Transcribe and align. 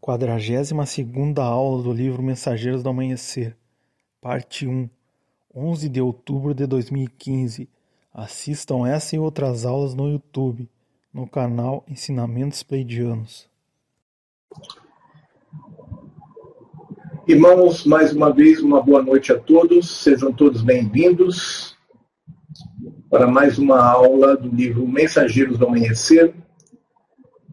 Quadragésima 0.00 0.86
segunda 0.86 1.44
aula 1.44 1.82
do 1.82 1.92
livro 1.92 2.22
Mensageiros 2.22 2.82
do 2.82 2.88
Amanhecer, 2.88 3.54
parte 4.18 4.66
1, 4.66 4.88
11 5.54 5.88
de 5.90 6.00
outubro 6.00 6.54
de 6.54 6.66
2015. 6.66 7.68
Assistam 8.12 8.86
essa 8.88 9.14
e 9.14 9.18
outras 9.18 9.66
aulas 9.66 9.94
no 9.94 10.08
YouTube, 10.08 10.66
no 11.12 11.26
canal 11.26 11.84
Ensinamentos 11.86 12.62
Pleidianos. 12.62 13.46
Irmãos, 17.28 17.84
mais 17.84 18.14
uma 18.14 18.32
vez, 18.32 18.62
uma 18.62 18.82
boa 18.82 19.02
noite 19.02 19.32
a 19.32 19.38
todos. 19.38 20.02
Sejam 20.02 20.32
todos 20.32 20.62
bem-vindos 20.62 21.76
para 23.10 23.26
mais 23.26 23.58
uma 23.58 23.84
aula 23.84 24.34
do 24.34 24.48
livro 24.48 24.88
Mensageiros 24.88 25.58
do 25.58 25.66
Amanhecer, 25.66 26.34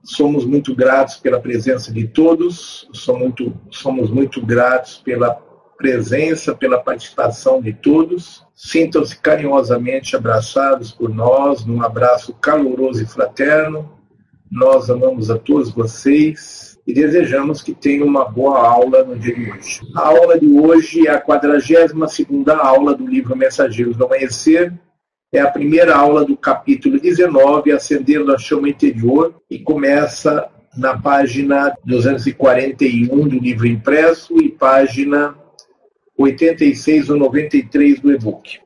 Somos 0.08 0.46
muito 0.46 0.74
gratos 0.74 1.18
pela 1.18 1.38
presença 1.38 1.92
de 1.92 2.08
todos, 2.08 2.88
somos 2.94 3.24
muito, 3.24 3.54
somos 3.70 4.10
muito 4.10 4.40
gratos 4.44 5.02
pela 5.04 5.34
presença, 5.78 6.56
pela 6.56 6.80
participação 6.80 7.62
de 7.62 7.74
todos. 7.74 8.42
Sintam-se 8.56 9.20
carinhosamente 9.20 10.16
abraçados 10.16 10.94
por 10.94 11.14
nós, 11.14 11.66
num 11.66 11.84
abraço 11.84 12.34
caloroso 12.36 13.04
e 13.04 13.06
fraterno. 13.06 13.98
Nós 14.50 14.90
amamos 14.90 15.30
a 15.30 15.38
todos 15.38 15.72
vocês 15.72 16.80
e 16.88 16.94
desejamos 16.94 17.62
que 17.62 17.74
tenham 17.74 18.08
uma 18.08 18.24
boa 18.24 18.66
aula 18.66 19.04
no 19.04 19.20
dia 19.20 19.36
de 19.36 19.52
hoje. 19.52 19.82
A 19.94 20.08
aula 20.08 20.40
de 20.40 20.48
hoje 20.48 21.06
é 21.06 21.12
a 21.12 21.20
42 21.20 21.92
segunda 22.10 22.56
aula 22.56 22.96
do 22.96 23.06
livro 23.06 23.36
Mensageiros 23.36 23.98
do 23.98 24.06
Amanhecer, 24.06 24.74
é 25.32 25.40
a 25.40 25.52
primeira 25.52 25.96
aula 25.96 26.24
do 26.24 26.38
capítulo 26.38 27.00
19, 27.00 27.72
Acendendo 27.72 28.34
a 28.34 28.38
Chama 28.38 28.70
Interior, 28.70 29.36
e 29.50 29.60
começa 29.60 30.50
na 30.78 30.98
página 30.98 31.76
241 31.84 33.28
do 33.28 33.40
livro 33.40 33.68
impresso 33.68 34.38
e 34.42 34.50
página 34.50 35.36
86 36.18 37.10
ou 37.10 37.18
93 37.18 38.00
do 38.00 38.12
e-book. 38.12 38.60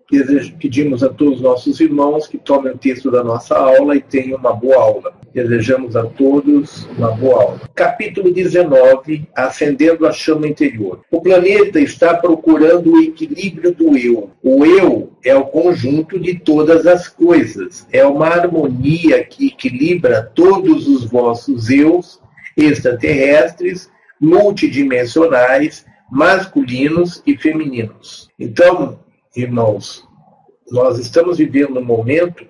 Pedimos 0.59 1.03
a 1.03 1.09
todos 1.09 1.35
os 1.35 1.41
nossos 1.41 1.79
irmãos 1.79 2.27
que 2.27 2.37
tomem 2.37 2.73
o 2.73 2.77
texto 2.77 3.09
da 3.09 3.23
nossa 3.23 3.57
aula 3.57 3.95
e 3.95 4.01
tenham 4.01 4.37
uma 4.37 4.53
boa 4.53 4.81
aula. 4.81 5.20
Desejamos 5.33 5.95
a 5.95 6.03
todos 6.03 6.85
uma 6.97 7.11
boa 7.11 7.41
aula. 7.41 7.61
Capítulo 7.73 8.33
19 8.33 9.29
Acendendo 9.33 10.05
a 10.05 10.11
chama 10.11 10.45
interior. 10.45 11.01
O 11.09 11.21
planeta 11.21 11.79
está 11.79 12.13
procurando 12.15 12.91
o 12.91 13.01
equilíbrio 13.01 13.73
do 13.73 13.97
eu. 13.97 14.31
O 14.43 14.65
eu 14.65 15.13
é 15.23 15.33
o 15.33 15.45
conjunto 15.45 16.19
de 16.19 16.37
todas 16.37 16.85
as 16.85 17.07
coisas. 17.07 17.87
É 17.93 18.05
uma 18.05 18.27
harmonia 18.27 19.23
que 19.23 19.47
equilibra 19.47 20.21
todos 20.35 20.87
os 20.87 21.05
vossos 21.05 21.69
eus 21.69 22.19
extraterrestres, 22.57 23.89
multidimensionais, 24.19 25.85
masculinos 26.11 27.23
e 27.25 27.37
femininos. 27.37 28.29
Então, 28.37 28.99
irmãos, 29.33 30.05
nós 30.69 30.99
estamos 30.99 31.37
vivendo 31.37 31.79
um 31.79 31.85
momento 31.85 32.45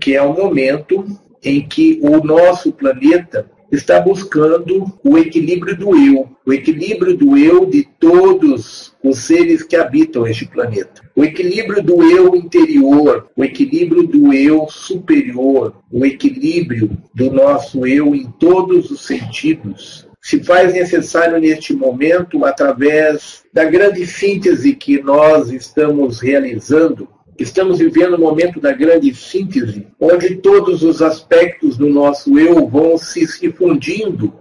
que 0.00 0.14
é 0.14 0.22
um 0.22 0.34
momento 0.34 1.06
em 1.46 1.60
que 1.60 2.00
o 2.02 2.22
nosso 2.24 2.72
planeta 2.72 3.48
está 3.70 4.00
buscando 4.00 4.92
o 5.02 5.16
equilíbrio 5.16 5.76
do 5.76 5.96
eu, 5.96 6.28
o 6.44 6.52
equilíbrio 6.52 7.16
do 7.16 7.36
eu 7.36 7.66
de 7.66 7.88
todos 7.98 8.94
os 9.02 9.18
seres 9.18 9.62
que 9.62 9.76
habitam 9.76 10.26
este 10.26 10.46
planeta. 10.46 11.02
O 11.14 11.24
equilíbrio 11.24 11.82
do 11.82 12.02
eu 12.02 12.34
interior, 12.34 13.28
o 13.36 13.44
equilíbrio 13.44 14.06
do 14.06 14.32
eu 14.32 14.66
superior, 14.68 15.74
o 15.90 16.04
equilíbrio 16.04 16.90
do 17.14 17.30
nosso 17.30 17.86
eu 17.86 18.14
em 18.14 18.24
todos 18.24 18.90
os 18.90 19.06
sentidos, 19.06 20.06
se 20.20 20.42
faz 20.42 20.72
necessário 20.72 21.38
neste 21.38 21.72
momento 21.72 22.44
através 22.44 23.44
da 23.52 23.64
grande 23.64 24.04
síntese 24.04 24.74
que 24.74 25.00
nós 25.00 25.50
estamos 25.50 26.20
realizando. 26.20 27.08
Estamos 27.38 27.78
vivendo 27.78 28.16
um 28.16 28.20
momento 28.20 28.60
da 28.60 28.72
grande 28.72 29.14
síntese, 29.14 29.86
onde 30.00 30.36
todos 30.36 30.82
os 30.82 31.02
aspectos 31.02 31.76
do 31.76 31.88
nosso 31.88 32.38
eu 32.38 32.66
vão 32.66 32.96
se, 32.96 33.26
se 33.26 33.52
fundindo, 33.52 34.32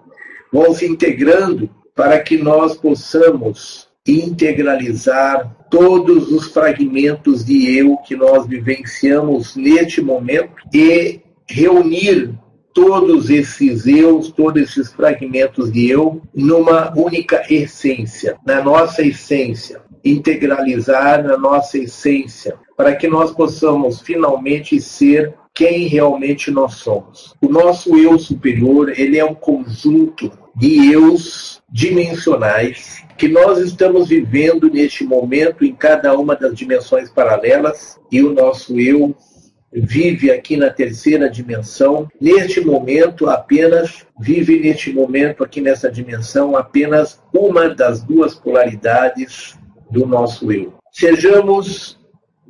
vão 0.51 0.73
se 0.73 0.85
integrando, 0.85 1.69
para 1.93 2.19
que 2.19 2.37
nós 2.37 2.75
possamos 2.75 3.87
integralizar 4.07 5.55
todos 5.69 6.31
os 6.31 6.47
fragmentos 6.47 7.43
de 7.43 7.77
eu 7.77 7.97
que 7.97 8.15
nós 8.15 8.45
vivenciamos 8.45 9.55
neste 9.55 10.01
momento 10.01 10.53
e 10.73 11.21
reunir 11.47 12.33
todos 12.73 13.29
esses 13.29 13.87
eus, 13.87 14.29
todos 14.31 14.61
esses 14.61 14.91
fragmentos 14.91 15.71
de 15.71 15.89
eu, 15.89 16.21
numa 16.33 16.93
única 16.97 17.41
essência, 17.49 18.37
na 18.45 18.61
nossa 18.61 19.01
essência, 19.01 19.81
integralizar 20.03 21.23
na 21.23 21.37
nossa 21.37 21.77
essência, 21.77 22.57
para 22.75 22.95
que 22.95 23.07
nós 23.07 23.31
possamos 23.31 24.01
finalmente 24.01 24.79
ser 24.81 25.33
quem 25.53 25.87
realmente 25.87 26.51
nós 26.51 26.75
somos. 26.75 27.33
O 27.41 27.47
nosso 27.47 27.97
eu 27.97 28.19
superior, 28.19 28.89
ele 28.89 29.17
é 29.17 29.23
um 29.23 29.33
conjunto 29.33 30.29
de 30.55 30.91
eus 30.91 31.61
dimensionais 31.71 33.03
que 33.17 33.27
nós 33.29 33.59
estamos 33.59 34.09
vivendo 34.09 34.69
neste 34.69 35.05
momento 35.05 35.63
em 35.63 35.73
cada 35.73 36.17
uma 36.17 36.35
das 36.35 36.53
dimensões 36.53 37.09
paralelas 37.09 37.97
e 38.11 38.21
o 38.21 38.33
nosso 38.33 38.77
eu 38.79 39.15
vive 39.71 40.31
aqui 40.31 40.55
na 40.55 40.69
terceira 40.69 41.29
dimensão, 41.29 42.07
neste 42.19 42.61
momento 42.61 43.29
apenas, 43.29 44.05
vive 44.19 44.59
neste 44.59 44.93
momento 44.93 45.43
aqui 45.43 45.59
nessa 45.59 45.91
dimensão 45.91 46.55
apenas 46.55 47.21
uma 47.33 47.69
das 47.69 48.01
duas 48.01 48.35
polaridades 48.35 49.57
do 49.91 50.05
nosso 50.05 50.51
eu. 50.51 50.73
Sejamos 50.91 51.99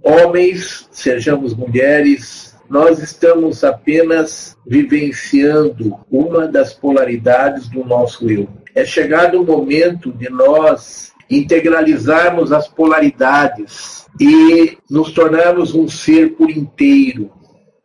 homens, 0.06 0.88
sejamos 0.92 1.56
mulheres, 1.56 2.56
nós 2.70 3.00
estamos 3.00 3.64
apenas 3.64 4.56
vivenciando 4.66 5.98
uma 6.12 6.48
das 6.48 6.74
polaridades 6.74 7.68
do 7.68 7.84
nosso 7.84 8.30
eu. 8.30 8.48
É 8.76 8.86
chegado 8.86 9.42
o 9.42 9.46
momento 9.46 10.12
de 10.12 10.30
nós 10.30 11.12
integralizarmos 11.28 12.52
as 12.52 12.68
polaridades 12.68 14.06
e 14.22 14.78
nos 14.90 15.12
tornarmos 15.12 15.74
um 15.74 15.88
ser 15.88 16.34
por 16.36 16.52
inteiro, 16.52 17.32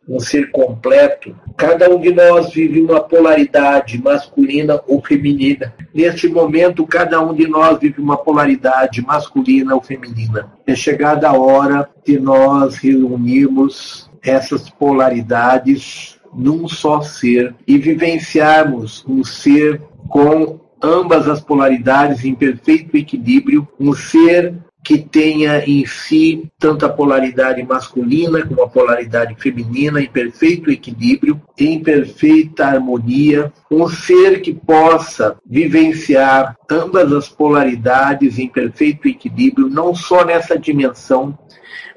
um 0.07 0.19
ser 0.19 0.51
completo. 0.51 1.35
Cada 1.55 1.89
um 1.89 1.99
de 1.99 2.11
nós 2.13 2.53
vive 2.53 2.81
uma 2.81 2.99
polaridade 2.99 4.01
masculina 4.01 4.81
ou 4.87 5.01
feminina. 5.01 5.73
Neste 5.93 6.27
momento, 6.27 6.85
cada 6.85 7.21
um 7.21 7.33
de 7.33 7.47
nós 7.47 7.79
vive 7.79 8.01
uma 8.01 8.17
polaridade 8.17 9.01
masculina 9.01 9.75
ou 9.75 9.81
feminina. 9.81 10.51
É 10.65 10.75
chegada 10.75 11.29
a 11.29 11.33
hora 11.33 11.89
de 12.05 12.19
nós 12.19 12.77
reunirmos 12.77 14.09
essas 14.23 14.69
polaridades 14.69 16.19
num 16.33 16.67
só 16.67 17.01
ser 17.01 17.53
e 17.67 17.77
vivenciarmos 17.77 19.05
um 19.07 19.23
ser 19.23 19.81
com 20.07 20.59
ambas 20.81 21.27
as 21.27 21.41
polaridades 21.41 22.25
em 22.25 22.33
perfeito 22.33 22.97
equilíbrio, 22.97 23.67
um 23.79 23.93
ser 23.93 24.55
que 24.83 24.97
tenha 24.97 25.63
em 25.67 25.85
si 25.85 26.49
tanto 26.57 26.85
a 26.85 26.89
polaridade 26.89 27.61
masculina 27.63 28.45
como 28.45 28.63
a 28.63 28.69
polaridade 28.69 29.35
feminina 29.35 30.01
em 30.01 30.09
perfeito 30.09 30.71
equilíbrio, 30.71 31.39
em 31.57 31.79
perfeita 31.79 32.65
harmonia, 32.65 33.53
um 33.69 33.87
ser 33.87 34.41
que 34.41 34.53
possa 34.53 35.37
vivenciar 35.45 36.57
ambas 36.69 37.11
as 37.13 37.29
polaridades 37.29 38.39
em 38.39 38.47
perfeito 38.47 39.07
equilíbrio, 39.07 39.69
não 39.69 39.93
só 39.93 40.25
nessa 40.25 40.57
dimensão, 40.57 41.37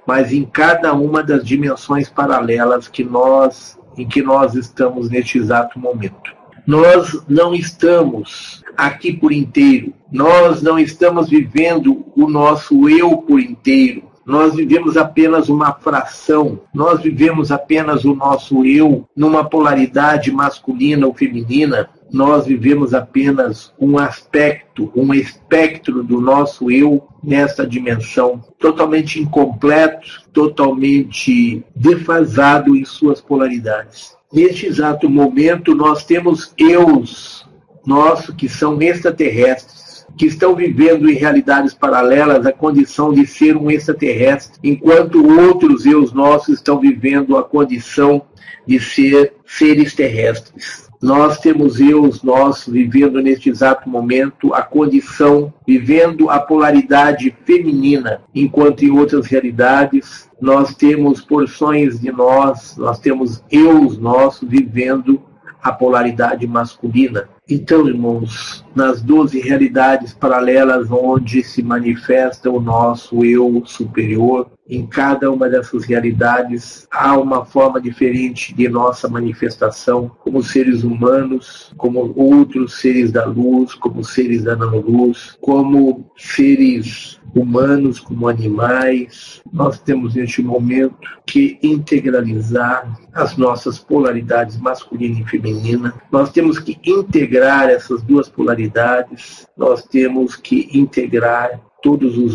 mas 0.07 0.33
em 0.33 0.45
cada 0.45 0.93
uma 0.93 1.23
das 1.23 1.45
dimensões 1.45 2.11
paralelas 2.11 2.89
que 2.89 3.03
nós 3.03 3.79
em 3.97 4.07
que 4.07 4.23
nós 4.23 4.55
estamos 4.55 5.09
neste 5.09 5.39
exato 5.39 5.79
momento. 5.79 6.35
Nós 6.67 7.23
não 7.29 7.55
estamos 7.55 8.63
aqui 8.77 9.13
por 9.13 9.33
inteiro. 9.33 9.93
Nós 10.11 10.63
não 10.63 10.79
estamos 10.79 11.29
vivendo 11.29 12.05
o 12.17 12.29
nosso 12.29 12.89
eu 12.89 13.19
por 13.19 13.41
inteiro. 13.41 14.15
Nós 14.25 14.55
vivemos 14.55 14.97
apenas 14.97 15.51
uma 15.51 15.75
fração, 15.75 16.63
nós 16.73 17.03
vivemos 17.03 17.53
apenas 17.53 18.07
o 18.07 18.15
nosso 18.15 18.65
eu 18.65 19.07
numa 19.15 19.45
polaridade 19.45 20.33
masculina 20.33 21.07
ou 21.07 21.13
feminina, 21.13 21.91
nós 22.11 22.47
vivemos 22.47 22.95
apenas 22.95 23.75
um 23.79 23.99
aspecto, 23.99 24.91
um 24.97 25.13
espectro 25.13 26.03
do 26.03 26.23
nosso 26.23 26.71
eu 26.71 27.07
nessa 27.23 27.67
dimensão, 27.67 28.43
totalmente 28.59 29.21
incompleto, 29.21 30.23
totalmente 30.33 31.63
defasado 31.77 32.75
em 32.75 32.85
suas 32.85 33.21
polaridades. 33.21 34.17
Neste 34.35 34.67
exato 34.67 35.09
momento, 35.09 35.77
nós 35.77 36.05
temos 36.05 36.53
eus 36.59 37.49
nossos 37.87 38.35
que 38.35 38.49
são 38.49 38.83
extraterrestres, 38.83 40.05
que 40.19 40.27
estão 40.27 40.57
vivendo 40.57 41.09
em 41.09 41.15
realidades 41.15 41.73
paralelas 41.73 42.45
a 42.45 42.51
condição 42.51 43.13
de 43.13 43.29
ser 43.29 43.57
um 43.57 43.71
extraterrestre, 43.71 44.59
enquanto 44.65 45.25
outros 45.25 45.87
eus 45.87 46.13
nossos 46.13 46.57
estão 46.57 46.81
vivendo 46.81 47.37
a 47.37 47.45
condição 47.45 48.23
de 48.67 48.81
ser 48.81 49.35
seres 49.47 49.95
terrestres. 49.95 50.91
Nós 51.01 51.39
temos 51.39 51.79
eus 51.79 52.23
nossos 52.25 52.73
vivendo 52.73 53.21
neste 53.21 53.51
exato 53.51 53.89
momento 53.89 54.53
a 54.53 54.63
condição, 54.63 55.53
vivendo 55.65 56.29
a 56.29 56.41
polaridade 56.41 57.33
feminina, 57.45 58.23
enquanto 58.35 58.85
em 58.85 58.91
outras 58.91 59.27
realidades 59.27 60.29
nós 60.41 60.75
temos 60.75 61.21
porções 61.21 62.01
de 62.01 62.11
nós, 62.11 62.77
nós 62.77 62.99
temos 62.99 63.43
eus 63.51 63.99
nossos 63.99 64.49
vivendo 64.49 65.23
a 65.63 65.73
polaridade 65.73 66.47
masculina. 66.47 67.29
Então, 67.49 67.87
irmãos, 67.87 68.65
nas 68.75 69.03
doze 69.03 69.39
realidades 69.39 70.15
paralelas 70.15 70.91
onde 70.91 71.43
se 71.43 71.63
manifesta 71.63 72.51
o 72.51 72.59
nosso 72.59 73.23
eu 73.23 73.63
superior, 73.67 74.51
em 74.67 74.87
cada 74.87 75.31
uma 75.31 75.47
dessas 75.49 75.85
realidades 75.85 76.87
há 76.91 77.19
uma 77.19 77.45
forma 77.45 77.79
diferente 77.79 78.55
de 78.55 78.67
nossa 78.67 79.09
manifestação 79.09 80.11
como 80.21 80.43
seres 80.43 80.85
humanos, 80.85 81.71
como 81.77 82.15
outros 82.17 82.81
seres 82.81 83.13
da 83.13 83.27
luz, 83.27 83.75
como 83.75 84.03
seres 84.03 84.43
da 84.45 84.57
não-luz, 84.57 85.37
como 85.39 86.11
seres 86.17 87.21
humanos, 87.35 88.01
como 88.01 88.29
animais. 88.29 89.43
Nós 89.53 89.79
temos 89.79 90.15
neste 90.15 90.43
momento 90.43 90.97
que 91.27 91.59
integralizar 91.63 92.99
as 93.13 93.37
nossas 93.37 93.79
polaridades 93.79 94.57
masculina 94.57 95.21
e 95.21 95.25
feminina. 95.29 95.95
Nós 96.11 96.31
temos 96.31 96.59
que 96.59 96.79
integrar 96.85 97.34
essas 97.71 98.03
duas 98.03 98.29
polaridades. 98.29 99.47
Nós 99.57 99.83
temos 99.85 100.37
que 100.37 100.69
integrar 100.73 101.61
todos 101.83 102.17
os 102.17 102.35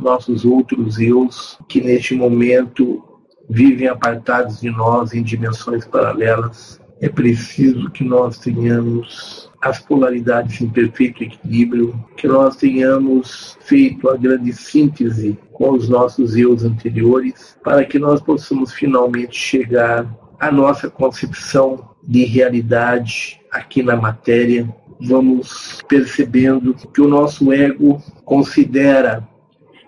nossos 0.00 0.44
outros 0.44 0.98
eus 0.98 1.58
que 1.68 1.80
neste 1.80 2.14
momento 2.14 3.02
vivem 3.48 3.88
apartados 3.88 4.60
de 4.60 4.70
nós 4.70 5.12
em 5.14 5.22
dimensões 5.22 5.84
paralelas. 5.84 6.80
É 7.00 7.08
preciso 7.08 7.90
que 7.90 8.04
nós 8.04 8.38
tenhamos 8.38 9.50
as 9.60 9.78
polaridades 9.78 10.60
em 10.60 10.68
perfeito 10.68 11.22
equilíbrio, 11.22 11.94
que 12.16 12.26
nós 12.26 12.56
tenhamos 12.56 13.56
feito 13.60 14.08
a 14.08 14.16
grande 14.16 14.52
síntese 14.52 15.38
com 15.52 15.70
os 15.72 15.88
nossos 15.88 16.36
eus 16.36 16.64
anteriores, 16.64 17.56
para 17.62 17.84
que 17.84 17.98
nós 17.98 18.20
possamos 18.20 18.72
finalmente 18.72 19.36
chegar 19.36 20.06
à 20.40 20.50
nossa 20.50 20.90
concepção 20.90 21.90
de 22.02 22.24
realidade 22.24 23.41
aqui 23.52 23.82
na 23.82 23.94
matéria, 23.94 24.66
vamos 24.98 25.82
percebendo 25.86 26.74
que 26.74 27.02
o 27.02 27.08
nosso 27.08 27.52
ego 27.52 28.02
considera 28.24 29.28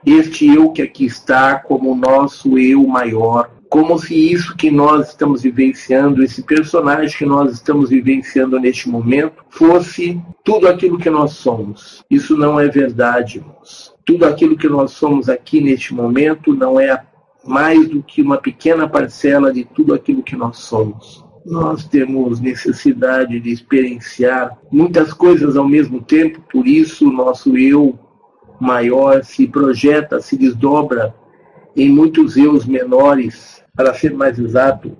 este 0.04 0.46
eu 0.54 0.70
que 0.70 0.82
aqui 0.82 1.06
está 1.06 1.58
como 1.58 1.92
o 1.92 1.96
nosso 1.96 2.58
eu 2.58 2.86
maior, 2.86 3.50
como 3.70 3.98
se 3.98 4.14
isso 4.14 4.54
que 4.54 4.70
nós 4.70 5.08
estamos 5.08 5.42
vivenciando, 5.42 6.22
esse 6.22 6.42
personagem 6.42 7.16
que 7.16 7.24
nós 7.24 7.54
estamos 7.54 7.88
vivenciando 7.88 8.60
neste 8.60 8.88
momento, 8.88 9.42
fosse 9.48 10.20
tudo 10.44 10.68
aquilo 10.68 10.98
que 10.98 11.08
nós 11.08 11.32
somos. 11.32 12.04
Isso 12.10 12.36
não 12.36 12.60
é 12.60 12.68
verdade, 12.68 13.38
irmãos. 13.38 13.94
Tudo 14.04 14.26
aquilo 14.26 14.58
que 14.58 14.68
nós 14.68 14.90
somos 14.92 15.30
aqui 15.30 15.60
neste 15.60 15.94
momento 15.94 16.52
não 16.52 16.78
é 16.78 17.02
mais 17.44 17.88
do 17.88 18.02
que 18.02 18.20
uma 18.20 18.36
pequena 18.36 18.86
parcela 18.86 19.52
de 19.52 19.64
tudo 19.64 19.94
aquilo 19.94 20.22
que 20.22 20.36
nós 20.36 20.58
somos 20.58 21.23
nós 21.44 21.86
temos 21.86 22.40
necessidade 22.40 23.38
de 23.38 23.50
experienciar 23.50 24.58
muitas 24.70 25.12
coisas 25.12 25.56
ao 25.56 25.68
mesmo 25.68 26.00
tempo, 26.00 26.40
por 26.50 26.66
isso 26.66 27.08
o 27.08 27.12
nosso 27.12 27.56
eu 27.56 27.98
maior 28.58 29.22
se 29.24 29.46
projeta, 29.46 30.20
se 30.20 30.36
desdobra 30.36 31.14
em 31.76 31.90
muitos 31.90 32.36
eus 32.36 32.64
menores, 32.64 33.62
para 33.74 33.92
ser 33.92 34.14
mais 34.14 34.38
exato, 34.38 34.96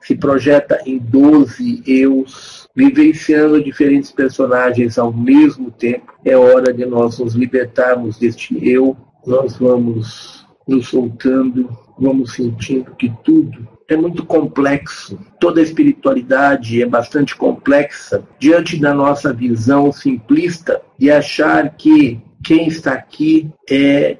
se 0.00 0.16
projeta 0.16 0.80
em 0.84 0.98
12 0.98 1.82
eus, 1.86 2.68
vivenciando 2.74 3.62
diferentes 3.62 4.10
personagens 4.10 4.98
ao 4.98 5.12
mesmo 5.12 5.70
tempo. 5.70 6.12
É 6.24 6.36
hora 6.36 6.72
de 6.72 6.84
nós 6.84 7.18
nos 7.18 7.34
libertarmos 7.34 8.18
deste 8.18 8.58
eu, 8.68 8.96
nós 9.26 9.56
vamos 9.56 10.46
nos 10.66 10.88
soltando, 10.88 11.68
vamos 11.98 12.32
sentindo 12.32 12.94
que 12.96 13.12
tudo 13.24 13.77
é 13.88 13.96
muito 13.96 14.24
complexo. 14.24 15.18
Toda 15.40 15.60
a 15.60 15.64
espiritualidade 15.64 16.82
é 16.82 16.86
bastante 16.86 17.34
complexa 17.34 18.22
diante 18.38 18.78
da 18.78 18.92
nossa 18.92 19.32
visão 19.32 19.90
simplista 19.90 20.80
de 20.98 21.10
achar 21.10 21.74
que 21.74 22.20
quem 22.44 22.68
está 22.68 22.92
aqui 22.92 23.50
é 23.68 24.18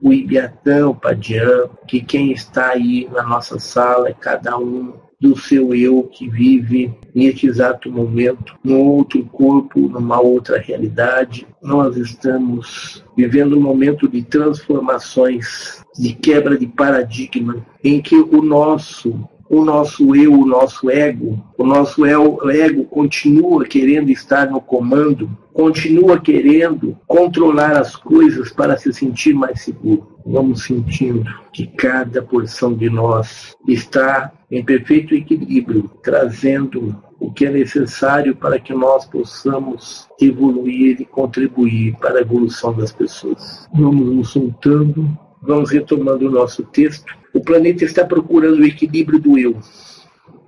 o 0.00 0.12
Ibiatã, 0.12 0.88
o 0.88 0.94
Padian, 0.94 1.70
que 1.86 2.00
quem 2.00 2.30
está 2.30 2.70
aí 2.70 3.08
na 3.10 3.22
nossa 3.22 3.58
sala 3.58 4.10
é 4.10 4.12
cada 4.12 4.56
um 4.56 4.94
do 5.20 5.36
seu 5.36 5.74
eu 5.74 6.04
que 6.04 6.28
vive 6.28 6.94
neste 7.14 7.46
exato 7.46 7.90
momento, 7.90 8.56
num 8.62 8.78
outro 8.78 9.24
corpo, 9.24 9.80
numa 9.80 10.20
outra 10.20 10.58
realidade. 10.58 11.46
Nós 11.60 11.96
estamos 11.96 13.04
vivendo 13.16 13.56
um 13.56 13.60
momento 13.60 14.08
de 14.08 14.22
transformações, 14.22 15.84
de 15.98 16.12
quebra 16.14 16.56
de 16.56 16.66
paradigma, 16.68 17.66
em 17.82 18.00
que 18.00 18.14
o 18.14 18.42
nosso 18.42 19.28
o 19.48 19.64
nosso 19.64 20.14
eu, 20.14 20.32
o 20.32 20.46
nosso 20.46 20.90
ego, 20.90 21.42
o 21.56 21.64
nosso 21.64 22.04
ego 22.04 22.84
continua 22.84 23.64
querendo 23.64 24.10
estar 24.10 24.50
no 24.50 24.60
comando, 24.60 25.30
continua 25.52 26.20
querendo 26.20 26.96
controlar 27.06 27.76
as 27.76 27.96
coisas 27.96 28.50
para 28.52 28.76
se 28.76 28.92
sentir 28.92 29.34
mais 29.34 29.62
seguro. 29.62 30.06
Vamos 30.24 30.64
sentindo 30.64 31.24
que 31.52 31.66
cada 31.66 32.22
porção 32.22 32.74
de 32.74 32.90
nós 32.90 33.56
está 33.66 34.30
em 34.50 34.62
perfeito 34.62 35.14
equilíbrio, 35.14 35.90
trazendo 36.02 36.94
o 37.18 37.32
que 37.32 37.46
é 37.46 37.50
necessário 37.50 38.36
para 38.36 38.60
que 38.60 38.72
nós 38.72 39.04
possamos 39.06 40.06
evoluir 40.20 41.00
e 41.00 41.04
contribuir 41.04 41.96
para 41.96 42.18
a 42.18 42.20
evolução 42.20 42.72
das 42.72 42.92
pessoas. 42.92 43.68
Vamos 43.74 44.14
nos 44.14 44.30
soltando, 44.30 45.08
vamos 45.42 45.70
retomando 45.70 46.26
o 46.26 46.30
nosso 46.30 46.62
texto 46.64 47.18
o 47.32 47.40
planeta 47.40 47.84
está 47.84 48.04
procurando 48.04 48.60
o 48.60 48.64
equilíbrio 48.64 49.18
do 49.18 49.38
eu. 49.38 49.56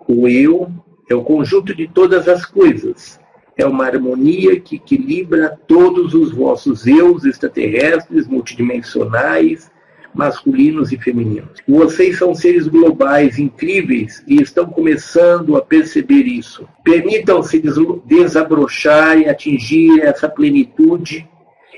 O 0.08 0.26
eu 0.26 0.72
é 1.08 1.14
o 1.14 1.22
conjunto 1.22 1.74
de 1.74 1.86
todas 1.86 2.26
as 2.26 2.44
coisas. 2.44 3.20
É 3.56 3.66
uma 3.66 3.84
harmonia 3.84 4.58
que 4.58 4.76
equilibra 4.76 5.58
todos 5.68 6.14
os 6.14 6.32
vossos 6.32 6.86
eus 6.86 7.24
extraterrestres, 7.24 8.26
multidimensionais, 8.26 9.70
masculinos 10.14 10.90
e 10.90 10.98
femininos. 10.98 11.60
Vocês 11.68 12.18
são 12.18 12.34
seres 12.34 12.66
globais 12.66 13.38
incríveis 13.38 14.24
e 14.26 14.40
estão 14.40 14.66
começando 14.66 15.56
a 15.56 15.62
perceber 15.62 16.22
isso. 16.22 16.66
Permitam-se 16.82 17.62
desabrochar 18.06 19.18
e 19.18 19.28
atingir 19.28 20.00
essa 20.00 20.28
plenitude 20.28 21.28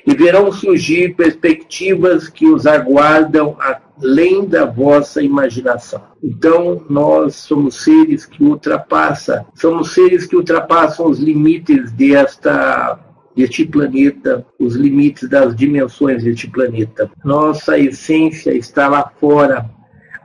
e 0.07 0.15
verão 0.15 0.51
surgir 0.53 1.15
perspectivas 1.15 2.29
que 2.29 2.47
os 2.47 2.67
aguardam 2.67 3.57
além 3.59 4.45
da 4.45 4.65
vossa 4.65 5.23
imaginação. 5.23 6.03
Então, 6.23 6.83
nós 6.89 7.37
somos 7.37 7.83
seres 7.83 8.27
que 8.27 8.43
ultrapassa, 8.43 9.47
somos 9.55 9.93
seres 9.93 10.27
que 10.27 10.37
ultrapassam 10.37 11.07
os 11.07 11.19
limites 11.19 11.93
desta 11.93 12.99
deste 13.35 13.65
planeta, 13.65 14.45
os 14.59 14.75
limites 14.75 15.27
das 15.27 15.57
dimensões 15.57 16.23
deste 16.23 16.49
planeta. 16.49 17.11
Nossa 17.25 17.79
essência 17.79 18.55
está 18.55 18.89
lá 18.89 19.11
fora, 19.19 19.71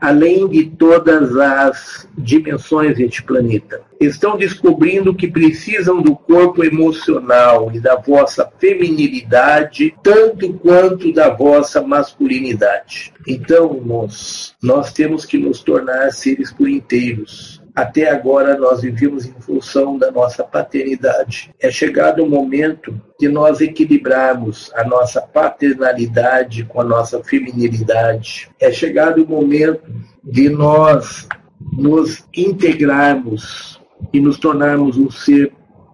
além 0.02 0.48
de 0.48 0.66
todas 0.66 1.36
as 1.36 2.08
dimensões 2.18 2.98
deste 2.98 3.24
planeta. 3.24 3.82
Estão 4.00 4.38
descobrindo 4.38 5.16
que 5.16 5.28
precisam 5.28 6.02
do 6.02 6.16
corpo 6.16 6.64
emocional 6.64 7.72
e 7.74 7.80
da 7.80 7.96
vossa 7.96 8.50
feminilidade, 8.60 9.96
tanto 10.04 10.54
quanto 10.54 11.12
da 11.12 11.30
vossa 11.30 11.82
masculinidade. 11.82 13.12
Então, 13.28 13.76
irmãos, 13.76 14.56
nós 14.62 14.94
temos 14.94 15.26
que 15.26 15.38
nos 15.38 15.62
tornar 15.62 16.12
seres 16.12 16.52
por 16.52 16.70
inteiros 16.70 17.57
até 17.78 18.10
agora 18.10 18.58
nós 18.58 18.82
vivemos 18.82 19.28
em 19.28 19.40
função 19.40 20.00
da 20.00 20.10
nossa 20.10 20.44
paternidade. 20.44 21.54
É 21.60 21.70
chegado 21.70 22.24
o 22.24 22.28
momento 22.28 23.00
de 23.20 23.28
nós 23.28 23.62
equilibrarmos 23.62 24.72
a 24.74 24.84
nossa 24.84 25.22
paternalidade 25.22 26.64
com 26.64 26.82
a 26.82 26.84
nossa 26.84 27.24
feminilidade. 27.24 28.50
É 28.60 28.72
chegado 28.72 29.24
o 29.24 29.30
momento 29.30 29.84
de 30.24 30.50
nós 30.50 31.28
nos 31.72 32.26
integrarmos 32.36 33.80
e 34.12 34.20
nos 34.20 34.40
tornarmos 34.40 34.98
um 34.98 35.12
ser 35.12 35.54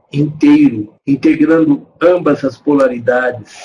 inteiro, 0.09 0.93
integrando 1.05 1.85
ambas 2.01 2.45
as 2.45 2.57
polaridades. 2.57 3.57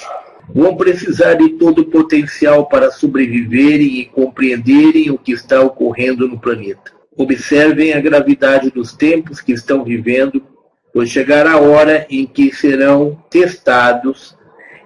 Vão 0.52 0.76
precisar 0.76 1.34
de 1.34 1.50
todo 1.50 1.82
o 1.82 1.86
potencial 1.88 2.66
para 2.66 2.90
sobreviverem 2.90 4.00
e 4.00 4.06
compreenderem 4.06 5.08
o 5.08 5.18
que 5.18 5.30
está 5.30 5.60
ocorrendo 5.60 6.26
no 6.26 6.36
planeta. 6.36 6.97
Observem 7.18 7.92
a 7.92 8.00
gravidade 8.00 8.70
dos 8.70 8.92
tempos 8.92 9.40
que 9.40 9.52
estão 9.52 9.82
vivendo, 9.82 10.40
pois 10.94 11.10
chegará 11.10 11.54
a 11.54 11.60
hora 11.60 12.06
em 12.08 12.24
que 12.24 12.54
serão 12.54 13.20
testados 13.28 14.38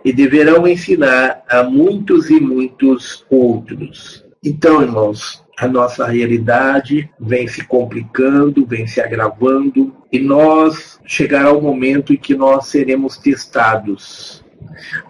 e 0.02 0.14
deverão 0.14 0.66
ensinar 0.66 1.44
a 1.46 1.62
muitos 1.62 2.30
e 2.30 2.40
muitos 2.40 3.26
outros. 3.30 4.24
Então, 4.42 4.80
irmãos, 4.80 5.44
a 5.58 5.68
nossa 5.68 6.06
realidade 6.06 7.08
vem 7.20 7.46
se 7.46 7.64
complicando, 7.64 8.64
vem 8.64 8.86
se 8.86 9.00
agravando, 9.00 9.94
e 10.10 10.18
nós 10.18 10.98
chegará 11.04 11.52
o 11.52 11.60
momento 11.60 12.14
em 12.14 12.16
que 12.16 12.34
nós 12.34 12.66
seremos 12.68 13.18
testados 13.18 14.41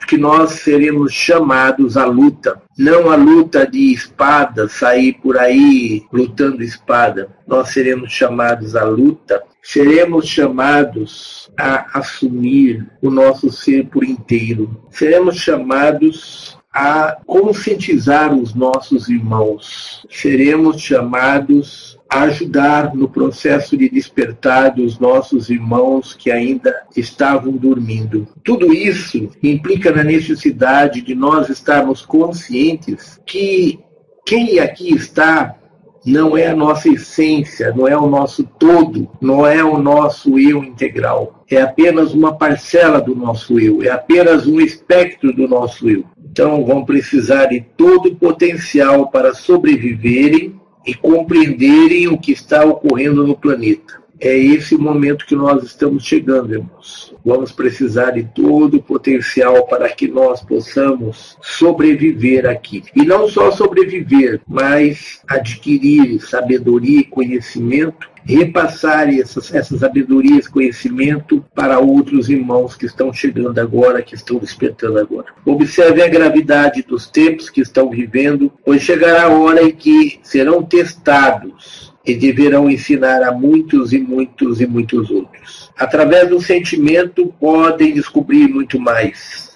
que 0.07 0.17
nós 0.17 0.53
seremos 0.61 1.13
chamados 1.13 1.97
à 1.97 2.05
luta. 2.05 2.61
Não 2.77 3.11
a 3.11 3.17
luta 3.17 3.67
de 3.67 3.93
espada, 3.93 4.69
sair 4.69 5.15
por 5.15 5.39
aí 5.39 6.05
lutando 6.13 6.63
espada. 6.63 7.29
Nós 7.47 7.69
seremos 7.71 8.13
chamados 8.13 8.77
à 8.77 8.85
luta, 8.85 9.43
seremos 9.63 10.27
chamados 10.27 11.51
a 11.59 11.99
assumir 11.99 12.87
o 13.01 13.11
nosso 13.11 13.51
ser 13.51 13.87
por 13.87 14.05
inteiro. 14.05 14.83
Seremos 14.91 15.37
chamados 15.37 16.59
a 16.73 17.19
conscientizar 17.27 18.35
os 18.35 18.55
nossos 18.55 19.09
irmãos. 19.09 20.07
Seremos 20.11 20.81
chamados 20.81 21.92
ajudar 22.13 22.95
no 22.95 23.09
processo 23.09 23.77
de 23.77 23.89
despertar 23.89 24.75
dos 24.75 24.99
nossos 24.99 25.49
irmãos 25.49 26.15
que 26.15 26.31
ainda 26.31 26.75
estavam 26.97 27.53
dormindo. 27.53 28.29
Tudo 28.45 28.73
isso 28.73 29.31
implica 29.43 29.91
na 29.91 30.05
necessidade 30.05 31.01
de 31.01 31.15
nós 31.15 31.49
estarmos 31.49 32.05
conscientes 32.05 33.21
que 33.25 33.81
quem 34.27 34.61
aqui 34.61 34.95
está 34.95 35.57
não 36.05 36.37
é 36.37 36.49
a 36.49 36.57
nossa 36.57 36.89
essência, 36.89 37.73
não 37.75 37.87
é 37.87 37.97
o 37.97 38.09
nosso 38.09 38.45
todo, 38.45 39.09
não 39.21 39.47
é 39.47 39.63
o 39.63 39.79
nosso 39.79 40.39
eu 40.39 40.63
integral. 40.63 41.45
É 41.49 41.63
apenas 41.63 42.13
uma 42.13 42.37
parcela 42.37 43.01
do 43.01 43.15
nosso 43.15 43.59
eu, 43.59 43.83
é 43.83 43.91
apenas 43.91 44.47
um 44.47 44.61
espectro 44.61 45.33
do 45.33 45.47
nosso 45.47 45.89
eu. 45.89 46.05
Então 46.19 46.65
vão 46.65 46.85
precisar 46.85 47.47
de 47.47 47.61
todo 47.77 48.07
o 48.07 48.17
potencial 48.17 49.09
para 49.11 49.35
sobreviverem 49.35 50.61
e 50.87 50.95
compreenderem 50.95 52.09
o 52.09 52.19
que 52.19 52.33
está 52.33 52.65
ocorrendo 52.65 53.27
no 53.27 53.37
planeta. 53.37 54.03
É 54.25 54.37
esse 54.37 54.77
momento 54.77 55.27
que 55.27 55.35
nós 55.35 55.65
estamos 55.65 56.05
chegando, 56.05 56.55
irmãos. 56.55 57.13
Vamos 57.25 57.51
precisar 57.51 58.13
de 58.13 58.23
todo 58.23 58.77
o 58.77 58.83
potencial 58.83 59.67
para 59.67 59.89
que 59.89 60.07
nós 60.07 60.41
possamos 60.41 61.37
sobreviver 61.43 62.47
aqui. 62.47 62.85
E 62.95 63.05
não 63.05 63.29
só 63.29 63.51
sobreviver, 63.51 64.41
mas 64.47 65.21
adquirir 65.27 66.21
sabedoria 66.21 67.01
e 67.01 67.05
conhecimento 67.05 68.12
repassar 68.25 69.09
essas, 69.09 69.53
essa 69.55 69.77
sabedoria, 69.79 70.39
esse 70.39 70.51
conhecimento 70.51 71.45
para 71.55 71.79
outros 71.79 72.29
irmãos 72.29 72.77
que 72.77 72.87
estão 72.87 73.13
chegando 73.13 73.59
agora, 73.59 74.03
que 74.03 74.15
estão 74.15 74.39
despertando 74.39 74.99
agora. 74.99 75.27
Observe 75.45 76.03
a 76.03 76.09
gravidade 76.09 76.83
dos 76.83 77.09
tempos 77.09 77.51
que 77.51 77.61
estão 77.61 77.91
vivendo, 77.91 78.53
pois 78.65 78.83
chegará 78.83 79.25
a 79.25 79.29
hora 79.29 79.63
em 79.63 79.73
que 79.73 80.21
serão 80.23 80.63
testados 80.63 81.93
e 82.05 82.15
deverão 82.15 82.71
ensinar 82.71 83.23
a 83.23 83.33
muitos 83.33 83.93
e 83.93 83.99
muitos 83.99 84.61
e 84.61 84.67
muitos 84.67 85.11
outros. 85.11 85.71
Através 85.77 86.29
do 86.29 86.41
sentimento 86.41 87.33
podem 87.41 87.95
descobrir 87.95 88.49
muito 88.49 88.79
mais. 88.79 89.53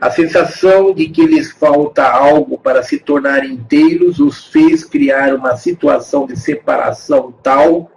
A 0.00 0.10
sensação 0.10 0.92
de 0.92 1.08
que 1.08 1.24
lhes 1.26 1.52
falta 1.52 2.04
algo 2.04 2.58
para 2.58 2.82
se 2.82 2.98
tornar 2.98 3.44
inteiros 3.44 4.18
os 4.18 4.46
fez 4.46 4.84
criar 4.84 5.34
uma 5.34 5.56
situação 5.56 6.26
de 6.26 6.38
separação 6.38 7.32
tal 7.42 7.90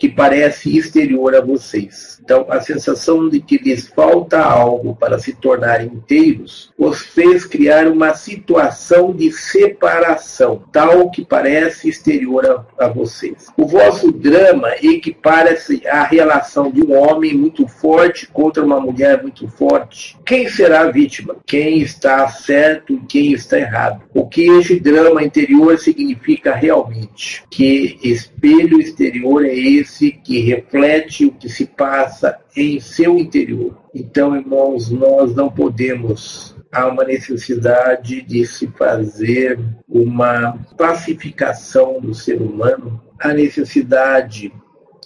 que 0.00 0.08
parece 0.08 0.78
exterior 0.78 1.34
a 1.34 1.42
vocês. 1.42 2.19
Então, 2.30 2.46
a 2.48 2.60
sensação 2.60 3.28
de 3.28 3.40
que 3.40 3.58
lhes 3.58 3.88
falta 3.88 4.38
algo 4.38 4.94
para 4.94 5.18
se 5.18 5.32
tornarem 5.32 5.88
inteiros 5.88 6.72
os 6.78 7.00
fez 7.00 7.44
criar 7.44 7.88
uma 7.88 8.14
situação 8.14 9.12
de 9.12 9.32
separação, 9.32 10.62
tal 10.70 11.10
que 11.10 11.24
parece 11.24 11.88
exterior 11.88 12.64
a, 12.78 12.84
a 12.84 12.88
vocês. 12.88 13.48
O 13.56 13.66
vosso 13.66 14.12
drama 14.12 14.68
equipara-se 14.80 15.84
à 15.88 16.04
relação 16.04 16.70
de 16.70 16.80
um 16.80 16.96
homem 16.96 17.34
muito 17.34 17.66
forte 17.66 18.28
contra 18.28 18.64
uma 18.64 18.78
mulher 18.78 19.20
muito 19.20 19.48
forte. 19.48 20.16
Quem 20.24 20.48
será 20.48 20.82
a 20.82 20.90
vítima? 20.92 21.34
Quem 21.44 21.80
está 21.80 22.28
certo 22.28 22.94
e 22.94 23.00
quem 23.08 23.32
está 23.32 23.58
errado? 23.58 24.02
O 24.14 24.28
que 24.28 24.42
este 24.42 24.78
drama 24.78 25.24
interior 25.24 25.76
significa 25.80 26.54
realmente? 26.54 27.42
Que 27.50 27.98
espelho 28.04 28.80
exterior 28.80 29.44
é 29.44 29.52
esse 29.52 30.12
que 30.12 30.38
reflete 30.38 31.26
o 31.26 31.32
que 31.32 31.48
se 31.48 31.66
passa 31.66 32.19
passa 32.20 32.38
em 32.54 32.78
seu 32.78 33.18
interior. 33.18 33.76
Então, 33.94 34.36
irmãos, 34.36 34.90
nós 34.90 35.34
não 35.34 35.50
podemos 35.50 36.54
há 36.70 36.86
uma 36.86 37.02
necessidade 37.04 38.22
de 38.22 38.46
se 38.46 38.66
fazer 38.68 39.58
uma 39.88 40.56
pacificação 40.76 42.00
do 42.00 42.14
ser 42.14 42.40
humano, 42.40 43.00
a 43.18 43.32
necessidade 43.32 44.52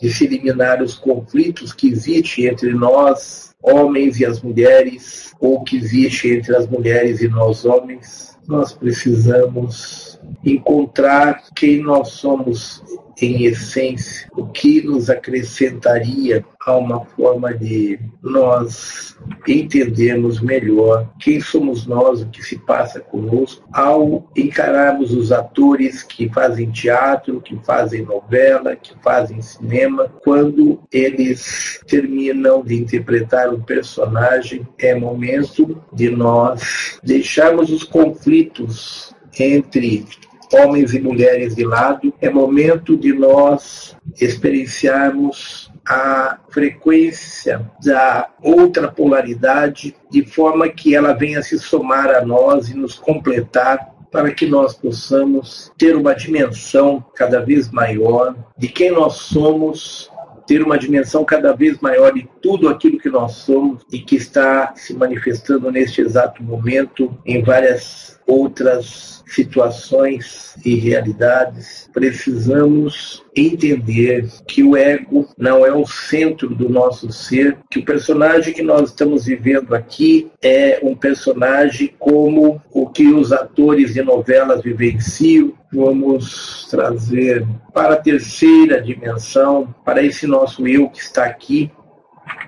de 0.01 0.13
se 0.13 0.25
eliminar 0.25 0.83
os 0.83 0.97
conflitos 0.97 1.73
que 1.73 1.89
existem 1.89 2.47
entre 2.47 2.75
nós, 2.75 3.55
homens 3.63 4.21
e 4.21 4.27
as 4.27 4.43
mulheres, 4.43 5.33
ou 5.41 5.63
que 5.63 5.77
existe 5.77 6.31
entre 6.31 6.55
as 6.55 6.69
mulheres 6.69 7.23
e 7.23 7.29
nós 7.29 7.65
homens. 7.65 8.37
Nós 8.47 8.75
precisamos 8.75 10.21
encontrar 10.45 11.45
quem 11.55 11.83
nós 11.83 12.09
somos 12.09 12.83
em 13.21 13.45
essência, 13.45 14.29
o 14.33 14.47
que 14.47 14.83
nos 14.83 15.09
acrescentaria 15.11 16.45
a 16.67 16.77
uma 16.77 17.05
forma 17.05 17.53
de 17.53 17.99
nós 18.23 19.17
entendermos 19.47 20.41
melhor 20.41 21.11
quem 21.21 21.41
somos 21.41 21.87
nós, 21.87 22.23
o 22.23 22.29
que 22.29 22.43
se 22.43 22.59
passa 22.59 23.01
conosco, 23.01 23.67
ao 23.73 24.31
encararmos 24.35 25.13
os 25.13 25.31
atores 25.31 26.03
que 26.03 26.29
fazem 26.29 26.71
teatro, 26.71 27.41
que 27.41 27.57
fazem 27.65 28.03
novela, 28.03 28.77
que 28.77 28.95
fazem 29.03 29.43
cinema, 29.43 30.11
quando 30.23 30.81
eles 30.91 31.81
terminam 31.87 32.63
de 32.63 32.75
interpretar 32.75 33.53
um 33.53 33.61
personagem, 33.61 34.67
é 34.79 34.95
momento 34.95 35.83
de 35.93 36.11
nós 36.11 36.99
deixarmos 37.03 37.71
os 37.71 37.85
conflitos 37.85 39.15
entre 39.39 40.07
homens 40.55 40.95
e 40.95 41.01
mulheres 41.01 41.55
de 41.55 41.65
lado, 41.65 42.13
é 42.21 42.31
momento 42.31 42.97
de 42.97 43.13
nós 43.13 43.97
experienciarmos 44.21 45.71
a 45.87 46.39
frequência 46.49 47.71
da 47.85 48.29
outra 48.43 48.89
polaridade, 48.89 49.95
de 50.11 50.25
forma 50.25 50.69
que 50.69 50.95
ela 50.95 51.13
venha 51.13 51.43
se 51.43 51.59
somar 51.59 52.11
a 52.11 52.25
nós 52.25 52.71
e 52.71 52.75
nos 52.75 52.95
completar 52.95 53.95
para 54.11 54.33
que 54.33 54.47
nós 54.47 54.75
possamos 54.75 55.73
ter 55.77 55.97
uma 55.97 56.15
dimensão 56.15 57.05
cada 57.15 57.41
vez 57.41 57.71
maior 57.71 58.35
de 58.57 58.69
quem 58.69 58.93
nós 58.93 59.15
somos, 59.15 60.11
ter 60.47 60.63
uma 60.63 60.79
dimensão 60.79 61.25
cada 61.25 61.53
vez 61.53 61.79
maior 61.81 62.13
de 62.13 62.29
tudo 62.41 62.69
aquilo 62.69 62.99
que 62.99 63.11
nós 63.11 63.33
somos 63.33 63.83
e 63.93 63.99
que 63.99 64.17
está 64.17 64.73
se 64.77 64.95
manifestando 64.95 65.71
neste 65.71 66.01
exato 66.01 66.43
momento 66.43 67.13
em 67.27 67.43
várias 67.43 68.21
outras 68.27 69.23
situações 69.27 70.57
e 70.65 70.75
realidades, 70.77 71.89
precisamos 71.93 73.23
entender 73.35 74.29
que 74.47 74.63
o 74.63 74.77
ego 74.77 75.29
não 75.37 75.67
é 75.67 75.73
o 75.73 75.87
centro 75.87 76.55
do 76.55 76.69
nosso 76.69 77.11
ser, 77.13 77.59
que 77.71 77.81
o 77.81 77.85
personagem 77.85 78.55
que 78.55 78.63
nós 78.63 78.91
estamos 78.91 79.25
vivendo 79.25 79.75
aqui 79.75 80.31
é 80.43 80.79
um 80.83 80.95
personagem 80.95 81.93
como 81.99 82.63
o 82.73 82.89
que 82.89 83.09
os 83.09 83.33
atores 83.33 83.95
de 83.95 84.03
novelas 84.03 84.63
vivenciam. 84.63 85.53
Vamos 85.73 86.69
trazer 86.71 87.45
para 87.73 87.95
a 87.95 88.01
terceira 88.01 88.81
dimensão, 88.81 89.75
para 89.85 90.03
esse 90.03 90.27
nosso 90.27 90.69
eu 90.69 90.89
que 90.89 91.01
está 91.01 91.25
aqui, 91.25 91.71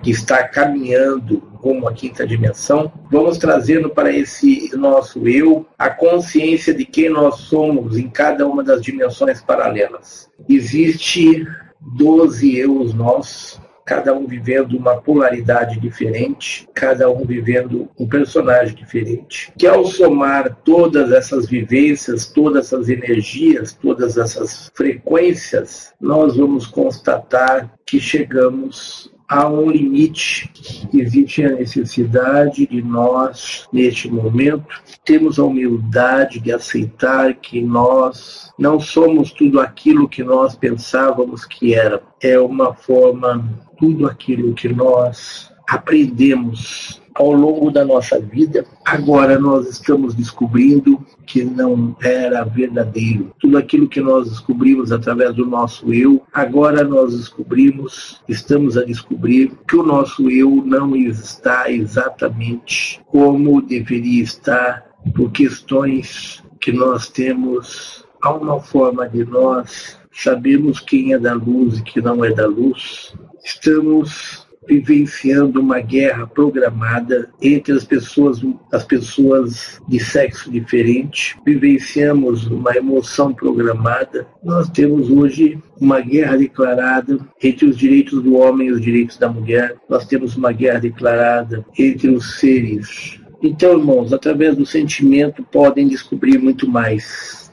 que 0.01 0.11
está 0.11 0.47
caminhando 0.47 1.41
como 1.61 1.87
a 1.87 1.93
quinta 1.93 2.25
dimensão, 2.25 2.91
vamos 3.11 3.37
trazendo 3.37 3.89
para 3.89 4.11
esse 4.11 4.75
nosso 4.75 5.27
eu 5.27 5.65
a 5.77 5.89
consciência 5.89 6.73
de 6.73 6.85
quem 6.85 7.09
nós 7.09 7.39
somos 7.41 7.97
em 7.97 8.09
cada 8.09 8.47
uma 8.47 8.63
das 8.63 8.81
dimensões 8.81 9.41
paralelas. 9.41 10.29
Existe 10.47 11.45
12 11.81 12.57
eus 12.57 12.93
nossos, 12.93 13.59
cada 13.85 14.13
um 14.13 14.27
vivendo 14.27 14.77
uma 14.77 14.97
polaridade 14.97 15.79
diferente, 15.79 16.67
cada 16.73 17.09
um 17.09 17.25
vivendo 17.25 17.89
um 17.97 18.07
personagem 18.07 18.75
diferente. 18.75 19.51
Que 19.57 19.65
ao 19.65 19.85
somar 19.85 20.57
todas 20.63 21.11
essas 21.11 21.47
vivências, 21.47 22.27
todas 22.27 22.67
essas 22.67 22.89
energias, 22.89 23.73
todas 23.73 24.17
essas 24.17 24.69
frequências, 24.73 25.93
nós 26.01 26.35
vamos 26.35 26.67
constatar 26.67 27.73
que 27.85 27.99
chegamos 27.99 29.09
há 29.27 29.47
um 29.47 29.69
limite. 29.69 30.49
Existe 30.93 31.43
a 31.43 31.51
necessidade 31.51 32.65
de 32.65 32.81
nós, 32.81 33.67
neste 33.71 34.09
momento, 34.09 34.81
termos 35.03 35.37
a 35.37 35.43
humildade 35.43 36.39
de 36.39 36.51
aceitar 36.51 37.33
que 37.35 37.61
nós 37.61 38.51
não 38.57 38.79
somos 38.79 39.31
tudo 39.31 39.59
aquilo 39.59 40.07
que 40.07 40.23
nós 40.23 40.55
pensávamos 40.55 41.45
que 41.45 41.73
era. 41.73 42.01
É 42.21 42.39
uma 42.39 42.73
forma, 42.73 43.43
tudo 43.77 44.07
aquilo 44.07 44.53
que 44.53 44.69
nós 44.69 45.51
aprendemos 45.67 47.01
ao 47.17 47.31
longo 47.31 47.71
da 47.71 47.83
nossa 47.83 48.19
vida, 48.19 48.63
agora 48.85 49.39
nós 49.39 49.67
estamos 49.67 50.13
descobrindo 50.13 51.03
que 51.25 51.43
não 51.43 51.95
era 51.99 52.43
verdadeiro. 52.43 53.33
Tudo 53.39 53.57
aquilo 53.57 53.87
que 53.87 53.99
nós 53.99 54.29
descobrimos 54.29 54.91
através 54.91 55.33
do 55.33 55.45
nosso 55.45 55.91
eu, 55.91 56.21
agora 56.31 56.83
nós 56.83 57.17
descobrimos, 57.17 58.21
estamos 58.29 58.77
a 58.77 58.85
descobrir 58.85 59.51
que 59.67 59.75
o 59.75 59.83
nosso 59.83 60.29
eu 60.29 60.63
não 60.63 60.95
está 60.95 61.71
exatamente 61.71 63.01
como 63.07 63.63
deveria 63.63 64.23
estar 64.23 64.85
por 65.15 65.31
questões 65.31 66.43
que 66.61 66.71
nós 66.71 67.09
temos 67.09 68.05
há 68.21 68.31
uma 68.31 68.59
forma 68.59 69.09
de 69.09 69.25
nós 69.25 69.97
sabermos 70.11 70.79
quem 70.79 71.13
é 71.13 71.19
da 71.19 71.33
luz 71.33 71.79
e 71.79 71.83
quem 71.83 72.03
não 72.03 72.23
é 72.23 72.31
da 72.31 72.45
luz. 72.45 73.13
Estamos 73.43 74.46
vivenciando 74.67 75.59
uma 75.59 75.79
guerra 75.79 76.27
programada 76.27 77.29
entre 77.41 77.73
as 77.73 77.83
pessoas, 77.83 78.41
as 78.71 78.83
pessoas 78.83 79.81
de 79.87 79.99
sexo 79.99 80.51
diferente. 80.51 81.37
Vivenciamos 81.45 82.47
uma 82.47 82.75
emoção 82.75 83.33
programada. 83.33 84.27
Nós 84.43 84.69
temos 84.69 85.09
hoje 85.09 85.57
uma 85.79 86.01
guerra 86.01 86.37
declarada 86.37 87.19
entre 87.41 87.65
os 87.65 87.77
direitos 87.77 88.21
do 88.21 88.35
homem 88.35 88.67
e 88.67 88.71
os 88.71 88.81
direitos 88.81 89.17
da 89.17 89.29
mulher. 89.29 89.75
Nós 89.89 90.05
temos 90.05 90.35
uma 90.35 90.51
guerra 90.51 90.79
declarada 90.79 91.65
entre 91.77 92.09
os 92.09 92.39
seres. 92.39 93.19
Então, 93.41 93.77
irmãos, 93.77 94.11
através 94.11 94.55
do 94.55 94.65
sentimento 94.65 95.43
podem 95.43 95.87
descobrir 95.87 96.37
muito 96.39 96.67
mais. 96.67 97.51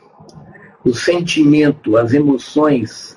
O 0.85 0.93
sentimento, 0.93 1.97
as 1.97 2.13
emoções 2.13 3.14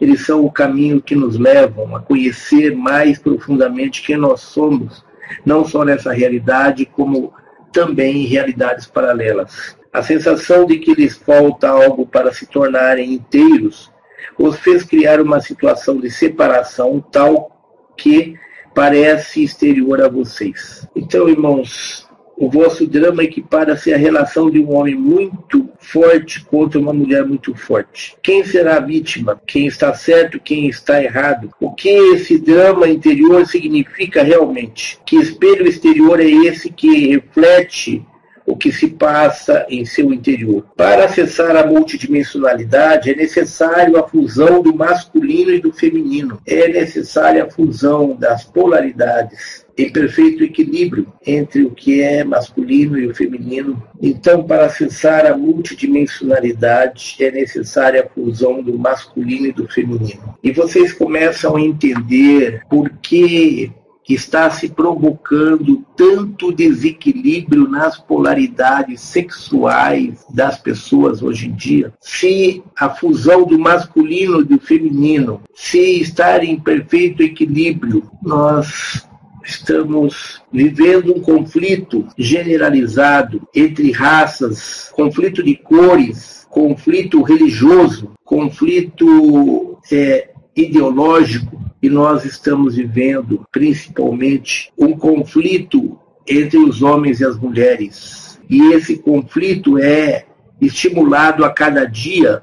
eles 0.00 0.24
são 0.24 0.44
o 0.44 0.50
caminho 0.50 1.00
que 1.00 1.14
nos 1.14 1.38
levam 1.38 1.94
a 1.96 2.00
conhecer 2.00 2.74
mais 2.74 3.18
profundamente 3.18 4.02
quem 4.02 4.16
nós 4.16 4.40
somos, 4.40 5.04
não 5.44 5.64
só 5.64 5.84
nessa 5.84 6.12
realidade, 6.12 6.84
como 6.84 7.32
também 7.72 8.22
em 8.22 8.26
realidades 8.26 8.86
paralelas. 8.86 9.76
A 9.92 10.02
sensação 10.02 10.66
de 10.66 10.78
que 10.78 10.94
lhes 10.94 11.16
falta 11.16 11.68
algo 11.68 12.06
para 12.06 12.32
se 12.32 12.46
tornarem 12.46 13.12
inteiros 13.12 13.92
os 14.38 14.58
fez 14.58 14.82
criar 14.82 15.20
uma 15.20 15.40
situação 15.40 15.98
de 15.98 16.10
separação 16.10 17.00
tal 17.00 17.50
que 17.96 18.36
parece 18.74 19.44
exterior 19.44 20.02
a 20.02 20.08
vocês. 20.08 20.88
Então, 20.96 21.28
irmãos, 21.28 22.03
o 22.36 22.50
vosso 22.50 22.86
drama 22.86 23.22
equipara-se 23.22 23.92
à 23.92 23.96
relação 23.96 24.50
de 24.50 24.58
um 24.58 24.74
homem 24.74 24.94
muito 24.94 25.68
forte 25.78 26.44
contra 26.44 26.80
uma 26.80 26.92
mulher 26.92 27.24
muito 27.24 27.54
forte. 27.54 28.16
Quem 28.22 28.44
será 28.44 28.76
a 28.76 28.80
vítima? 28.80 29.40
Quem 29.46 29.66
está 29.66 29.94
certo? 29.94 30.40
Quem 30.40 30.68
está 30.68 31.02
errado? 31.02 31.50
O 31.60 31.72
que 31.72 31.88
esse 31.88 32.38
drama 32.38 32.88
interior 32.88 33.46
significa 33.46 34.22
realmente? 34.22 34.98
Que 35.06 35.16
espelho 35.16 35.66
exterior 35.66 36.20
é 36.20 36.28
esse 36.28 36.70
que 36.70 37.08
reflete 37.08 38.04
o 38.46 38.56
que 38.56 38.70
se 38.70 38.88
passa 38.88 39.64
em 39.70 39.84
seu 39.84 40.12
interior. 40.12 40.66
Para 40.76 41.06
acessar 41.06 41.56
a 41.56 41.66
multidimensionalidade 41.66 43.10
é 43.10 43.16
necessário 43.16 43.96
a 43.96 44.06
fusão 44.06 44.60
do 44.60 44.74
masculino 44.74 45.50
e 45.50 45.60
do 45.60 45.72
feminino. 45.72 46.40
É 46.46 46.68
necessária 46.68 47.44
a 47.44 47.50
fusão 47.50 48.14
das 48.14 48.44
polaridades 48.44 49.63
em 49.76 49.90
perfeito 49.90 50.44
equilíbrio 50.44 51.06
entre 51.26 51.64
o 51.64 51.70
que 51.70 52.00
é 52.00 52.22
masculino 52.22 52.98
e 52.98 53.06
o 53.06 53.14
feminino. 53.14 53.82
Então, 54.00 54.44
para 54.44 54.66
acessar 54.66 55.26
a 55.26 55.36
multidimensionalidade, 55.36 57.16
é 57.20 57.30
necessária 57.30 58.02
a 58.02 58.08
fusão 58.08 58.62
do 58.62 58.78
masculino 58.78 59.46
e 59.46 59.52
do 59.52 59.66
feminino. 59.68 60.36
E 60.42 60.52
vocês 60.52 60.92
começam 60.92 61.56
a 61.56 61.60
entender 61.60 62.62
por 62.68 62.88
que 63.00 63.72
está 64.08 64.50
se 64.50 64.68
provocando 64.68 65.82
tanto 65.96 66.52
desequilíbrio 66.52 67.66
nas 67.66 67.98
polaridades 67.98 69.00
sexuais 69.00 70.26
das 70.28 70.58
pessoas 70.58 71.22
hoje 71.22 71.48
em 71.48 71.52
dia, 71.52 71.92
se 72.00 72.62
a 72.78 72.90
fusão 72.90 73.46
do 73.46 73.58
masculino 73.58 74.42
e 74.42 74.44
do 74.44 74.58
feminino, 74.58 75.40
se 75.54 76.00
estar 76.00 76.44
em 76.44 76.60
perfeito 76.60 77.22
equilíbrio, 77.22 78.10
nós 78.22 79.06
estamos 79.44 80.42
vivendo 80.52 81.14
um 81.14 81.20
conflito 81.20 82.06
generalizado 82.16 83.46
entre 83.54 83.92
raças, 83.92 84.90
conflito 84.94 85.42
de 85.42 85.54
cores, 85.56 86.46
conflito 86.48 87.22
religioso, 87.22 88.12
conflito 88.24 89.78
é, 89.92 90.30
ideológico 90.56 91.60
e 91.82 91.90
nós 91.90 92.24
estamos 92.24 92.76
vivendo 92.76 93.44
principalmente 93.52 94.72
um 94.78 94.96
conflito 94.96 95.98
entre 96.26 96.58
os 96.58 96.82
homens 96.82 97.20
e 97.20 97.24
as 97.24 97.36
mulheres. 97.36 98.40
E 98.48 98.72
esse 98.72 98.96
conflito 98.98 99.78
é 99.78 100.24
estimulado 100.60 101.44
a 101.44 101.50
cada 101.50 101.84
dia, 101.84 102.42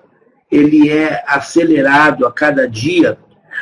ele 0.52 0.90
é 0.90 1.24
acelerado 1.26 2.26
a 2.26 2.32
cada 2.32 2.68
dia, 2.68 3.18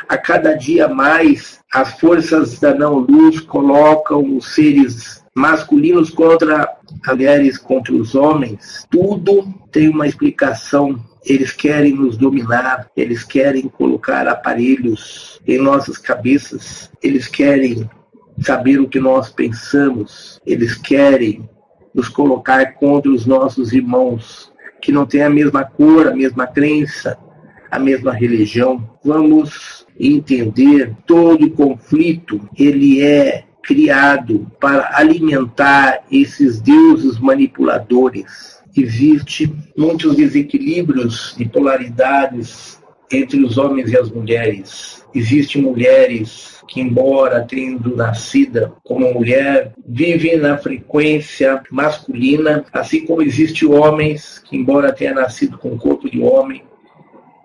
a 0.08 0.18
cada 0.18 0.54
dia 0.54 0.88
mais 0.88 1.60
as 1.72 1.98
forças 1.98 2.58
da 2.58 2.74
não-luz 2.74 3.40
colocam 3.40 4.36
os 4.36 4.54
seres 4.54 5.24
masculinos 5.34 6.10
contra 6.10 6.76
mulheres, 7.06 7.56
contra 7.56 7.94
os 7.94 8.14
homens. 8.14 8.86
Tudo 8.90 9.46
tem 9.70 9.88
uma 9.88 10.06
explicação 10.06 11.00
eles 11.24 11.52
querem 11.52 11.94
nos 11.94 12.16
dominar, 12.16 12.90
eles 12.96 13.22
querem 13.22 13.68
colocar 13.68 14.26
aparelhos 14.26 15.40
em 15.46 15.58
nossas 15.58 15.98
cabeças, 15.98 16.90
eles 17.02 17.28
querem 17.28 17.88
saber 18.40 18.80
o 18.80 18.88
que 18.88 18.98
nós 18.98 19.30
pensamos, 19.30 20.40
eles 20.46 20.74
querem 20.74 21.48
nos 21.94 22.08
colocar 22.08 22.74
contra 22.74 23.10
os 23.10 23.26
nossos 23.26 23.72
irmãos 23.72 24.50
que 24.80 24.90
não 24.90 25.04
têm 25.04 25.22
a 25.22 25.30
mesma 25.30 25.64
cor, 25.64 26.08
a 26.08 26.14
mesma 26.14 26.46
crença, 26.46 27.18
a 27.70 27.78
mesma 27.78 28.12
religião. 28.12 28.88
Vamos 29.04 29.86
entender 30.00 30.96
todo 31.06 31.50
conflito, 31.50 32.40
ele 32.58 33.02
é 33.02 33.44
criado 33.62 34.50
para 34.58 34.96
alimentar 34.96 36.04
esses 36.10 36.60
deuses 36.60 37.18
manipuladores 37.18 38.60
existe 38.76 39.52
muitos 39.76 40.16
desequilíbrios 40.16 41.34
de 41.36 41.44
polaridades 41.46 42.80
entre 43.10 43.42
os 43.42 43.58
homens 43.58 43.90
e 43.90 43.96
as 43.96 44.10
mulheres. 44.10 45.04
Existem 45.12 45.62
mulheres 45.62 46.62
que, 46.68 46.80
embora 46.80 47.44
tendo 47.48 47.96
nascida 47.96 48.72
como 48.84 49.12
mulher, 49.12 49.72
vivem 49.86 50.36
na 50.36 50.56
frequência 50.56 51.60
masculina, 51.70 52.64
assim 52.72 53.04
como 53.04 53.22
existem 53.22 53.68
homens 53.68 54.38
que, 54.38 54.56
embora 54.56 54.92
tenha 54.92 55.12
nascido 55.12 55.58
com 55.58 55.72
o 55.72 55.78
corpo 55.78 56.08
de 56.08 56.22
homem, 56.22 56.62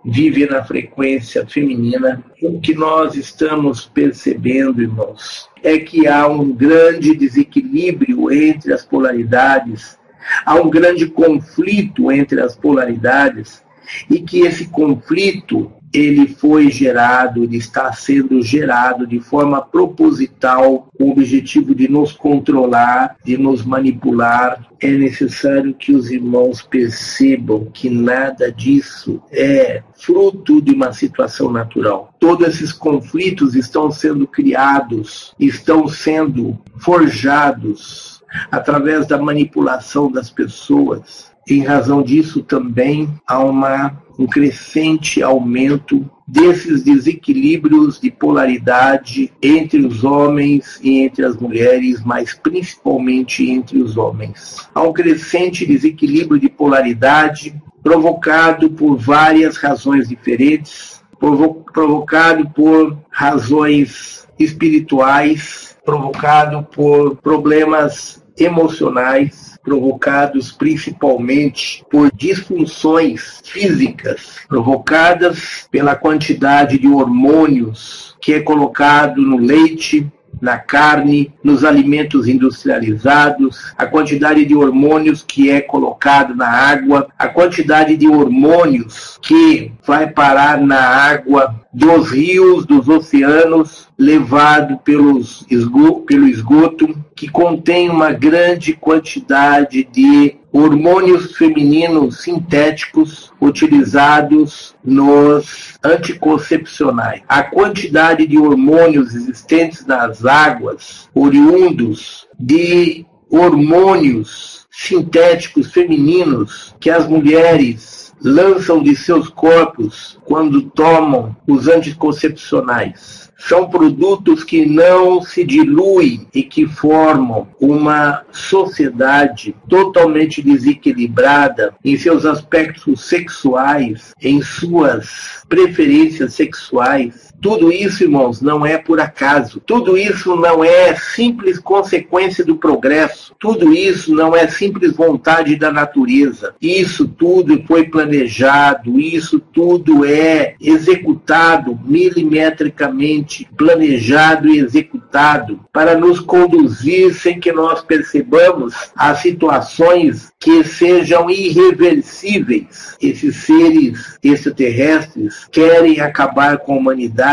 vivem 0.06 0.48
na 0.48 0.64
frequência 0.64 1.46
feminina. 1.46 2.24
O 2.42 2.60
que 2.60 2.74
nós 2.74 3.16
estamos 3.16 3.86
percebendo, 3.86 4.82
irmãos, 4.82 5.50
é 5.64 5.78
que 5.80 6.08
há 6.08 6.28
um 6.28 6.54
grande 6.54 7.16
desequilíbrio 7.16 8.32
entre 8.32 8.72
as 8.72 8.86
polaridades 8.86 9.98
Há 10.46 10.56
um 10.56 10.70
grande 10.70 11.08
conflito 11.08 12.12
entre 12.12 12.42
as 12.42 12.56
polaridades 12.56 13.64
e 14.10 14.20
que 14.20 14.42
esse 14.42 14.68
conflito 14.68 15.72
ele 15.96 16.28
foi 16.28 16.70
gerado, 16.70 17.44
ele 17.44 17.58
está 17.58 17.92
sendo 17.94 18.42
gerado 18.42 19.08
de 19.08 19.20
forma 19.20 19.62
proposital, 19.62 20.88
com 20.98 21.06
o 21.06 21.12
objetivo 21.12 21.74
de 21.74 21.88
nos 21.88 22.12
controlar, 22.12 23.16
de 23.24 23.38
nos 23.38 23.64
manipular. 23.64 24.66
É 24.80 24.92
necessário 24.92 25.74
que 25.74 25.94
os 25.94 26.12
irmãos 26.12 26.62
percebam 26.62 27.68
que 27.74 27.90
nada 27.90 28.52
disso 28.52 29.22
é 29.32 29.82
fruto 29.94 30.62
de 30.62 30.74
uma 30.74 30.92
situação 30.92 31.52
natural. 31.52 32.14
Todos 32.20 32.48
esses 32.48 32.74
conflitos 32.74 33.56
estão 33.56 33.90
sendo 33.90 34.28
criados, 34.28 35.34
estão 35.40 35.88
sendo 35.88 36.60
forjados 36.78 38.22
através 38.52 39.08
da 39.08 39.18
manipulação 39.18 40.12
das 40.12 40.30
pessoas. 40.30 41.34
Em 41.48 41.64
razão 41.64 42.02
disso, 42.02 42.42
também 42.42 43.08
há 43.28 43.40
uma, 43.40 44.02
um 44.18 44.26
crescente 44.26 45.22
aumento 45.22 46.10
desses 46.28 46.84
desequilíbrios 46.84 48.00
de 48.00 48.10
polaridade 48.10 49.32
entre 49.42 49.86
os 49.86 50.04
homens 50.04 50.80
e 50.82 51.02
entre 51.02 51.24
as 51.24 51.36
mulheres, 51.38 52.02
mas 52.04 52.34
principalmente 52.34 53.50
entre 53.50 53.82
os 53.82 53.96
homens. 53.96 54.68
Há 54.74 54.82
um 54.82 54.94
crescente 54.94 55.66
desequilíbrio 55.66 56.40
de 56.40 56.50
polaridade 56.50 57.56
provocado 57.84 58.72
por 58.72 58.98
várias 58.98 59.58
razões 59.58 60.10
diferentes, 60.10 61.04
provocado 61.20 62.50
por 62.50 62.98
razões 63.12 64.28
espirituais, 64.40 65.78
provocado 65.86 66.64
por 66.64 67.16
problemas 67.18 68.24
emocionais 68.38 69.55
provocados 69.66 70.52
principalmente 70.52 71.84
por 71.90 72.12
disfunções 72.16 73.42
físicas 73.44 74.38
provocadas 74.48 75.68
pela 75.72 75.96
quantidade 75.96 76.78
de 76.78 76.88
hormônios 76.88 78.16
que 78.22 78.34
é 78.34 78.40
colocado 78.40 79.22
no 79.22 79.38
leite, 79.38 80.08
na 80.42 80.58
carne, 80.58 81.34
nos 81.44 81.64
alimentos 81.64 82.28
industrializados, 82.28 83.74
a 83.78 83.86
quantidade 83.86 84.46
de 84.46 84.56
hormônios 84.56 85.24
que 85.24 85.50
é 85.50 85.62
colocado 85.62 86.36
na 86.36 86.48
água, 86.48 87.08
a 87.18 87.28
quantidade 87.28 87.98
de 87.98 88.08
hormônios 88.08 89.18
que 89.22 89.72
vai 89.86 90.08
parar 90.08 90.60
na 90.60 90.80
água 90.80 91.65
dos 91.76 92.10
rios, 92.10 92.66
dos 92.66 92.88
oceanos, 92.88 93.90
levado 94.00 94.78
pelos 94.78 95.46
esgoto, 95.52 96.04
pelo 96.04 96.26
esgoto, 96.26 96.96
que 97.14 97.28
contém 97.28 97.90
uma 97.90 98.14
grande 98.14 98.72
quantidade 98.72 99.86
de 99.92 100.38
hormônios 100.54 101.36
femininos 101.36 102.22
sintéticos 102.22 103.30
utilizados 103.42 104.74
nos 104.82 105.78
anticoncepcionais. 105.84 107.24
A 107.28 107.44
quantidade 107.44 108.26
de 108.26 108.38
hormônios 108.38 109.14
existentes 109.14 109.86
nas 109.86 110.26
águas, 110.26 111.10
oriundos 111.14 112.26
de 112.40 113.06
hormônios 113.30 114.66
sintéticos 114.72 115.74
femininos 115.74 116.74
que 116.80 116.90
as 116.90 117.06
mulheres 117.06 118.05
lançam 118.22 118.82
de 118.82 118.96
seus 118.96 119.30
corpos 119.30 120.18
quando 120.26 120.62
tomam 120.62 121.36
os 121.48 121.68
anticoncepcionais. 121.68 123.26
São 123.38 123.70
produtos 123.70 124.44
que 124.44 124.66
não 124.66 125.22
se 125.22 125.44
diluem 125.44 126.26
e 126.34 126.42
que 126.42 126.66
formam 126.66 127.48
uma 127.60 128.24
sociedade 128.32 129.56
totalmente 129.68 130.42
desequilibrada 130.42 131.76
em 131.84 131.98
seus 131.98 132.26
aspectos 132.26 133.02
sexuais, 133.02 134.14
em 134.22 134.42
suas 134.42 135.44
preferências 135.48 136.34
sexuais, 136.34 137.25
tudo 137.42 137.72
isso, 137.72 138.04
irmãos, 138.04 138.42
não 138.42 138.66
é 138.66 138.78
por 138.78 139.00
acaso. 139.00 139.62
Tudo 139.66 139.98
isso 139.98 140.36
não 140.36 140.64
é 140.64 140.96
simples 140.96 141.60
consequência 141.60 142.44
do 142.44 142.56
progresso. 142.56 143.36
Tudo 143.40 143.74
isso 143.74 144.14
não 144.14 144.36
é 144.36 144.48
simples 144.48 144.96
vontade 144.96 145.56
da 145.56 145.72
natureza. 145.72 146.56
Isso 146.62 147.08
tudo 147.08 147.64
foi 147.68 147.86
planejado, 147.86 149.00
isso 149.00 149.40
tudo 149.40 150.06
é 150.06 150.56
executado 150.60 151.80
milimetricamente, 151.86 153.48
planejado 153.58 154.48
e 154.48 154.60
executado 154.60 155.60
para 155.72 155.96
nos 155.98 156.20
conduzir 156.20 157.14
sem 157.14 157.40
que 157.40 157.52
nós 157.52 157.82
percebamos 157.82 158.74
a 158.96 159.14
situações 159.16 160.32
que 160.40 160.64
sejam 160.64 161.30
irreversíveis. 161.30 162.96
Esses 163.02 163.36
seres 163.38 164.18
extraterrestres 164.24 165.48
querem 165.52 166.00
acabar 166.00 166.58
com 166.60 166.74
a 166.74 166.78
humanidade, 166.78 167.25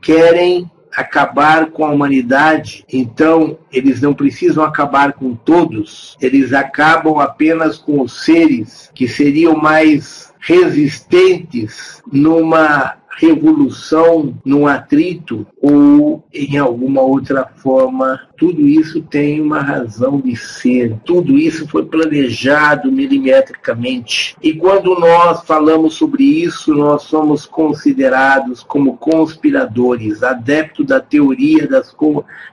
querem 0.00 0.70
acabar 0.96 1.66
com 1.66 1.84
a 1.84 1.90
humanidade, 1.90 2.84
então 2.90 3.58
eles 3.70 4.00
não 4.00 4.14
precisam 4.14 4.64
acabar 4.64 5.12
com 5.12 5.34
todos, 5.34 6.16
eles 6.22 6.54
acabam 6.54 7.18
apenas 7.18 7.76
com 7.76 8.00
os 8.00 8.24
seres 8.24 8.90
que 8.94 9.06
seriam 9.06 9.54
mais 9.54 10.32
resistentes 10.40 12.02
numa 12.10 12.96
revolução, 13.16 14.34
num 14.44 14.66
atrito 14.66 15.46
ou 15.60 16.22
em 16.32 16.58
alguma 16.58 17.00
outra 17.00 17.46
forma. 17.56 18.20
Tudo 18.36 18.68
isso 18.68 19.00
tem 19.00 19.40
uma 19.40 19.60
razão 19.60 20.20
de 20.20 20.36
ser. 20.36 20.96
Tudo 21.04 21.38
isso 21.38 21.66
foi 21.66 21.86
planejado 21.86 22.92
milimetricamente. 22.92 24.36
E 24.42 24.52
quando 24.52 24.98
nós 24.98 25.42
falamos 25.44 25.94
sobre 25.94 26.22
isso, 26.22 26.74
nós 26.74 27.02
somos 27.04 27.46
considerados 27.46 28.62
como 28.62 28.98
conspiradores, 28.98 30.22
adeptos 30.22 30.86
da 30.86 31.00
teoria 31.00 31.66
das, 31.66 31.94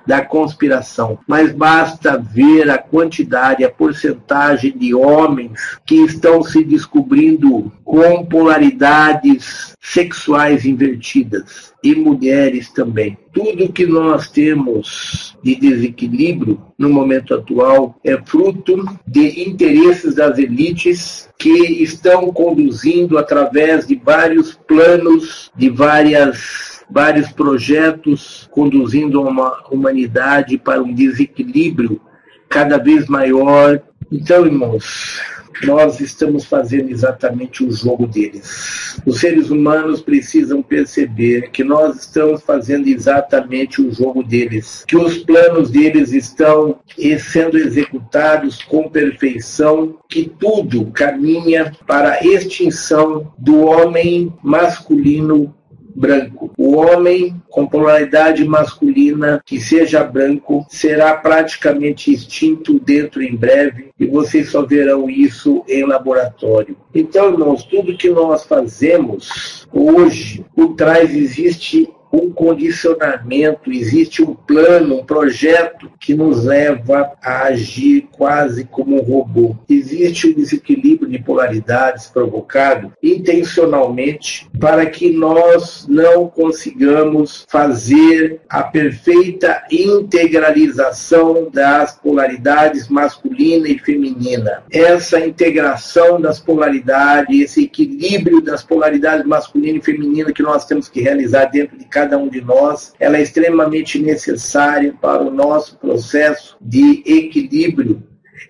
da 0.08 0.22
conspiração. 0.22 1.20
Mas 1.28 1.52
basta 1.52 2.18
ver 2.18 2.70
a 2.70 2.78
quantidade, 2.78 3.66
a 3.66 3.70
porcentagem 3.70 4.78
de 4.78 4.96
homens 4.96 5.78
que 5.86 5.96
estão 5.96 6.42
se 6.42 6.64
descobrindo 6.64 7.72
com 7.84 8.26
polaridades 8.26 9.73
sexuais 9.84 10.66
invertidas 10.66 11.74
e 11.84 11.94
mulheres 11.94 12.72
também. 12.72 13.18
Tudo 13.34 13.72
que 13.72 13.86
nós 13.86 14.30
temos 14.30 15.38
de 15.44 15.56
desequilíbrio 15.56 16.60
no 16.78 16.90
momento 16.90 17.36
atual 17.36 18.00
é 18.02 18.18
fruto 18.26 18.86
de 19.06 19.44
interesses 19.50 20.16
das 20.16 20.38
elites 20.38 21.30
que 21.38 21.84
estão 21.84 22.32
conduzindo 22.32 23.18
através 23.18 23.86
de 23.86 23.96
vários 23.96 24.54
planos, 24.54 25.52
de 25.56 25.70
várias 25.70 26.82
vários 26.90 27.32
projetos 27.32 28.48
conduzindo 28.52 29.22
uma 29.22 29.64
humanidade 29.70 30.58
para 30.58 30.82
um 30.82 30.94
desequilíbrio 30.94 32.00
cada 32.48 32.78
vez 32.78 33.08
maior. 33.08 33.82
Então, 34.12 34.46
irmãos, 34.46 35.43
nós 35.64 36.00
estamos 36.00 36.46
fazendo 36.46 36.90
exatamente 36.90 37.64
o 37.64 37.72
jogo 37.72 38.08
deles. 38.08 39.00
Os 39.06 39.20
seres 39.20 39.50
humanos 39.50 40.02
precisam 40.02 40.62
perceber 40.62 41.50
que 41.52 41.64
nós 41.64 42.02
estamos 42.02 42.42
fazendo 42.42 42.88
exatamente 42.88 43.82
o 43.82 43.92
jogo 43.92 44.24
deles, 44.24 44.84
que 44.88 44.98
os 44.98 45.18
planos 45.18 45.70
deles 45.70 46.12
estão 46.12 46.80
sendo 47.20 47.58
executados 47.58 48.62
com 48.64 48.90
perfeição, 48.90 49.98
que 50.10 50.32
tudo 50.40 50.92
caminha 50.92 51.72
para 51.88 52.14
a 52.14 52.24
extinção 52.24 53.34
do 53.38 53.66
homem 53.66 54.34
masculino 54.44 55.54
branco. 55.96 56.52
O 56.58 56.76
homem 56.76 57.36
com 57.50 57.68
polaridade 57.68 58.44
masculina 58.46 59.42
que 59.46 59.60
seja 59.60 60.04
branco 60.04 60.66
será 60.70 61.16
praticamente 61.16 62.12
extinto 62.12 62.80
dentro 62.80 63.22
em 63.22 63.36
breve 63.36 63.92
e 64.00 64.06
vocês 64.06 64.50
só 64.50 64.66
verão 64.66 65.10
isso 65.10 65.64
em 65.68 65.86
laboratório. 65.86 66.76
Então, 66.94 67.32
irmãos, 67.32 67.64
tudo 67.64 67.98
que 67.98 68.10
nós 68.10 68.44
fazemos 68.44 69.68
hoje, 69.72 70.46
por 70.56 70.76
trás 70.76 71.16
existe 71.16 71.90
um 72.14 72.32
condicionamento, 72.32 73.72
existe 73.72 74.22
um 74.22 74.36
plano, 74.36 75.00
um 75.00 75.04
projeto 75.04 75.92
que 76.00 76.14
nos 76.14 76.44
leva 76.46 77.12
a 77.24 77.46
agir 77.46 78.08
quase 78.12 78.66
como 78.66 78.98
um 78.98 79.04
robô. 79.04 79.56
Existe 79.68 80.28
um 80.28 80.34
desequilíbrio 80.34 81.10
de 81.10 81.18
polaridades 81.18 82.08
provocado 82.08 82.94
intencionalmente 83.02 84.48
para 84.60 84.86
que 84.86 85.10
nós 85.12 85.88
não 85.90 86.28
consigamos 86.28 87.46
fazer 87.50 88.42
a 88.48 88.62
perfeita 88.62 89.64
integralização 89.72 91.50
das 91.52 91.98
polaridades 91.98 92.88
masculina 92.90 93.68
e 93.68 93.80
feminina. 93.80 94.64
Essa 94.72 95.20
integração 95.20 96.22
das 96.22 96.40
polaridades, 96.40 97.42
esse 97.42 97.64
equilíbrio 97.64 98.40
das 98.40 98.64
polaridades 98.64 99.26
masculina 99.26 99.80
e 99.80 99.82
feminina 99.82 100.32
que 100.32 100.44
nós 100.44 100.66
temos 100.66 100.88
que 100.88 101.02
realizar 101.02 101.46
dentro 101.46 101.78
de 101.78 101.86
cada 101.86 102.03
cada 102.04 102.18
um 102.18 102.28
de 102.28 102.42
nós, 102.42 102.94
ela 103.00 103.18
é 103.18 103.22
extremamente 103.22 103.98
necessária 103.98 104.94
para 105.02 105.24
o 105.24 105.32
nosso 105.32 105.78
processo 105.78 106.58
de 106.60 107.02
equilíbrio, 107.06 108.04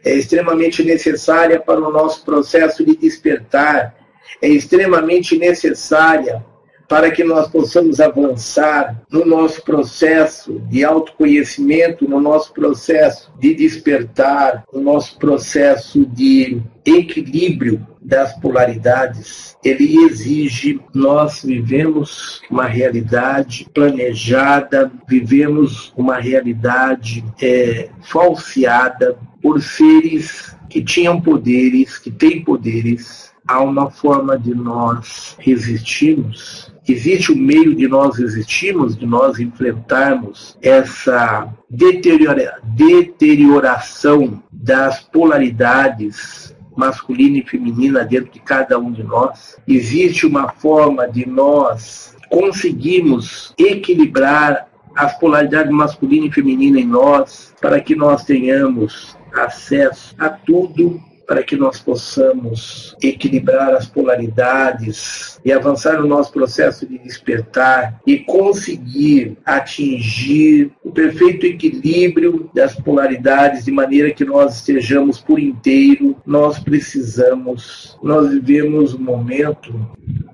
é 0.03 0.15
extremamente 0.15 0.83
necessária 0.83 1.59
para 1.59 1.79
o 1.79 1.91
nosso 1.91 2.25
processo 2.25 2.83
de 2.83 2.97
despertar, 2.97 3.95
é 4.41 4.47
extremamente 4.47 5.37
necessária 5.37 6.43
para 6.87 7.11
que 7.11 7.23
nós 7.23 7.47
possamos 7.47 7.99
avançar 7.99 9.01
no 9.11 9.25
nosso 9.25 9.63
processo 9.63 10.59
de 10.69 10.83
autoconhecimento, 10.83 12.07
no 12.07 12.19
nosso 12.19 12.53
processo 12.53 13.31
de 13.39 13.53
despertar, 13.53 14.63
no 14.73 14.81
nosso 14.81 15.17
processo 15.17 16.05
de 16.05 16.61
equilíbrio 16.85 17.85
das 18.01 18.37
polaridades. 18.39 19.57
Ele 19.63 19.97
exige 20.05 20.81
nós 20.93 21.43
vivemos 21.43 22.41
uma 22.49 22.65
realidade 22.65 23.67
planejada, 23.73 24.91
vivemos 25.07 25.93
uma 25.95 26.17
realidade 26.17 27.23
é, 27.41 27.89
falseada 28.01 29.17
por 29.41 29.61
seres 29.61 30.55
que 30.69 30.83
tinham 30.83 31.21
poderes, 31.21 31.97
que 31.97 32.11
têm 32.11 32.43
poderes. 32.43 33.31
Há 33.47 33.61
uma 33.61 33.89
forma 33.89 34.37
de 34.37 34.55
nós 34.55 35.35
resistirmos 35.39 36.72
existe 36.87 37.31
um 37.31 37.35
meio 37.35 37.75
de 37.75 37.87
nós 37.87 38.17
resistirmos, 38.17 38.97
de 38.97 39.05
nós 39.05 39.39
enfrentarmos 39.39 40.57
essa 40.61 41.49
deteriora, 41.69 42.59
deterioração 42.63 44.41
das 44.51 45.01
polaridades 45.01 46.53
masculina 46.75 47.37
e 47.37 47.45
feminina 47.45 48.03
dentro 48.03 48.31
de 48.31 48.39
cada 48.39 48.79
um 48.79 48.91
de 48.91 49.03
nós. 49.03 49.57
Existe 49.67 50.25
uma 50.25 50.49
forma 50.49 51.07
de 51.07 51.27
nós 51.27 52.15
conseguirmos 52.29 53.53
equilibrar 53.57 54.67
as 54.95 55.17
polaridades 55.17 55.71
masculina 55.71 56.27
e 56.27 56.31
feminina 56.31 56.79
em 56.79 56.85
nós 56.85 57.53
para 57.61 57.79
que 57.79 57.95
nós 57.95 58.25
tenhamos 58.25 59.17
acesso 59.33 60.15
a 60.19 60.29
tudo 60.29 61.01
para 61.25 61.43
que 61.43 61.55
nós 61.55 61.79
possamos 61.79 62.95
equilibrar 63.01 63.73
as 63.73 63.85
polaridades 63.85 65.39
e 65.43 65.51
avançar 65.51 65.99
no 65.99 66.07
nosso 66.07 66.31
processo 66.31 66.85
de 66.85 66.97
despertar 66.97 68.01
e 68.05 68.19
conseguir 68.19 69.37
atingir 69.45 70.71
o 70.83 70.91
perfeito 70.91 71.45
equilíbrio 71.45 72.49
das 72.53 72.75
polaridades 72.75 73.65
de 73.65 73.71
maneira 73.71 74.11
que 74.11 74.25
nós 74.25 74.55
estejamos 74.55 75.19
por 75.19 75.39
inteiro, 75.39 76.15
nós 76.25 76.59
precisamos, 76.59 77.97
nós 78.01 78.29
vivemos 78.29 78.93
um 78.93 78.99
momento 78.99 79.73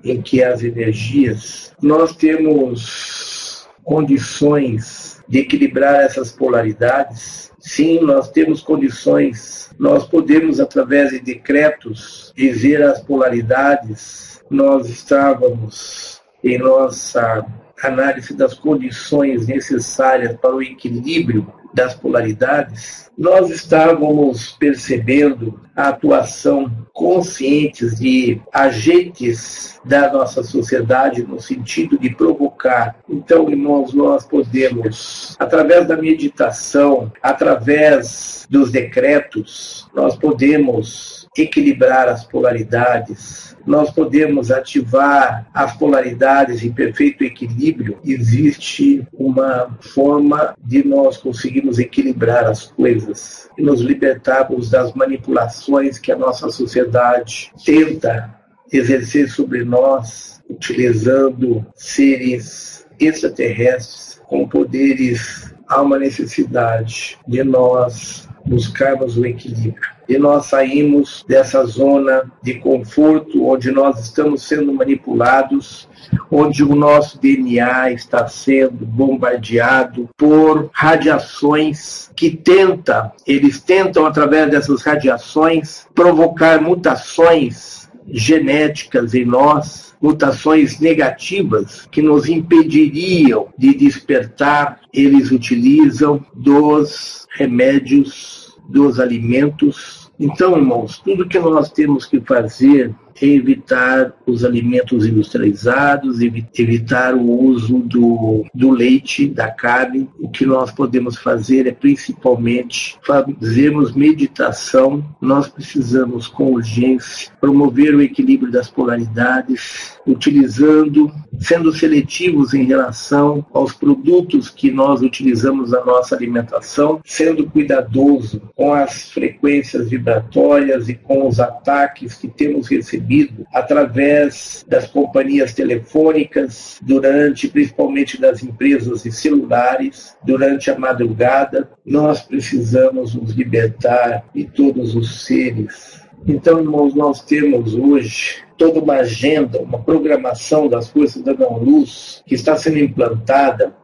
em 0.04 0.20
que 0.20 0.42
as 0.42 0.62
energias, 0.62 1.72
nós 1.82 2.16
temos 2.16 3.68
condições 3.84 5.22
de 5.28 5.38
equilibrar 5.38 6.02
essas 6.02 6.32
polaridades. 6.32 7.49
Sim, 7.72 8.00
nós 8.00 8.28
temos 8.28 8.62
condições, 8.62 9.70
nós 9.78 10.04
podemos, 10.04 10.58
através 10.58 11.10
de 11.10 11.20
decretos, 11.20 12.32
dizer 12.36 12.82
as 12.82 13.00
polaridades. 13.00 14.42
Nós 14.50 14.88
estávamos 14.88 16.20
em 16.42 16.58
nossa 16.58 17.46
análise 17.80 18.34
das 18.34 18.54
condições 18.54 19.46
necessárias 19.46 20.36
para 20.38 20.52
o 20.52 20.60
equilíbrio 20.60 21.46
das 21.72 21.94
polaridades, 21.94 23.10
nós 23.16 23.50
estávamos 23.50 24.52
percebendo 24.52 25.60
a 25.76 25.88
atuação 25.88 26.70
conscientes 26.92 27.98
de 27.98 28.40
agentes 28.52 29.80
da 29.84 30.12
nossa 30.12 30.42
sociedade 30.42 31.22
no 31.22 31.40
sentido 31.40 31.98
de 31.98 32.14
provocar. 32.14 32.96
Então, 33.08 33.48
irmãos, 33.48 33.94
nós 33.94 34.26
podemos, 34.26 35.36
através 35.38 35.86
da 35.86 35.96
meditação, 35.96 37.10
através 37.22 38.46
dos 38.50 38.70
decretos, 38.70 39.88
nós 39.94 40.16
podemos 40.16 41.28
equilibrar 41.36 42.08
as 42.08 42.24
polaridades, 42.24 43.49
nós 43.66 43.90
podemos 43.90 44.50
ativar 44.50 45.46
as 45.52 45.76
polaridades 45.76 46.62
em 46.64 46.72
perfeito 46.72 47.24
equilíbrio, 47.24 47.98
existe 48.04 49.06
uma 49.12 49.76
forma 49.80 50.54
de 50.62 50.86
nós 50.86 51.16
conseguirmos 51.16 51.78
equilibrar 51.78 52.46
as 52.46 52.66
coisas 52.66 53.48
e 53.56 53.62
nos 53.62 53.80
libertarmos 53.80 54.70
das 54.70 54.92
manipulações 54.94 55.98
que 55.98 56.12
a 56.12 56.16
nossa 56.16 56.50
sociedade 56.50 57.52
tenta 57.64 58.34
exercer 58.72 59.28
sobre 59.28 59.64
nós, 59.64 60.40
utilizando 60.48 61.66
seres 61.74 62.86
extraterrestres 62.98 64.20
com 64.26 64.48
poderes. 64.48 65.54
Há 65.66 65.82
uma 65.82 65.98
necessidade 65.98 67.18
de 67.26 67.44
nós 67.44 68.28
buscarmos 68.50 69.16
o 69.16 69.24
equilíbrio. 69.24 69.88
E 70.08 70.18
nós 70.18 70.46
saímos 70.46 71.24
dessa 71.28 71.64
zona 71.64 72.24
de 72.42 72.54
conforto 72.54 73.46
onde 73.46 73.70
nós 73.70 74.00
estamos 74.00 74.42
sendo 74.42 74.72
manipulados, 74.72 75.88
onde 76.28 76.64
o 76.64 76.74
nosso 76.74 77.20
DNA 77.20 77.92
está 77.92 78.26
sendo 78.26 78.84
bombardeado 78.84 80.08
por 80.16 80.68
radiações 80.72 82.10
que 82.16 82.28
tenta, 82.30 83.12
eles 83.24 83.60
tentam 83.60 84.04
através 84.04 84.50
dessas 84.50 84.82
radiações 84.82 85.86
provocar 85.94 86.60
mutações 86.60 87.88
genéticas 88.08 89.14
em 89.14 89.24
nós, 89.24 89.94
mutações 90.00 90.80
negativas 90.80 91.86
que 91.90 92.02
nos 92.02 92.28
impediriam 92.28 93.48
de 93.56 93.74
despertar, 93.74 94.80
eles 94.92 95.30
utilizam 95.30 96.24
dos 96.34 97.28
remédios, 97.36 98.39
dos 98.70 99.00
alimentos. 99.00 100.10
Então, 100.18 100.56
irmãos, 100.56 100.98
tudo 100.98 101.28
que 101.28 101.38
nós 101.38 101.70
temos 101.70 102.06
que 102.06 102.20
fazer 102.20 102.94
evitar 103.20 104.14
os 104.26 104.44
alimentos 104.44 105.06
industrializados, 105.06 106.20
evitar 106.20 107.14
o 107.14 107.30
uso 107.44 107.78
do, 107.80 108.44
do 108.54 108.70
leite, 108.70 109.28
da 109.28 109.50
carne. 109.50 110.08
O 110.18 110.28
que 110.28 110.46
nós 110.46 110.70
podemos 110.70 111.16
fazer 111.16 111.66
é 111.66 111.72
principalmente 111.72 112.98
fazermos 113.04 113.92
meditação. 113.92 115.04
Nós 115.20 115.48
precisamos, 115.48 116.28
com 116.28 116.52
urgência, 116.52 117.32
promover 117.40 117.94
o 117.94 118.02
equilíbrio 118.02 118.52
das 118.52 118.70
polaridades, 118.70 119.98
utilizando, 120.06 121.12
sendo 121.38 121.72
seletivos 121.72 122.54
em 122.54 122.64
relação 122.64 123.44
aos 123.52 123.72
produtos 123.72 124.48
que 124.48 124.70
nós 124.70 125.02
utilizamos 125.02 125.70
na 125.70 125.84
nossa 125.84 126.14
alimentação, 126.14 127.00
sendo 127.04 127.46
cuidadoso 127.46 128.40
com 128.54 128.72
as 128.72 129.10
frequências 129.10 129.90
vibratórias 129.90 130.88
e 130.88 130.94
com 130.94 131.26
os 131.26 131.40
ataques 131.40 132.14
que 132.14 132.28
temos 132.28 132.68
recebido 132.68 132.99
recebido 133.00 133.46
através 133.52 134.64
das 134.68 134.86
companhias 134.86 135.54
telefônicas, 135.54 136.78
durante, 136.82 137.48
principalmente 137.48 138.20
das 138.20 138.42
empresas 138.42 139.02
de 139.02 139.10
celulares, 139.10 140.16
durante 140.22 140.70
a 140.70 140.78
madrugada. 140.78 141.70
Nós 141.84 142.22
precisamos 142.22 143.14
nos 143.14 143.32
libertar 143.32 144.24
de 144.34 144.44
todos 144.44 144.94
os 144.94 145.24
seres. 145.24 146.00
Então, 146.26 146.60
irmãos, 146.60 146.94
nós 146.94 147.22
temos 147.22 147.74
hoje 147.74 148.44
toda 148.58 148.78
uma 148.78 148.96
agenda, 148.96 149.58
uma 149.60 149.78
programação 149.78 150.68
das 150.68 150.90
coisas 150.90 151.22
da 151.22 151.32
não-luz 151.32 152.22
que 152.26 152.34
está 152.34 152.56
sendo 152.56 152.78
implantada 152.78 153.74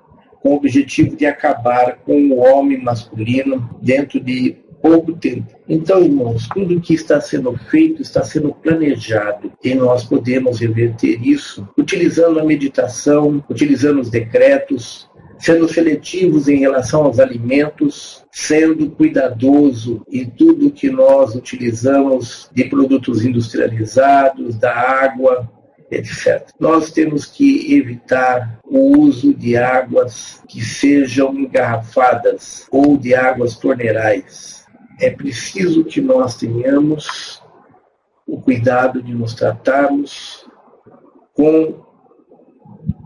com 0.43 0.51
o 0.51 0.57
objetivo 0.57 1.17
de 1.17 1.25
acabar 1.25 1.97
com 2.05 2.29
o 2.29 2.37
homem 2.37 2.83
masculino 2.83 3.71
dentro 3.81 4.21
de 4.21 4.57
pouco 4.87 5.13
tempo. 5.15 5.53
Então, 5.69 6.03
irmãos, 6.03 6.49
tudo 6.55 6.81
que 6.81 6.95
está 6.95 7.21
sendo 7.21 7.57
feito 7.71 8.01
está 8.01 8.23
sendo 8.23 8.55
planejado 8.55 9.53
e 9.63 9.75
nós 9.75 10.05
podemos 10.05 10.61
reverter 10.61 11.21
isso 11.27 11.69
utilizando 11.77 12.39
a 12.39 12.45
meditação, 12.45 13.45
utilizando 13.51 14.01
os 14.01 14.09
decretos, 14.09 15.11
sendo 15.39 15.69
seletivos 15.69 16.49
em 16.49 16.59
relação 16.59 17.05
aos 17.05 17.19
alimentos, 17.19 18.25
sendo 18.31 18.89
cuidadoso 18.91 20.03
em 20.11 20.25
tudo 20.25 20.71
que 20.71 20.89
nós 20.89 21.35
utilizamos 21.35 22.49
de 22.55 22.65
produtos 22.65 23.25
industrializados, 23.25 24.57
da 24.57 24.73
água, 24.73 25.51
etc. 25.91 26.49
Nós 26.59 26.93
temos 26.93 27.27
que 27.27 27.75
evitar 27.75 28.61
o 28.65 28.99
uso 28.99 29.35
de 29.35 29.57
águas 29.57 30.41
que 30.49 30.61
sejam 30.61 31.35
engarrafadas 31.35 32.67
ou 32.71 32.97
de 32.97 33.15
águas 33.15 33.57
torneirais 33.57 34.66
é 35.01 35.11
preciso 35.11 35.85
que 35.85 36.01
nós 36.01 36.37
tenhamos 36.37 37.43
o 38.27 38.41
cuidado 38.41 39.03
de 39.03 39.15
nos 39.15 39.35
tratarmos 39.35 40.49
com 41.33 41.85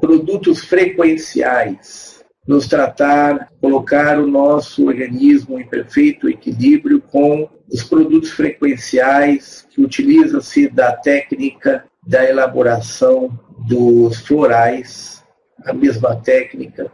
produtos 0.01 0.65
frequenciais, 0.65 2.25
nos 2.47 2.67
tratar, 2.67 3.53
colocar 3.61 4.19
o 4.19 4.27
nosso 4.27 4.87
organismo 4.87 5.61
em 5.61 5.67
perfeito 5.67 6.29
equilíbrio 6.29 7.01
com 7.01 7.49
os 7.71 7.83
produtos 7.85 8.31
frequenciais 8.31 9.67
que 9.71 9.83
utiliza-se 9.83 10.69
da 10.69 10.93
técnica 10.93 11.85
da 12.07 12.25
elaboração 12.25 13.39
dos 13.69 14.21
florais, 14.21 15.23
a 15.65 15.73
mesma 15.73 16.17
técnica 16.17 16.91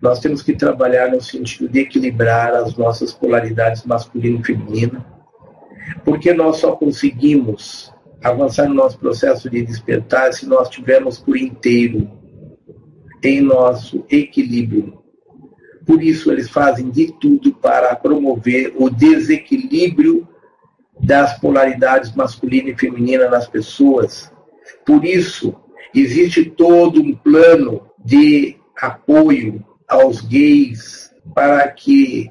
nós 0.00 0.20
temos 0.20 0.42
que 0.42 0.54
trabalhar 0.54 1.10
no 1.10 1.20
sentido 1.20 1.68
de 1.68 1.80
equilibrar 1.80 2.54
as 2.54 2.76
nossas 2.76 3.12
polaridades 3.12 3.84
masculina 3.84 4.40
e 4.40 4.44
feminina, 4.44 5.04
porque 6.04 6.32
nós 6.32 6.58
só 6.58 6.76
conseguimos 6.76 7.92
avançar 8.22 8.68
no 8.68 8.74
nosso 8.74 8.98
processo 8.98 9.50
de 9.50 9.62
despertar 9.62 10.32
se 10.32 10.46
nós 10.46 10.68
tivermos 10.68 11.18
por 11.18 11.36
inteiro 11.36 12.08
em 13.22 13.40
nosso 13.40 14.04
equilíbrio. 14.10 14.98
Por 15.84 16.02
isso, 16.02 16.30
eles 16.30 16.48
fazem 16.48 16.90
de 16.90 17.12
tudo 17.18 17.52
para 17.54 17.96
promover 17.96 18.74
o 18.76 18.90
desequilíbrio 18.90 20.28
das 21.00 21.38
polaridades 21.38 22.14
masculina 22.14 22.70
e 22.70 22.76
feminina 22.76 23.28
nas 23.28 23.48
pessoas. 23.48 24.32
Por 24.84 25.04
isso, 25.04 25.54
existe 25.94 26.44
todo 26.44 27.00
um 27.00 27.14
plano 27.14 27.88
de 28.04 28.56
apoio 28.76 29.64
aos 29.88 30.20
gays, 30.20 31.12
para 31.34 31.66
que, 31.68 32.30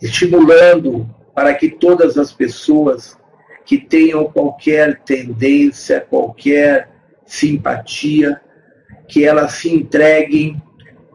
estimulando 0.00 1.08
para 1.34 1.54
que 1.54 1.68
todas 1.70 2.18
as 2.18 2.32
pessoas 2.32 3.16
que 3.64 3.78
tenham 3.78 4.24
qualquer 4.24 5.00
tendência, 5.00 6.00
qualquer 6.00 6.90
simpatia, 7.24 8.40
que 9.08 9.24
elas 9.24 9.52
se 9.52 9.72
entreguem 9.72 10.60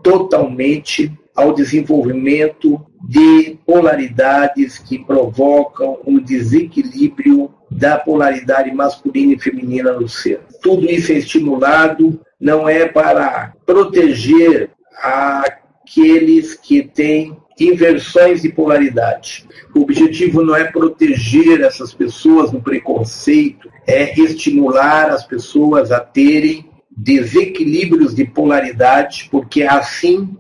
totalmente 0.02 1.12
ao 1.36 1.54
desenvolvimento 1.54 2.86
de 3.04 3.60
polaridades 3.66 4.80
que 4.80 4.98
provocam 4.98 6.00
um 6.06 6.18
desequilíbrio 6.20 7.54
da 7.70 7.98
polaridade 7.98 8.72
masculina 8.72 9.34
e 9.34 9.40
feminina 9.40 9.92
no 9.92 10.08
ser. 10.08 10.42
Tudo 10.62 10.86
isso 10.86 11.12
é 11.12 11.16
estimulado, 11.16 12.20
não 12.40 12.70
é 12.70 12.88
para 12.88 13.54
proteger 13.66 14.70
a 14.98 15.44
aqueles 15.86 16.56
que 16.56 16.82
têm 16.82 17.38
inversões 17.60 18.42
de 18.42 18.50
polaridade. 18.50 19.48
O 19.74 19.82
objetivo 19.82 20.44
não 20.44 20.56
é 20.56 20.66
proteger 20.66 21.62
essas 21.62 21.94
pessoas 21.94 22.52
do 22.52 22.60
preconceito, 22.60 23.70
é 23.86 24.20
estimular 24.20 25.12
as 25.12 25.26
pessoas 25.26 25.92
a 25.92 26.00
terem 26.00 26.70
desequilíbrios 26.90 28.16
de 28.16 28.26
polaridade, 28.26 29.30
porque 29.32 29.64
assim 29.64 30.36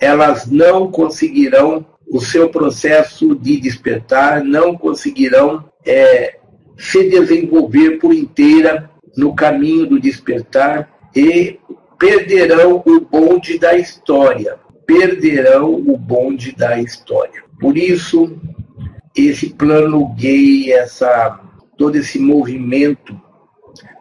elas 0.00 0.50
não 0.50 0.90
conseguirão 0.90 1.84
o 2.10 2.20
seu 2.20 2.48
processo 2.48 3.34
de 3.34 3.60
despertar, 3.60 4.42
não 4.42 4.76
conseguirão 4.76 5.68
é, 5.84 6.38
se 6.78 7.08
desenvolver 7.10 7.98
por 7.98 8.14
inteira 8.14 8.90
no 9.16 9.34
caminho 9.34 9.86
do 9.86 10.00
despertar 10.00 10.88
e 11.14 11.58
perderão 11.98 12.82
o 12.86 13.00
bonde 13.00 13.58
da 13.58 13.76
história. 13.76 14.56
Perderão 14.88 15.74
o 15.74 15.98
bonde 15.98 16.52
da 16.56 16.80
história. 16.80 17.44
Por 17.60 17.76
isso, 17.76 18.40
esse 19.14 19.50
plano 19.50 20.14
gay, 20.14 20.72
essa, 20.72 21.38
todo 21.76 21.96
esse 21.96 22.18
movimento 22.18 23.14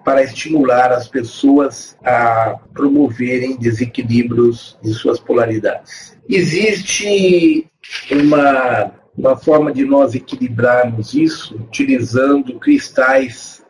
para 0.06 0.24
estimular 0.24 0.94
as 0.94 1.06
pessoas 1.10 1.98
a 2.02 2.58
promoverem 2.74 3.58
desequilíbrios 3.58 4.80
de 4.82 4.94
suas 4.94 5.20
polaridades. 5.20 6.18
Existe 6.30 7.70
uma, 8.10 8.94
uma 9.18 9.36
forma 9.36 9.74
de 9.74 9.84
nós 9.84 10.16
equilibrarmos 10.16 11.14
isso 11.14 11.56
utilizando 11.56 12.58
cristais 12.58 13.62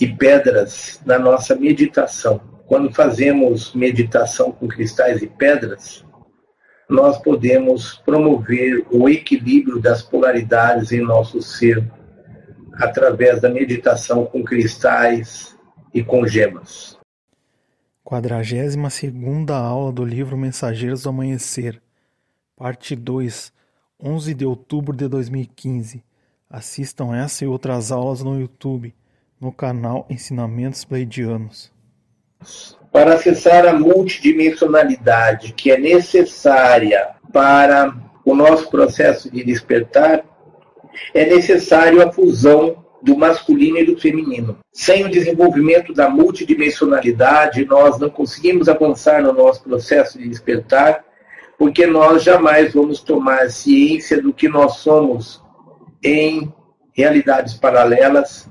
e 0.00 0.06
pedras 0.06 1.00
na 1.04 1.18
nossa 1.18 1.56
meditação. 1.56 2.40
Quando 2.68 2.94
fazemos 2.94 3.74
meditação 3.74 4.52
com 4.52 4.68
cristais 4.68 5.20
e 5.22 5.26
pedras, 5.26 6.04
nós 6.88 7.18
podemos 7.18 7.94
promover 8.04 8.86
o 8.90 9.08
equilíbrio 9.08 9.80
das 9.80 10.02
polaridades 10.02 10.90
em 10.90 11.02
nosso 11.02 11.42
ser 11.42 11.84
através 12.74 13.40
da 13.40 13.50
meditação 13.50 14.24
com 14.24 14.42
cristais 14.42 15.56
e 15.92 16.02
com 16.02 16.26
gemas. 16.26 16.96
42 18.04 18.92
segunda 18.92 19.58
aula 19.58 19.92
do 19.92 20.02
livro 20.02 20.38
Mensageiros 20.38 21.02
do 21.02 21.10
Amanhecer, 21.10 21.82
parte 22.56 22.96
2, 22.96 23.52
11 24.00 24.32
de 24.32 24.46
outubro 24.46 24.96
de 24.96 25.06
2015. 25.08 26.02
Assistam 26.48 27.14
essa 27.14 27.44
e 27.44 27.48
outras 27.48 27.92
aulas 27.92 28.22
no 28.22 28.40
YouTube, 28.40 28.94
no 29.38 29.52
canal 29.52 30.06
Ensinamentos 30.08 30.86
Pleidianos. 30.86 31.70
Para 32.92 33.14
acessar 33.14 33.66
a 33.66 33.72
multidimensionalidade 33.72 35.52
que 35.52 35.70
é 35.70 35.78
necessária 35.78 37.08
para 37.32 37.94
o 38.24 38.34
nosso 38.34 38.70
processo 38.70 39.30
de 39.30 39.44
despertar, 39.44 40.24
é 41.14 41.26
necessário 41.26 42.02
a 42.02 42.12
fusão 42.12 42.84
do 43.02 43.16
masculino 43.16 43.78
e 43.78 43.84
do 43.84 43.98
feminino. 43.98 44.58
Sem 44.72 45.04
o 45.04 45.10
desenvolvimento 45.10 45.92
da 45.92 46.08
multidimensionalidade, 46.08 47.64
nós 47.64 47.98
não 47.98 48.10
conseguimos 48.10 48.68
avançar 48.68 49.22
no 49.22 49.32
nosso 49.32 49.62
processo 49.62 50.18
de 50.18 50.28
despertar, 50.28 51.04
porque 51.56 51.86
nós 51.86 52.22
jamais 52.22 52.74
vamos 52.74 53.00
tomar 53.00 53.50
ciência 53.50 54.20
do 54.20 54.32
que 54.32 54.48
nós 54.48 54.76
somos 54.76 55.42
em 56.02 56.52
realidades 56.92 57.54
paralelas, 57.54 58.48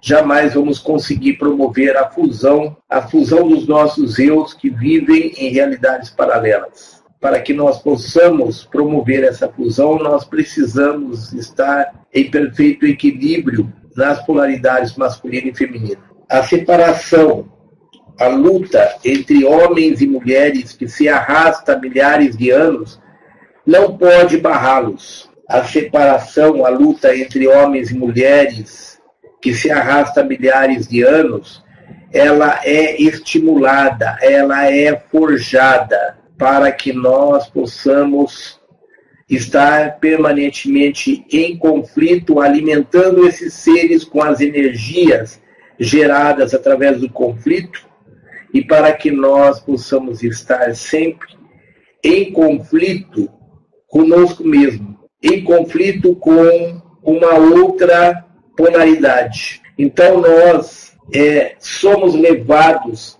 jamais 0.00 0.54
vamos 0.54 0.78
conseguir 0.78 1.34
promover 1.34 1.96
a 1.96 2.08
fusão, 2.08 2.76
a 2.88 3.02
fusão 3.02 3.48
dos 3.48 3.66
nossos 3.66 4.18
eus 4.18 4.54
que 4.54 4.70
vivem 4.70 5.32
em 5.36 5.50
realidades 5.50 6.10
paralelas 6.10 7.00
para 7.20 7.38
que 7.38 7.52
nós 7.52 7.78
possamos 7.82 8.64
promover 8.64 9.22
essa 9.22 9.46
fusão, 9.46 9.98
nós 9.98 10.24
precisamos 10.24 11.32
estar 11.34 11.92
em 12.12 12.30
perfeito 12.30 12.86
equilíbrio 12.86 13.70
nas 13.94 14.24
polaridades 14.24 14.96
masculina 14.96 15.48
e 15.48 15.54
feminina. 15.54 16.00
A 16.28 16.42
separação, 16.42 17.46
a 18.18 18.28
luta 18.28 18.96
entre 19.04 19.44
homens 19.44 20.00
e 20.00 20.06
mulheres 20.06 20.72
que 20.72 20.88
se 20.88 21.08
arrasta 21.08 21.74
há 21.74 21.78
milhares 21.78 22.36
de 22.36 22.50
anos, 22.50 22.98
não 23.66 23.98
pode 23.98 24.38
barrá-los. 24.38 25.28
A 25.46 25.64
separação, 25.64 26.64
a 26.64 26.70
luta 26.70 27.14
entre 27.14 27.46
homens 27.46 27.90
e 27.90 27.98
mulheres 27.98 28.89
que 29.40 29.54
se 29.54 29.70
arrasta 29.70 30.22
milhares 30.22 30.86
de 30.86 31.02
anos, 31.02 31.64
ela 32.12 32.60
é 32.64 33.00
estimulada, 33.00 34.18
ela 34.20 34.70
é 34.70 34.96
forjada 35.10 36.18
para 36.36 36.70
que 36.72 36.92
nós 36.92 37.48
possamos 37.48 38.60
estar 39.28 39.98
permanentemente 40.00 41.24
em 41.30 41.56
conflito, 41.56 42.40
alimentando 42.40 43.26
esses 43.26 43.54
seres 43.54 44.04
com 44.04 44.22
as 44.22 44.40
energias 44.40 45.40
geradas 45.78 46.52
através 46.52 47.00
do 47.00 47.08
conflito, 47.08 47.88
e 48.52 48.64
para 48.64 48.92
que 48.92 49.10
nós 49.12 49.60
possamos 49.60 50.24
estar 50.24 50.74
sempre 50.74 51.28
em 52.02 52.32
conflito 52.32 53.30
conosco 53.86 54.42
mesmo, 54.42 54.98
em 55.22 55.44
conflito 55.44 56.16
com 56.16 56.82
uma 57.02 57.34
outra 57.34 58.24
polaridade. 58.56 59.60
Então 59.78 60.20
nós 60.20 60.92
é, 61.12 61.54
somos 61.58 62.14
levados 62.14 63.18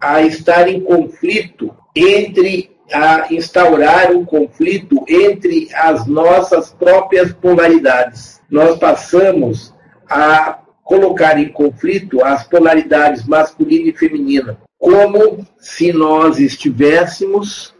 a 0.00 0.22
estar 0.22 0.68
em 0.68 0.80
conflito 0.80 1.74
entre 1.94 2.72
a 2.92 3.32
instaurar 3.32 4.12
um 4.12 4.24
conflito 4.24 5.02
entre 5.08 5.68
as 5.74 6.06
nossas 6.06 6.72
próprias 6.72 7.32
polaridades. 7.32 8.40
Nós 8.50 8.78
passamos 8.78 9.72
a 10.08 10.58
colocar 10.84 11.38
em 11.38 11.48
conflito 11.48 12.22
as 12.22 12.46
polaridades 12.46 13.24
masculina 13.24 13.88
e 13.88 13.96
feminina, 13.96 14.58
como 14.78 15.46
se 15.58 15.92
nós 15.92 16.38
estivéssemos 16.38 17.74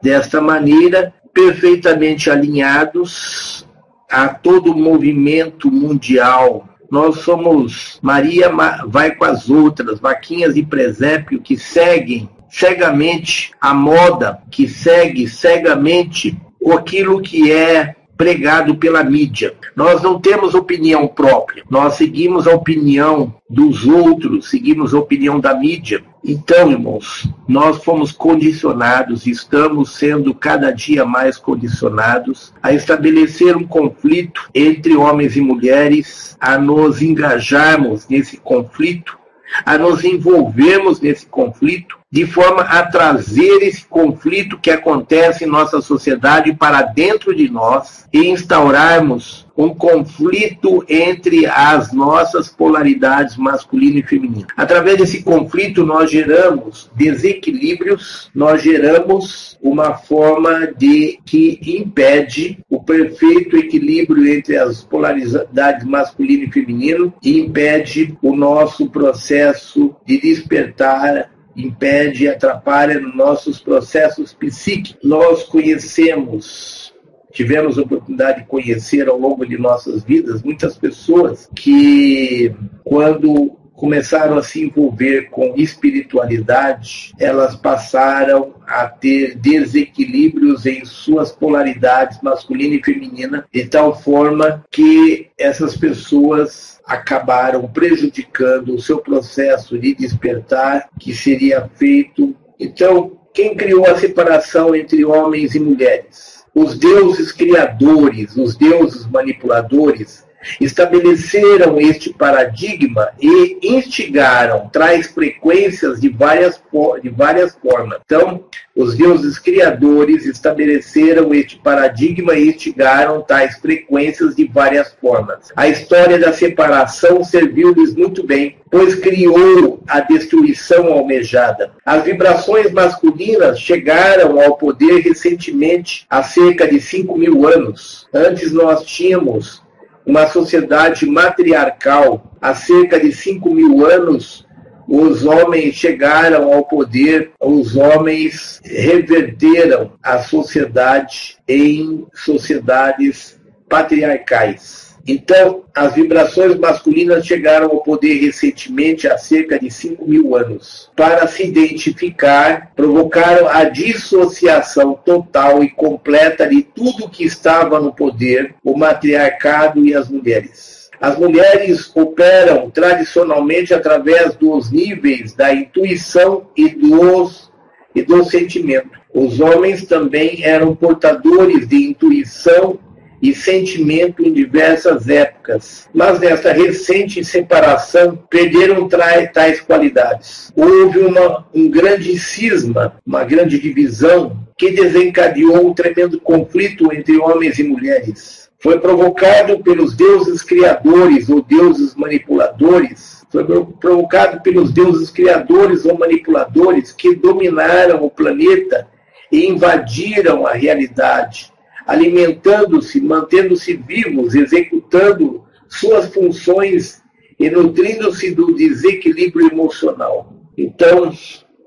desta 0.00 0.40
maneira 0.40 1.12
perfeitamente 1.32 2.30
alinhados 2.30 3.66
a 4.12 4.28
todo 4.28 4.72
o 4.72 4.78
movimento 4.78 5.70
mundial. 5.70 6.68
Nós 6.90 7.20
somos 7.20 7.98
Maria 8.02 8.52
vai 8.86 9.12
com 9.14 9.24
as 9.24 9.48
outras, 9.48 9.98
vaquinhas 9.98 10.54
e 10.56 10.62
presépio 10.62 11.40
que 11.40 11.56
seguem 11.56 12.28
cegamente 12.50 13.52
a 13.58 13.72
moda, 13.72 14.42
que 14.50 14.68
segue 14.68 15.26
cegamente 15.26 16.38
aquilo 16.70 17.22
que 17.22 17.50
é 17.50 17.96
pregado 18.14 18.76
pela 18.76 19.02
mídia. 19.02 19.54
Nós 19.74 20.02
não 20.02 20.20
temos 20.20 20.54
opinião 20.54 21.08
própria, 21.08 21.64
nós 21.70 21.94
seguimos 21.94 22.46
a 22.46 22.54
opinião 22.54 23.34
dos 23.48 23.86
outros, 23.86 24.50
seguimos 24.50 24.92
a 24.92 24.98
opinião 24.98 25.40
da 25.40 25.54
mídia. 25.54 26.04
Então, 26.24 26.70
irmãos, 26.70 27.28
nós 27.48 27.82
fomos 27.82 28.12
condicionados, 28.12 29.26
estamos 29.26 29.96
sendo 29.96 30.32
cada 30.32 30.70
dia 30.70 31.04
mais 31.04 31.36
condicionados 31.36 32.54
a 32.62 32.72
estabelecer 32.72 33.56
um 33.56 33.66
conflito 33.66 34.48
entre 34.54 34.94
homens 34.94 35.36
e 35.36 35.40
mulheres, 35.40 36.36
a 36.40 36.56
nos 36.58 37.02
engajarmos 37.02 38.06
nesse 38.08 38.36
conflito, 38.36 39.18
a 39.66 39.76
nos 39.76 40.04
envolvermos 40.04 41.00
nesse 41.00 41.26
conflito 41.26 41.98
de 42.10 42.26
forma 42.26 42.62
a 42.62 42.84
trazer 42.84 43.62
esse 43.62 43.84
conflito 43.86 44.58
que 44.58 44.70
acontece 44.70 45.44
em 45.44 45.48
nossa 45.48 45.80
sociedade 45.80 46.54
para 46.54 46.82
dentro 46.82 47.34
de 47.34 47.50
nós 47.50 48.06
e 48.12 48.28
instaurarmos 48.28 49.41
um 49.56 49.74
conflito 49.74 50.84
entre 50.88 51.46
as 51.46 51.92
nossas 51.92 52.48
polaridades 52.48 53.36
masculina 53.36 54.00
e 54.00 54.02
feminina. 54.02 54.46
Através 54.56 54.98
desse 54.98 55.22
conflito, 55.22 55.84
nós 55.84 56.10
geramos 56.10 56.90
desequilíbrios, 56.94 58.30
nós 58.34 58.62
geramos 58.62 59.58
uma 59.62 59.94
forma 59.94 60.72
de 60.76 61.18
que 61.24 61.60
impede 61.62 62.58
o 62.68 62.82
perfeito 62.82 63.56
equilíbrio 63.56 64.26
entre 64.26 64.56
as 64.56 64.82
polaridades 64.82 65.86
masculino 65.86 66.44
e 66.44 66.52
feminino 66.52 67.12
e 67.22 67.40
impede 67.40 68.16
o 68.22 68.34
nosso 68.34 68.88
processo 68.90 69.94
de 70.06 70.20
despertar 70.20 71.30
impede 71.56 72.24
e 72.24 72.28
atrapalha 72.28 73.00
nossos 73.00 73.60
processos 73.60 74.32
psíquicos. 74.32 74.96
Nós 75.02 75.44
conhecemos, 75.44 76.91
tivemos 77.32 77.78
a 77.78 77.82
oportunidade 77.82 78.40
de 78.40 78.46
conhecer 78.46 79.08
ao 79.08 79.18
longo 79.18 79.46
de 79.46 79.58
nossas 79.58 80.04
vidas 80.04 80.42
muitas 80.42 80.76
pessoas 80.76 81.48
que, 81.54 82.54
quando 82.84 83.58
começaram 83.82 84.38
a 84.38 84.42
se 84.44 84.62
envolver 84.62 85.28
com 85.28 85.54
espiritualidade, 85.56 87.12
elas 87.18 87.56
passaram 87.56 88.54
a 88.64 88.86
ter 88.86 89.34
desequilíbrios 89.34 90.66
em 90.66 90.84
suas 90.84 91.32
polaridades 91.32 92.20
masculina 92.22 92.76
e 92.76 92.82
feminina, 92.82 93.44
de 93.52 93.64
tal 93.64 94.00
forma 94.00 94.64
que 94.70 95.30
essas 95.36 95.76
pessoas 95.76 96.80
acabaram 96.86 97.66
prejudicando 97.66 98.72
o 98.72 98.80
seu 98.80 98.98
processo 98.98 99.76
de 99.76 99.96
despertar, 99.96 100.88
que 101.00 101.12
seria 101.12 101.68
feito. 101.74 102.36
Então, 102.60 103.18
quem 103.34 103.56
criou 103.56 103.84
a 103.86 103.98
separação 103.98 104.76
entre 104.76 105.04
homens 105.04 105.56
e 105.56 105.60
mulheres? 105.60 106.31
Os 106.54 106.78
deuses 106.78 107.32
criadores, 107.32 108.36
os 108.36 108.56
deuses 108.56 109.06
manipuladores, 109.06 110.24
estabeleceram 110.60 111.80
este 111.80 112.12
paradigma 112.12 113.10
e 113.20 113.58
instigaram 113.62 114.68
traz 114.72 115.08
frequências 115.08 116.00
de 116.00 116.08
várias, 116.08 116.60
de 117.02 117.08
várias 117.08 117.54
formas. 117.56 118.00
Então, 118.04 118.44
os 118.74 118.96
deuses 118.96 119.38
criadores 119.38 120.24
estabeleceram 120.24 121.34
este 121.34 121.58
paradigma 121.58 122.34
e 122.34 122.48
instigaram 122.48 123.20
tais 123.20 123.58
frequências 123.58 124.34
de 124.34 124.46
várias 124.46 124.94
formas. 125.00 125.52
A 125.54 125.68
história 125.68 126.18
da 126.18 126.32
separação 126.32 127.22
serviu-lhes 127.22 127.94
muito 127.94 128.26
bem, 128.26 128.56
pois 128.70 128.94
criou 128.94 129.82
a 129.86 130.00
destruição 130.00 130.90
almejada. 130.90 131.72
As 131.84 132.04
vibrações 132.04 132.72
masculinas 132.72 133.60
chegaram 133.60 134.40
ao 134.40 134.56
poder 134.56 135.00
recentemente, 135.00 136.06
há 136.08 136.22
cerca 136.22 136.66
de 136.66 136.80
5 136.80 137.18
mil 137.18 137.46
anos. 137.46 138.08
Antes 138.12 138.52
nós 138.52 138.84
tínhamos 138.84 139.62
uma 140.04 140.26
sociedade 140.26 141.06
matriarcal. 141.06 142.32
Há 142.40 142.54
cerca 142.54 142.98
de 142.98 143.12
5 143.12 143.54
mil 143.54 143.86
anos, 143.86 144.46
os 144.88 145.24
homens 145.24 145.74
chegaram 145.74 146.52
ao 146.52 146.64
poder, 146.64 147.30
os 147.40 147.76
homens 147.76 148.60
reverteram 148.64 149.92
a 150.02 150.18
sociedade 150.18 151.36
em 151.46 152.06
sociedades 152.12 153.40
patriarcais. 153.68 154.81
Então, 155.06 155.64
as 155.74 155.94
vibrações 155.94 156.56
masculinas 156.58 157.26
chegaram 157.26 157.70
ao 157.70 157.82
poder 157.82 158.20
recentemente, 158.20 159.08
há 159.08 159.18
cerca 159.18 159.58
de 159.58 159.70
5 159.70 160.06
mil 160.06 160.36
anos. 160.36 160.90
Para 160.94 161.26
se 161.26 161.44
identificar, 161.44 162.72
provocaram 162.76 163.48
a 163.48 163.64
dissociação 163.64 164.94
total 165.04 165.62
e 165.64 165.70
completa 165.70 166.48
de 166.48 166.62
tudo 166.62 167.08
que 167.08 167.24
estava 167.24 167.80
no 167.80 167.92
poder, 167.92 168.54
o 168.62 168.76
matriarcado 168.76 169.84
e 169.84 169.94
as 169.94 170.08
mulheres. 170.08 170.88
As 171.00 171.18
mulheres 171.18 171.90
operam 171.96 172.70
tradicionalmente 172.70 173.74
através 173.74 174.36
dos 174.36 174.70
níveis 174.70 175.34
da 175.34 175.52
intuição 175.52 176.46
e 176.56 176.68
dos 176.68 177.50
e 177.94 178.02
do 178.02 178.24
sentimento. 178.24 178.90
Os 179.12 179.40
homens 179.40 179.84
também 179.84 180.44
eram 180.44 180.74
portadores 180.74 181.68
de 181.68 181.76
intuição 181.76 182.78
e 183.22 183.32
sentimento 183.32 184.26
em 184.26 184.32
diversas 184.32 185.08
épocas, 185.08 185.88
mas 185.94 186.18
nessa 186.18 186.52
recente 186.52 187.24
separação 187.24 188.18
perderam 188.28 188.88
tais 189.32 189.60
qualidades. 189.60 190.52
Houve 190.56 190.98
uma, 190.98 191.46
um 191.54 191.70
grande 191.70 192.18
cisma, 192.18 192.96
uma 193.06 193.22
grande 193.22 193.60
divisão 193.60 194.36
que 194.58 194.72
desencadeou 194.72 195.68
um 195.68 195.72
tremendo 195.72 196.20
conflito 196.20 196.92
entre 196.92 197.16
homens 197.16 197.60
e 197.60 197.62
mulheres. 197.62 198.50
Foi 198.58 198.80
provocado 198.80 199.60
pelos 199.60 199.94
deuses 199.96 200.42
criadores 200.42 201.30
ou 201.30 201.40
deuses 201.42 201.94
manipuladores 201.94 203.22
foi 203.32 203.46
provocado 203.46 204.42
pelos 204.42 204.70
deuses 204.74 205.08
criadores 205.08 205.86
ou 205.86 205.96
manipuladores 205.96 206.92
que 206.92 207.14
dominaram 207.14 208.04
o 208.04 208.10
planeta 208.10 208.86
e 209.32 209.46
invadiram 209.46 210.46
a 210.46 210.52
realidade 210.52 211.50
alimentando-se, 211.86 213.00
mantendo-se 213.00 213.74
vivos, 213.74 214.34
executando 214.34 215.44
suas 215.68 216.12
funções 216.12 217.02
e 217.38 217.50
nutrindo-se 217.50 218.34
do 218.34 218.54
desequilíbrio 218.54 219.48
emocional. 219.50 220.32
Então, 220.56 221.12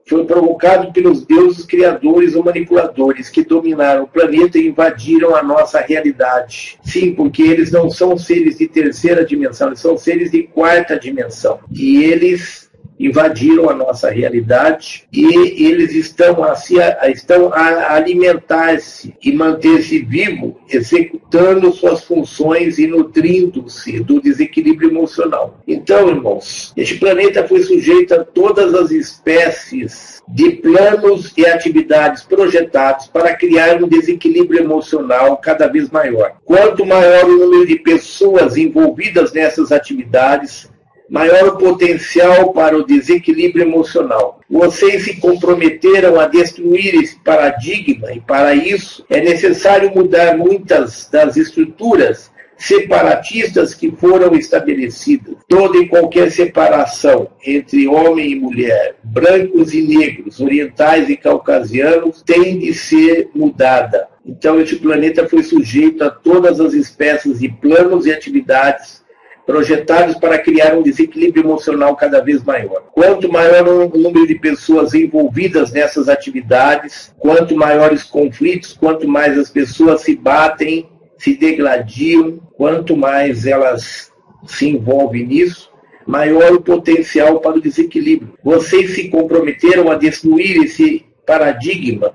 foi 0.08 0.24
provocado 0.24 0.94
pelos 0.94 1.26
deuses 1.26 1.66
criadores 1.66 2.36
ou 2.36 2.44
manipuladores 2.44 3.28
que 3.28 3.44
dominaram 3.44 4.04
o 4.04 4.08
planeta 4.08 4.60
e 4.60 4.68
invadiram 4.68 5.36
a 5.36 5.42
nossa 5.42 5.80
realidade. 5.82 6.78
Sim, 6.84 7.14
porque 7.14 7.42
eles 7.42 7.72
não 7.72 7.90
são 7.90 8.16
seres 8.16 8.60
de 8.60 8.68
terceira 8.68 9.26
dimensão, 9.26 9.68
eles 9.68 9.80
são 9.80 9.98
seres 9.98 10.30
de 10.30 10.44
quarta 10.44 11.00
dimensão. 11.00 11.60
E 11.74 12.04
eles 12.04 12.65
invadiram 13.00 13.70
a 13.70 13.74
nossa 13.74 14.10
realidade 14.10 15.08
e 15.12 15.66
eles 15.66 15.94
estão 15.94 16.44
a, 16.44 16.56
se, 16.56 16.76
estão 17.12 17.52
a 17.54 17.94
alimentar-se 17.94 19.14
e 19.24 19.32
manter-se 19.34 20.00
vivo, 20.00 20.58
executando 20.70 21.72
suas 21.74 22.04
funções 22.04 22.78
e 22.78 22.88
nutrindo-se 22.88 24.00
do 24.00 24.22
desequilíbrio 24.22 24.90
emocional. 24.90 25.60
Então, 25.68 26.10
irmãos, 26.10 26.74
este 26.76 26.96
planeta 26.96 27.48
foi 27.48 27.64
sujeito 27.64 28.14
a 28.14 28.24
todas 28.24 28.74
as 28.74 28.92
espécies 28.92 30.24
de 30.28 30.52
planos 30.52 31.34
e 31.38 31.46
atividades 31.46 32.24
projetados 32.24 33.08
para 33.08 33.36
criar 33.36 33.82
um 33.84 33.88
desequilíbrio 33.88 34.62
emocional 34.62 35.38
cada 35.38 35.68
vez 35.68 35.90
maior. 35.90 36.38
Quanto 36.44 36.86
maior 36.86 37.26
o 37.26 37.38
número 37.38 37.68
de 37.68 37.76
pessoas 37.78 38.58
envolvidas 38.58 39.34
nessas 39.34 39.72
atividades, 39.72 40.70
maior 41.10 41.50
o 41.50 41.58
potencial 41.58 42.52
para 42.54 42.78
o 42.78 42.86
desequilíbrio 42.86 43.64
emocional. 43.64 44.40
Vocês 44.50 45.04
se 45.04 45.20
comprometeram 45.20 46.20
a 46.20 46.28
destruir 46.28 46.96
esse 46.96 47.18
paradigma 47.20 48.12
e, 48.14 48.20
para 48.20 48.56
isso, 48.56 49.06
é 49.10 49.22
necessário 49.22 49.94
mudar 49.94 50.38
muitas 50.38 51.10
das 51.12 51.38
estruturas 51.38 52.32
separatistas 52.58 53.74
que 53.74 53.92
foram 53.92 54.34
estabelecidas. 54.34 55.36
Toda 55.48 55.78
e 55.78 55.88
qualquer 55.88 56.32
separação 56.32 57.30
entre 57.46 57.88
homem 57.88 58.32
e 58.32 58.36
mulher, 58.36 58.96
brancos 59.04 59.74
e 59.74 59.82
negros, 59.82 60.40
orientais 60.40 61.10
e 61.10 61.18
caucasianos, 61.18 62.22
tem 62.24 62.58
de 62.60 62.74
ser 62.74 63.30
mudada. 63.36 64.08
Então, 64.26 64.60
este 64.60 64.78
planeta 64.78 65.28
foi 65.28 65.44
sujeito 65.44 66.04
a 66.04 66.10
todas 66.10 66.60
as 66.60 66.74
espécies 66.74 67.40
de 67.40 67.50
planos 67.50 68.06
e 68.06 68.12
atividades 68.12 69.05
projetados 69.46 70.16
para 70.16 70.40
criar 70.40 70.76
um 70.76 70.82
desequilíbrio 70.82 71.44
emocional 71.44 71.96
cada 71.96 72.22
vez 72.22 72.44
maior. 72.44 72.84
Quanto 72.92 73.32
maior 73.32 73.68
o 73.68 73.98
número 73.98 74.28
de 74.28 74.36
pessoas 74.36 74.94
envolvidas 74.94 75.72
nessas 75.72 76.10
atividades, 76.10 77.14
quanto 77.20 77.56
maiores 77.56 78.04
conflitos, 78.04 78.74
quanto 78.74 79.08
mais 79.08 79.38
as 79.38 79.50
pessoas 79.50 80.02
se 80.02 80.16
batem, 80.16 80.90
se 81.18 81.36
degladiam, 81.36 82.40
quanto 82.58 82.98
mais 82.98 83.46
elas 83.46 84.12
se 84.48 84.70
envolvem 84.70 85.26
nisso, 85.26 85.72
maior 86.06 86.54
o 86.54 86.62
potencial 86.62 87.40
para 87.40 87.58
o 87.58 87.62
desequilíbrio. 87.62 88.34
Vocês 88.44 88.96
se 88.96 89.10
comprometeram 89.10 89.90
a 89.90 89.96
destruir 89.96 90.64
esse 90.64 91.06
paradigma 91.26 92.14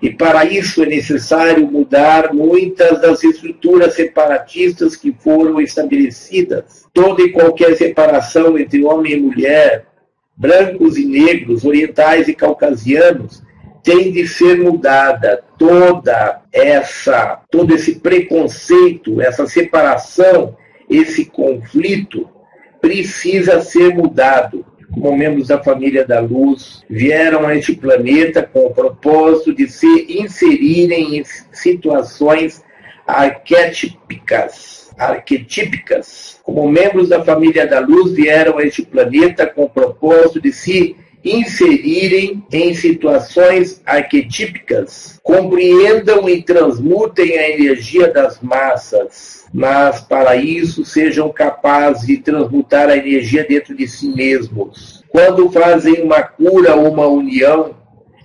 e 0.00 0.10
para 0.10 0.44
isso 0.44 0.82
é 0.82 0.86
necessário 0.86 1.66
mudar 1.70 2.32
muitas 2.32 3.00
das 3.00 3.22
estruturas 3.24 3.94
separatistas 3.94 4.94
que 4.94 5.12
foram 5.12 5.60
estabelecidas. 5.60 6.86
Toda 6.92 7.22
e 7.22 7.32
qualquer 7.32 7.76
separação 7.76 8.56
entre 8.58 8.84
homem 8.84 9.12
e 9.12 9.20
mulher, 9.20 9.86
brancos 10.36 10.96
e 10.96 11.04
negros, 11.04 11.64
orientais 11.64 12.28
e 12.28 12.34
caucasianos, 12.34 13.42
tem 13.82 14.12
de 14.12 14.28
ser 14.28 14.58
mudada. 14.58 15.42
Toda 15.58 16.42
essa, 16.52 17.40
todo 17.50 17.74
esse 17.74 17.96
preconceito, 17.96 19.20
essa 19.20 19.46
separação, 19.46 20.56
esse 20.88 21.24
conflito 21.24 22.28
precisa 22.80 23.60
ser 23.60 23.94
mudado 23.94 24.64
como 24.92 25.16
membros 25.16 25.48
da 25.48 25.62
família 25.62 26.04
da 26.04 26.20
luz, 26.20 26.84
vieram 26.88 27.46
a 27.46 27.54
este 27.54 27.74
planeta 27.74 28.42
com 28.42 28.66
o 28.66 28.74
propósito 28.74 29.54
de 29.54 29.68
se 29.68 30.06
inserirem 30.08 31.18
em 31.18 31.24
situações 31.52 32.62
arquetípicas, 33.06 34.90
arquetípicas. 34.98 36.40
Como 36.42 36.68
membros 36.68 37.08
da 37.08 37.22
família 37.22 37.66
da 37.66 37.80
luz, 37.80 38.12
vieram 38.12 38.58
a 38.58 38.64
este 38.64 38.82
planeta 38.82 39.46
com 39.46 39.64
o 39.64 39.70
propósito 39.70 40.40
de 40.40 40.52
se 40.52 40.96
inserirem 41.24 42.42
em 42.52 42.74
situações 42.74 43.82
arquetípicas, 43.84 45.18
compreendam 45.22 46.28
e 46.28 46.42
transmutem 46.42 47.36
a 47.38 47.50
energia 47.50 48.12
das 48.12 48.40
massas, 48.40 49.37
mas 49.52 50.00
para 50.00 50.36
isso 50.36 50.84
sejam 50.84 51.30
capazes 51.30 52.06
de 52.06 52.18
transmutar 52.18 52.88
a 52.88 52.96
energia 52.96 53.46
dentro 53.46 53.74
de 53.74 53.86
si 53.86 54.08
mesmos. 54.08 55.04
Quando 55.08 55.50
fazem 55.50 56.02
uma 56.02 56.22
cura 56.22 56.74
ou 56.74 56.92
uma 56.92 57.06
união, 57.06 57.74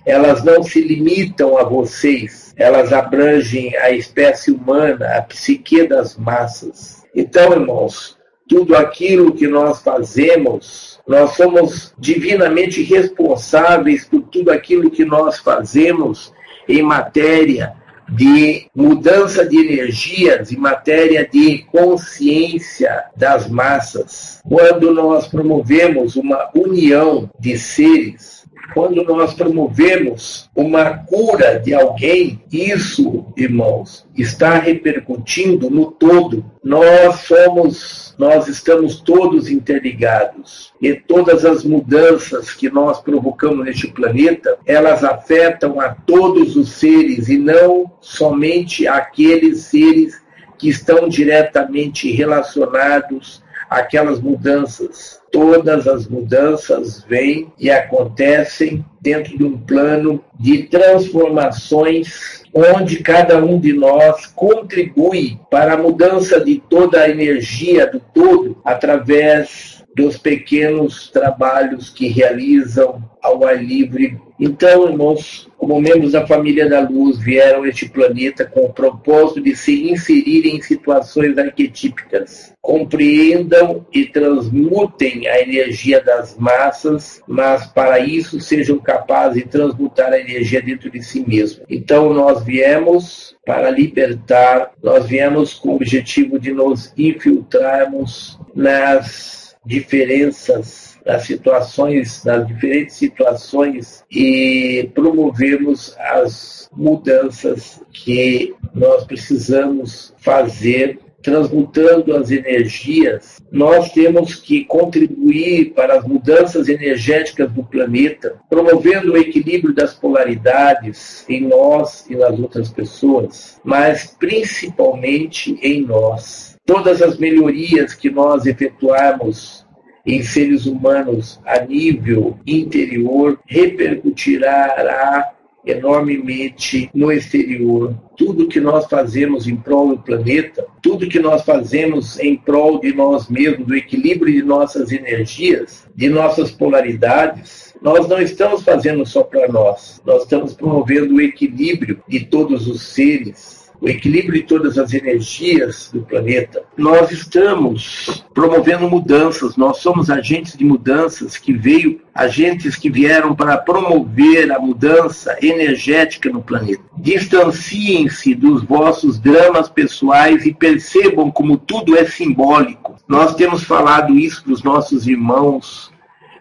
elas 0.04 0.44
não 0.44 0.62
se 0.62 0.80
limitam 0.80 1.56
a 1.56 1.64
vocês, 1.64 2.52
elas 2.56 2.92
abrangem 2.92 3.74
a 3.78 3.90
espécie 3.90 4.50
humana, 4.50 5.16
a 5.16 5.22
psique 5.22 5.86
das 5.86 6.16
massas. 6.16 7.04
Então, 7.14 7.52
irmãos, 7.52 8.18
tudo 8.46 8.76
aquilo 8.76 9.32
que 9.32 9.46
nós 9.46 9.80
fazemos, 9.80 11.00
nós 11.08 11.30
somos 11.30 11.94
divinamente 11.98 12.82
responsáveis 12.82 14.04
por 14.04 14.20
tudo 14.22 14.50
aquilo 14.50 14.90
que 14.90 15.04
nós 15.04 15.38
fazemos 15.38 16.32
em 16.68 16.82
matéria 16.82 17.74
de 18.08 18.66
mudança 18.74 19.46
de 19.46 19.58
energias 19.58 20.52
em 20.52 20.56
matéria 20.56 21.28
de 21.30 21.58
consciência 21.70 23.04
das 23.16 23.48
massas. 23.48 24.40
Quando 24.46 24.92
nós 24.92 25.26
promovemos 25.26 26.16
uma 26.16 26.50
união 26.54 27.30
de 27.38 27.58
seres, 27.58 28.43
quando 28.72 29.02
nós 29.04 29.34
promovemos 29.34 30.48
uma 30.54 30.98
cura 30.98 31.58
de 31.58 31.74
alguém, 31.74 32.40
isso, 32.50 33.26
irmãos, 33.36 34.06
está 34.16 34.58
repercutindo 34.58 35.68
no 35.68 35.90
todo. 35.90 36.44
Nós 36.62 37.20
somos, 37.20 38.14
nós 38.18 38.48
estamos 38.48 39.00
todos 39.00 39.50
interligados. 39.50 40.72
E 40.80 40.94
todas 40.94 41.44
as 41.44 41.64
mudanças 41.64 42.52
que 42.52 42.70
nós 42.70 43.00
provocamos 43.00 43.64
neste 43.64 43.88
planeta, 43.88 44.56
elas 44.64 45.04
afetam 45.04 45.80
a 45.80 45.90
todos 45.90 46.56
os 46.56 46.70
seres 46.72 47.28
e 47.28 47.36
não 47.36 47.90
somente 48.00 48.86
aqueles 48.86 49.62
seres 49.62 50.22
que 50.56 50.68
estão 50.68 51.08
diretamente 51.08 52.10
relacionados 52.12 53.42
àquelas 53.68 54.20
mudanças 54.20 55.20
todas 55.34 55.88
as 55.88 56.06
mudanças 56.06 57.02
vêm 57.08 57.52
e 57.58 57.68
acontecem 57.68 58.84
dentro 59.00 59.36
de 59.36 59.42
um 59.42 59.58
plano 59.58 60.24
de 60.38 60.62
transformações 60.62 62.44
onde 62.54 63.02
cada 63.02 63.44
um 63.44 63.58
de 63.58 63.72
nós 63.72 64.26
contribui 64.26 65.36
para 65.50 65.74
a 65.74 65.76
mudança 65.76 66.40
de 66.40 66.62
toda 66.70 67.00
a 67.00 67.10
energia 67.10 67.84
do 67.84 67.98
todo 67.98 68.56
através 68.64 69.82
dos 69.96 70.16
pequenos 70.16 71.10
trabalhos 71.10 71.90
que 71.90 72.06
realizam 72.06 73.02
ao 73.20 73.44
ar 73.44 73.60
livre 73.60 74.16
então, 74.38 74.88
irmãos, 74.88 75.48
como 75.56 75.80
membros 75.80 76.12
da 76.12 76.26
família 76.26 76.68
da 76.68 76.80
luz, 76.80 77.18
vieram 77.18 77.62
a 77.62 77.68
este 77.68 77.88
planeta 77.88 78.44
com 78.44 78.62
o 78.62 78.72
propósito 78.72 79.40
de 79.40 79.54
se 79.54 79.90
inserirem 79.90 80.56
em 80.56 80.62
situações 80.62 81.38
arquetípicas. 81.38 82.52
Compreendam 82.60 83.86
e 83.92 84.06
transmutem 84.06 85.28
a 85.28 85.40
energia 85.40 86.02
das 86.02 86.36
massas, 86.36 87.22
mas 87.28 87.66
para 87.66 88.00
isso 88.00 88.40
sejam 88.40 88.78
capazes 88.78 89.42
de 89.42 89.48
transmutar 89.48 90.12
a 90.12 90.18
energia 90.18 90.60
dentro 90.60 90.90
de 90.90 91.02
si 91.02 91.24
mesmos. 91.26 91.64
Então, 91.70 92.12
nós 92.12 92.42
viemos 92.42 93.36
para 93.46 93.70
libertar, 93.70 94.72
nós 94.82 95.06
viemos 95.06 95.54
com 95.54 95.70
o 95.70 95.76
objetivo 95.76 96.38
de 96.38 96.52
nos 96.52 96.92
infiltrarmos 96.96 98.38
nas 98.54 99.54
diferenças 99.64 100.93
nas 101.04 101.24
situações, 101.24 102.24
nas 102.24 102.46
diferentes 102.46 102.96
situações 102.96 104.04
e 104.10 104.90
promovermos 104.94 105.94
as 105.98 106.68
mudanças 106.72 107.82
que 107.92 108.54
nós 108.74 109.04
precisamos 109.04 110.14
fazer 110.18 110.98
transmutando 111.24 112.14
as 112.14 112.30
energias, 112.30 113.40
nós 113.50 113.90
temos 113.92 114.34
que 114.34 114.62
contribuir 114.66 115.72
para 115.72 115.98
as 115.98 116.04
mudanças 116.06 116.68
energéticas 116.68 117.50
do 117.50 117.64
planeta, 117.64 118.36
promovendo 118.48 119.12
o 119.12 119.16
equilíbrio 119.16 119.74
das 119.74 119.94
polaridades 119.94 121.24
em 121.26 121.48
nós 121.48 122.04
e 122.10 122.14
nas 122.14 122.38
outras 122.38 122.68
pessoas, 122.68 123.58
mas 123.64 124.14
principalmente 124.18 125.58
em 125.62 125.80
nós. 125.80 126.58
Todas 126.66 127.00
as 127.00 127.18
melhorias 127.18 127.94
que 127.94 128.10
nós 128.10 128.44
efetuarmos 128.44 129.63
em 130.06 130.22
seres 130.22 130.66
humanos 130.66 131.40
a 131.44 131.60
nível 131.60 132.38
interior 132.46 133.38
repercutirá 133.46 135.32
enormemente 135.66 136.90
no 136.94 137.10
exterior. 137.10 137.94
Tudo 138.16 138.48
que 138.48 138.60
nós 138.60 138.86
fazemos 138.86 139.48
em 139.48 139.56
prol 139.56 139.96
do 139.96 139.98
planeta, 139.98 140.66
tudo 140.82 141.08
que 141.08 141.18
nós 141.18 141.42
fazemos 141.42 142.18
em 142.20 142.36
prol 142.36 142.80
de 142.80 142.92
nós 142.92 143.28
mesmos, 143.28 143.66
do 143.66 143.74
equilíbrio 143.74 144.32
de 144.32 144.42
nossas 144.42 144.92
energias, 144.92 145.86
de 145.94 146.08
nossas 146.08 146.50
polaridades, 146.50 147.74
nós 147.80 148.06
não 148.08 148.20
estamos 148.20 148.62
fazendo 148.62 149.04
só 149.06 149.22
para 149.22 149.48
nós, 149.48 150.00
nós 150.06 150.22
estamos 150.22 150.54
promovendo 150.54 151.14
o 151.14 151.20
equilíbrio 151.20 152.02
de 152.08 152.20
todos 152.20 152.66
os 152.68 152.82
seres 152.82 153.53
o 153.80 153.88
equilíbrio 153.88 154.40
de 154.40 154.46
todas 154.46 154.78
as 154.78 154.92
energias 154.94 155.90
do 155.92 156.02
planeta, 156.02 156.62
nós 156.76 157.10
estamos 157.10 158.24
promovendo 158.32 158.88
mudanças, 158.88 159.56
nós 159.56 159.78
somos 159.78 160.10
agentes 160.10 160.56
de 160.56 160.64
mudanças 160.64 161.36
que 161.36 161.52
veio, 161.52 162.00
agentes 162.14 162.76
que 162.76 162.88
vieram 162.88 163.34
para 163.34 163.58
promover 163.58 164.52
a 164.52 164.58
mudança 164.58 165.36
energética 165.42 166.30
no 166.30 166.42
planeta. 166.42 166.82
Distanciem-se 166.96 168.34
dos 168.34 168.62
vossos 168.64 169.18
dramas 169.18 169.68
pessoais 169.68 170.46
e 170.46 170.54
percebam 170.54 171.30
como 171.30 171.56
tudo 171.56 171.96
é 171.96 172.04
simbólico. 172.04 172.96
Nós 173.06 173.34
temos 173.34 173.64
falado 173.64 174.18
isso 174.18 174.44
para 174.44 174.52
os 174.52 174.62
nossos 174.62 175.06
irmãos 175.06 175.92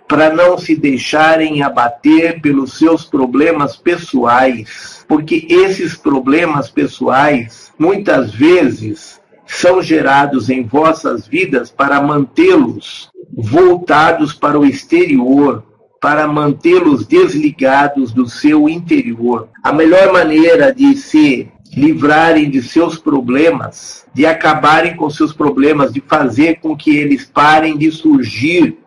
para 0.07 0.31
não 0.31 0.57
se 0.57 0.75
deixarem 0.75 1.63
abater 1.63 2.39
pelos 2.41 2.77
seus 2.77 3.05
problemas 3.05 3.75
pessoais, 3.75 5.02
porque 5.13 5.45
esses 5.47 5.95
problemas 5.95 6.71
pessoais 6.71 7.71
muitas 7.77 8.31
vezes 8.31 9.21
são 9.45 9.79
gerados 9.79 10.49
em 10.49 10.63
vossas 10.63 11.27
vidas 11.27 11.69
para 11.69 12.01
mantê-los 12.01 13.11
voltados 13.31 14.33
para 14.33 14.59
o 14.59 14.65
exterior, 14.65 15.63
para 16.01 16.27
mantê-los 16.27 17.05
desligados 17.05 18.11
do 18.11 18.27
seu 18.27 18.67
interior. 18.67 19.49
A 19.61 19.71
melhor 19.71 20.11
maneira 20.11 20.73
de 20.73 20.95
se 20.95 21.47
livrarem 21.77 22.49
de 22.49 22.63
seus 22.63 22.97
problemas, 22.97 24.07
de 24.15 24.25
acabarem 24.25 24.95
com 24.95 25.11
seus 25.11 25.31
problemas, 25.31 25.93
de 25.93 26.01
fazer 26.01 26.55
com 26.59 26.75
que 26.75 26.97
eles 26.97 27.23
parem 27.23 27.77
de 27.77 27.91
surgir 27.91 28.79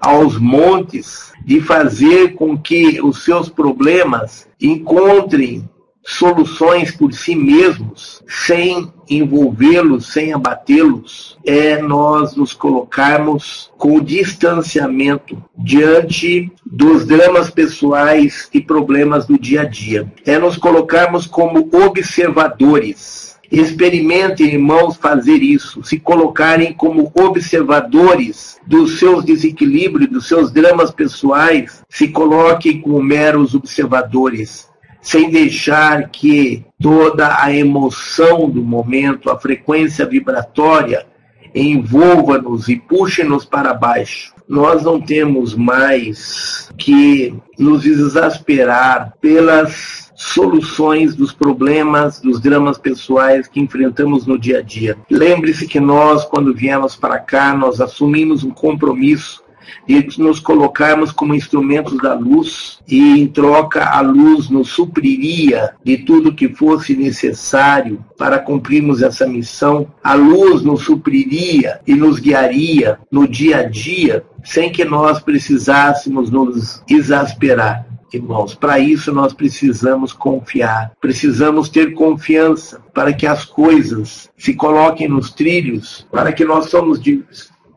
aos 0.00 0.38
montes, 0.38 1.32
de 1.44 1.60
fazer 1.60 2.34
com 2.34 2.56
que 2.56 3.00
os 3.00 3.24
seus 3.24 3.48
problemas 3.48 4.48
encontrem 4.60 5.68
soluções 6.02 6.90
por 6.90 7.12
si 7.12 7.34
mesmos, 7.34 8.22
sem 8.26 8.90
envolvê-los, 9.08 10.12
sem 10.12 10.32
abatê-los, 10.32 11.38
é 11.44 11.80
nós 11.80 12.34
nos 12.34 12.52
colocarmos 12.52 13.70
com 13.76 13.96
o 13.96 14.00
distanciamento 14.00 15.42
diante 15.56 16.50
dos 16.64 17.06
dramas 17.06 17.50
pessoais 17.50 18.48
e 18.52 18.60
problemas 18.60 19.26
do 19.26 19.38
dia 19.38 19.62
a 19.62 19.64
dia. 19.64 20.10
É 20.24 20.38
nos 20.38 20.56
colocarmos 20.56 21.26
como 21.26 21.68
observadores 21.72 23.29
Experimentem, 23.50 24.54
irmãos, 24.54 24.96
fazer 24.96 25.42
isso, 25.42 25.82
se 25.82 25.98
colocarem 25.98 26.72
como 26.72 27.10
observadores 27.14 28.60
dos 28.64 29.00
seus 29.00 29.24
desequilíbrios, 29.24 30.08
dos 30.08 30.28
seus 30.28 30.52
dramas 30.52 30.92
pessoais, 30.92 31.82
se 31.88 32.08
coloquem 32.08 32.80
como 32.80 33.02
meros 33.02 33.52
observadores, 33.54 34.68
sem 35.02 35.30
deixar 35.30 36.10
que 36.10 36.64
toda 36.80 37.42
a 37.42 37.52
emoção 37.52 38.48
do 38.48 38.62
momento, 38.62 39.30
a 39.30 39.38
frequência 39.38 40.06
vibratória, 40.06 41.06
envolva-nos 41.52 42.68
e 42.68 42.76
puxe-nos 42.76 43.44
para 43.44 43.74
baixo. 43.74 44.32
Nós 44.48 44.84
não 44.84 45.00
temos 45.00 45.56
mais 45.56 46.70
que 46.78 47.34
nos 47.58 47.84
exasperar 47.84 49.14
pelas 49.20 50.09
soluções 50.20 51.16
dos 51.16 51.32
problemas, 51.32 52.20
dos 52.20 52.40
dramas 52.40 52.76
pessoais 52.76 53.48
que 53.48 53.58
enfrentamos 53.58 54.26
no 54.26 54.38
dia 54.38 54.58
a 54.58 54.62
dia. 54.62 54.98
Lembre-se 55.10 55.66
que 55.66 55.80
nós, 55.80 56.26
quando 56.26 56.54
viemos 56.54 56.94
para 56.94 57.18
cá, 57.18 57.54
nós 57.54 57.80
assumimos 57.80 58.44
um 58.44 58.50
compromisso 58.50 59.42
de 59.86 60.06
nos 60.18 60.38
colocarmos 60.38 61.10
como 61.10 61.34
instrumentos 61.34 61.96
da 61.98 62.12
luz 62.12 62.80
e 62.86 63.18
em 63.18 63.26
troca 63.26 63.82
a 63.84 64.02
luz 64.02 64.50
nos 64.50 64.68
supriria 64.68 65.70
de 65.82 65.96
tudo 65.96 66.34
que 66.34 66.48
fosse 66.48 66.94
necessário 66.94 68.04
para 68.18 68.38
cumprirmos 68.38 69.00
essa 69.00 69.26
missão. 69.26 69.88
A 70.04 70.14
luz 70.14 70.62
nos 70.62 70.82
supriria 70.82 71.80
e 71.86 71.94
nos 71.94 72.18
guiaria 72.18 72.98
no 73.10 73.26
dia 73.26 73.58
a 73.58 73.62
dia 73.62 74.22
sem 74.44 74.70
que 74.70 74.84
nós 74.84 75.20
precisássemos 75.20 76.30
nos 76.30 76.82
exasperar 76.88 77.90
irmãos. 78.16 78.54
Para 78.54 78.78
isso 78.78 79.12
nós 79.12 79.32
precisamos 79.32 80.12
confiar, 80.12 80.92
precisamos 81.00 81.68
ter 81.68 81.94
confiança 81.94 82.80
para 82.92 83.12
que 83.12 83.26
as 83.26 83.44
coisas 83.44 84.30
se 84.36 84.54
coloquem 84.54 85.08
nos 85.08 85.32
trilhos, 85.32 86.06
para 86.10 86.32
que 86.32 86.44
nós 86.44 86.70
somos 86.70 87.00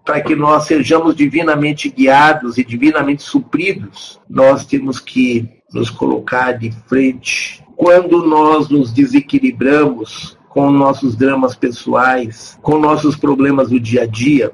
para 0.06 0.20
que 0.20 0.36
nós 0.36 0.66
sejamos 0.66 1.16
divinamente 1.16 1.90
guiados 1.90 2.58
e 2.58 2.64
divinamente 2.64 3.24
supridos, 3.24 4.20
nós 4.30 4.66
temos 4.66 5.00
que 5.00 5.50
nos 5.74 5.90
colocar 5.90 6.52
de 6.52 6.72
frente. 6.88 7.64
Quando 7.76 8.26
nós 8.26 8.68
nos 8.68 8.92
desequilibramos 8.92 10.38
com 10.50 10.70
nossos 10.70 11.16
dramas 11.16 11.56
pessoais, 11.56 12.60
com 12.62 12.78
nossos 12.78 13.16
problemas 13.16 13.70
do 13.70 13.80
dia 13.80 14.04
a 14.04 14.06
dia, 14.06 14.52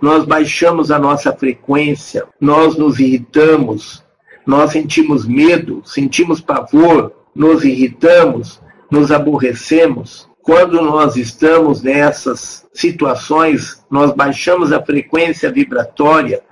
nós 0.00 0.24
baixamos 0.24 0.90
a 0.90 0.98
nossa 0.98 1.32
frequência, 1.32 2.24
nós 2.40 2.76
nos 2.76 3.00
irritamos, 3.00 4.04
nós 4.46 4.72
sentimos 4.72 5.26
medo, 5.26 5.82
sentimos 5.84 6.40
pavor, 6.40 7.12
nos 7.34 7.64
irritamos, 7.64 8.60
nos 8.90 9.12
aborrecemos. 9.12 10.28
Quando 10.42 10.80
nós 10.82 11.16
estamos 11.16 11.82
nessas 11.82 12.66
situações, 12.72 13.84
nós 13.90 14.12
baixamos 14.12 14.72
a 14.72 14.82
frequência 14.82 15.52
vibratória 15.52 16.42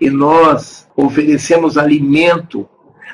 e 0.00 0.10
nós 0.10 0.88
oferecemos 0.96 1.78
alimento 1.78 2.68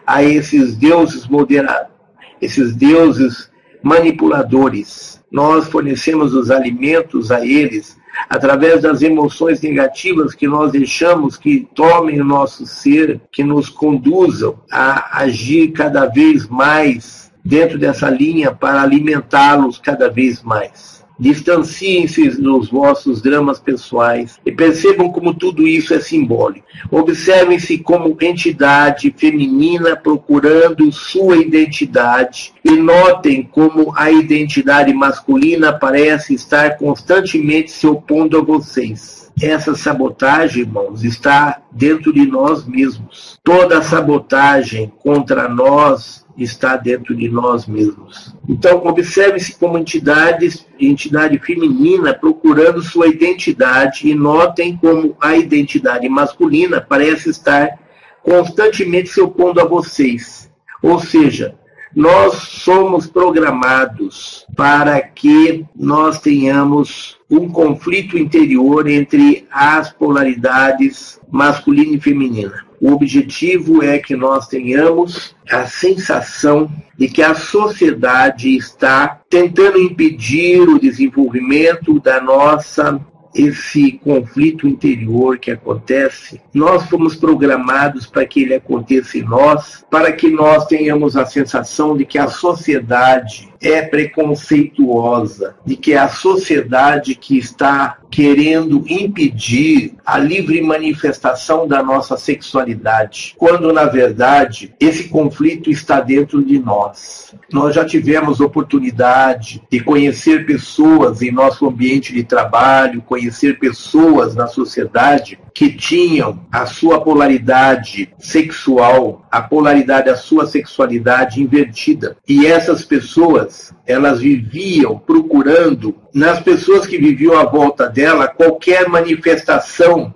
a 0.07 0.23
esses 0.23 0.77
deuses 0.77 1.29
moderados, 1.29 1.93
esses 2.41 2.75
deuses 2.75 3.51
manipuladores. 3.83 5.23
Nós 5.31 5.69
fornecemos 5.69 6.35
os 6.35 6.51
alimentos 6.51 7.31
a 7.31 7.45
eles 7.45 7.97
através 8.29 8.83
das 8.83 9.03
emoções 9.03 9.61
negativas 9.61 10.35
que 10.35 10.47
nós 10.47 10.73
deixamos 10.73 11.37
que 11.37 11.67
tomem 11.75 12.21
o 12.21 12.25
nosso 12.25 12.67
ser, 12.67 13.21
que 13.31 13.43
nos 13.43 13.69
conduzam 13.69 14.59
a 14.71 15.21
agir 15.23 15.73
cada 15.73 16.07
vez 16.07 16.49
mais 16.49 17.33
dentro 17.45 17.79
dessa 17.79 18.09
linha 18.09 18.53
para 18.53 18.83
alimentá-los 18.83 19.79
cada 19.79 20.09
vez 20.09 20.43
mais. 20.43 20.92
Distanciem-se 21.19 22.29
dos 22.41 22.69
vossos 22.69 23.21
dramas 23.23 23.61
pessoais 23.61 24.41
e 24.45 24.51
percebam 24.51 25.11
como 25.11 25.35
tudo 25.35 25.67
isso 25.67 25.95
é 25.95 26.01
simbólico. 26.01 26.67
Observem-se 26.91 27.79
como 27.79 28.17
entidade 28.21 29.15
feminina 29.17 29.97
procurando 29.97 30.91
sua 30.91 31.37
identidade 31.37 32.53
e 32.65 32.73
notem 32.73 33.43
como 33.43 33.93
a 33.97 34.11
identidade 34.11 34.93
masculina 34.93 35.73
parece 35.73 36.35
estar 36.35 36.77
constantemente 36.77 37.71
se 37.71 37.87
opondo 37.87 38.39
a 38.39 38.43
vocês. 38.43 39.23
Essa 39.41 39.75
sabotagem, 39.75 40.63
irmãos, 40.63 41.05
está 41.05 41.63
dentro 41.71 42.13
de 42.13 42.27
nós 42.27 42.67
mesmos. 42.67 43.39
Toda 43.43 43.83
sabotagem 43.83 44.93
contra 45.03 45.49
nós 45.49 46.22
está 46.37 46.77
dentro 46.77 47.15
de 47.15 47.29
nós 47.29 47.67
mesmos. 47.67 48.35
Então, 48.49 48.85
observe-se 48.87 49.59
como 49.59 49.79
entidades, 49.79 50.67
entidade 50.79 51.39
feminina 51.39 52.15
procurando 52.15 52.83
sua 52.83 53.09
identidade 53.09 54.09
e 54.09 54.15
notem 54.15 54.77
como 54.77 55.17
a 55.21 55.37
identidade 55.37 56.09
masculina 56.09 56.81
parece 56.81 57.31
estar 57.31 57.79
constantemente 58.23 59.11
se 59.11 59.21
opondo 59.21 59.61
a 59.61 59.65
vocês. 59.65 60.51
Ou 60.83 60.99
seja, 60.99 61.55
nós 61.95 62.35
somos 62.35 63.07
programados 63.07 64.47
para 64.57 65.01
que 65.01 65.65
nós 65.77 66.21
tenhamos 66.21 67.19
um 67.31 67.49
conflito 67.49 68.19
interior 68.19 68.89
entre 68.89 69.47
as 69.51 69.93
polaridades 69.93 71.21
masculina 71.31 71.97
e 71.97 72.01
feminina. 72.01 72.72
O 72.83 72.91
objetivo 72.91 73.81
é 73.81 73.97
que 74.01 74.17
nós 74.17 74.49
tenhamos 74.49 75.37
a 75.49 75.67
sensação 75.67 76.69
de 76.99 77.07
que 77.07 77.23
a 77.23 77.33
sociedade 77.33 78.57
está 78.57 79.21
tentando 79.31 79.79
impedir 79.79 80.69
o 80.69 80.81
desenvolvimento 80.81 82.01
da 82.01 82.21
nossa 82.21 83.01
esse 83.33 83.93
conflito 83.93 84.67
interior 84.67 85.39
que 85.39 85.53
acontece, 85.53 86.41
nós 86.53 86.85
fomos 86.89 87.15
programados 87.15 88.05
para 88.05 88.27
que 88.27 88.43
ele 88.43 88.55
aconteça 88.55 89.17
em 89.17 89.23
nós, 89.23 89.85
para 89.89 90.13
que 90.13 90.29
nós 90.29 90.67
tenhamos 90.67 91.17
a 91.17 91.25
sensação 91.25 91.97
de 91.97 92.05
que 92.05 92.19
a 92.19 92.29
sociedade 92.29 93.52
é 93.63 93.83
preconceituosa, 93.83 95.55
de 95.65 95.77
que 95.77 95.93
é 95.93 95.99
a 95.99 96.09
sociedade 96.09 97.15
que 97.15 97.39
está 97.39 97.99
querendo 98.11 98.85
impedir 98.87 99.95
a 100.05 100.19
livre 100.19 100.61
manifestação 100.61 101.67
da 101.67 101.83
nossa 101.83 102.19
sexualidade, 102.19 103.35
quando 103.39 103.73
na 103.73 103.87
verdade 103.87 104.75
esse 104.79 105.09
conflito 105.09 105.71
está 105.71 105.99
dentro 106.01 106.45
de 106.45 106.59
nós. 106.59 107.35
Nós 107.51 107.75
já 107.75 107.85
tivemos 107.87 108.41
oportunidade 108.41 109.63
de 109.71 109.81
conhecer 109.81 110.45
pessoas 110.45 111.23
em 111.23 111.31
nosso 111.31 111.67
ambiente 111.67 112.13
de 112.13 112.23
trabalho, 112.23 113.01
conhecer 113.01 113.59
pessoas 113.59 114.35
na 114.35 114.47
sociedade 114.47 115.39
que 115.55 115.71
tinham 115.71 116.41
a 116.51 116.67
sua 116.67 117.01
polaridade 117.01 118.13
sexual, 118.19 119.27
a 119.31 119.41
polaridade 119.41 120.07
da 120.07 120.17
sua 120.17 120.47
sexualidade 120.47 121.43
invertida. 121.43 122.17
E 122.29 122.47
essas 122.47 122.85
pessoas, 122.85 123.52
elas 123.87 124.21
viviam 124.21 124.99
procurando 124.99 125.95
nas 126.15 126.41
pessoas 126.41 126.87
que 126.87 126.99
viviam 126.99 127.39
à 127.39 127.45
volta 127.45 127.89
dela 127.89 128.29
qualquer 128.29 128.89
manifestação 128.89 130.15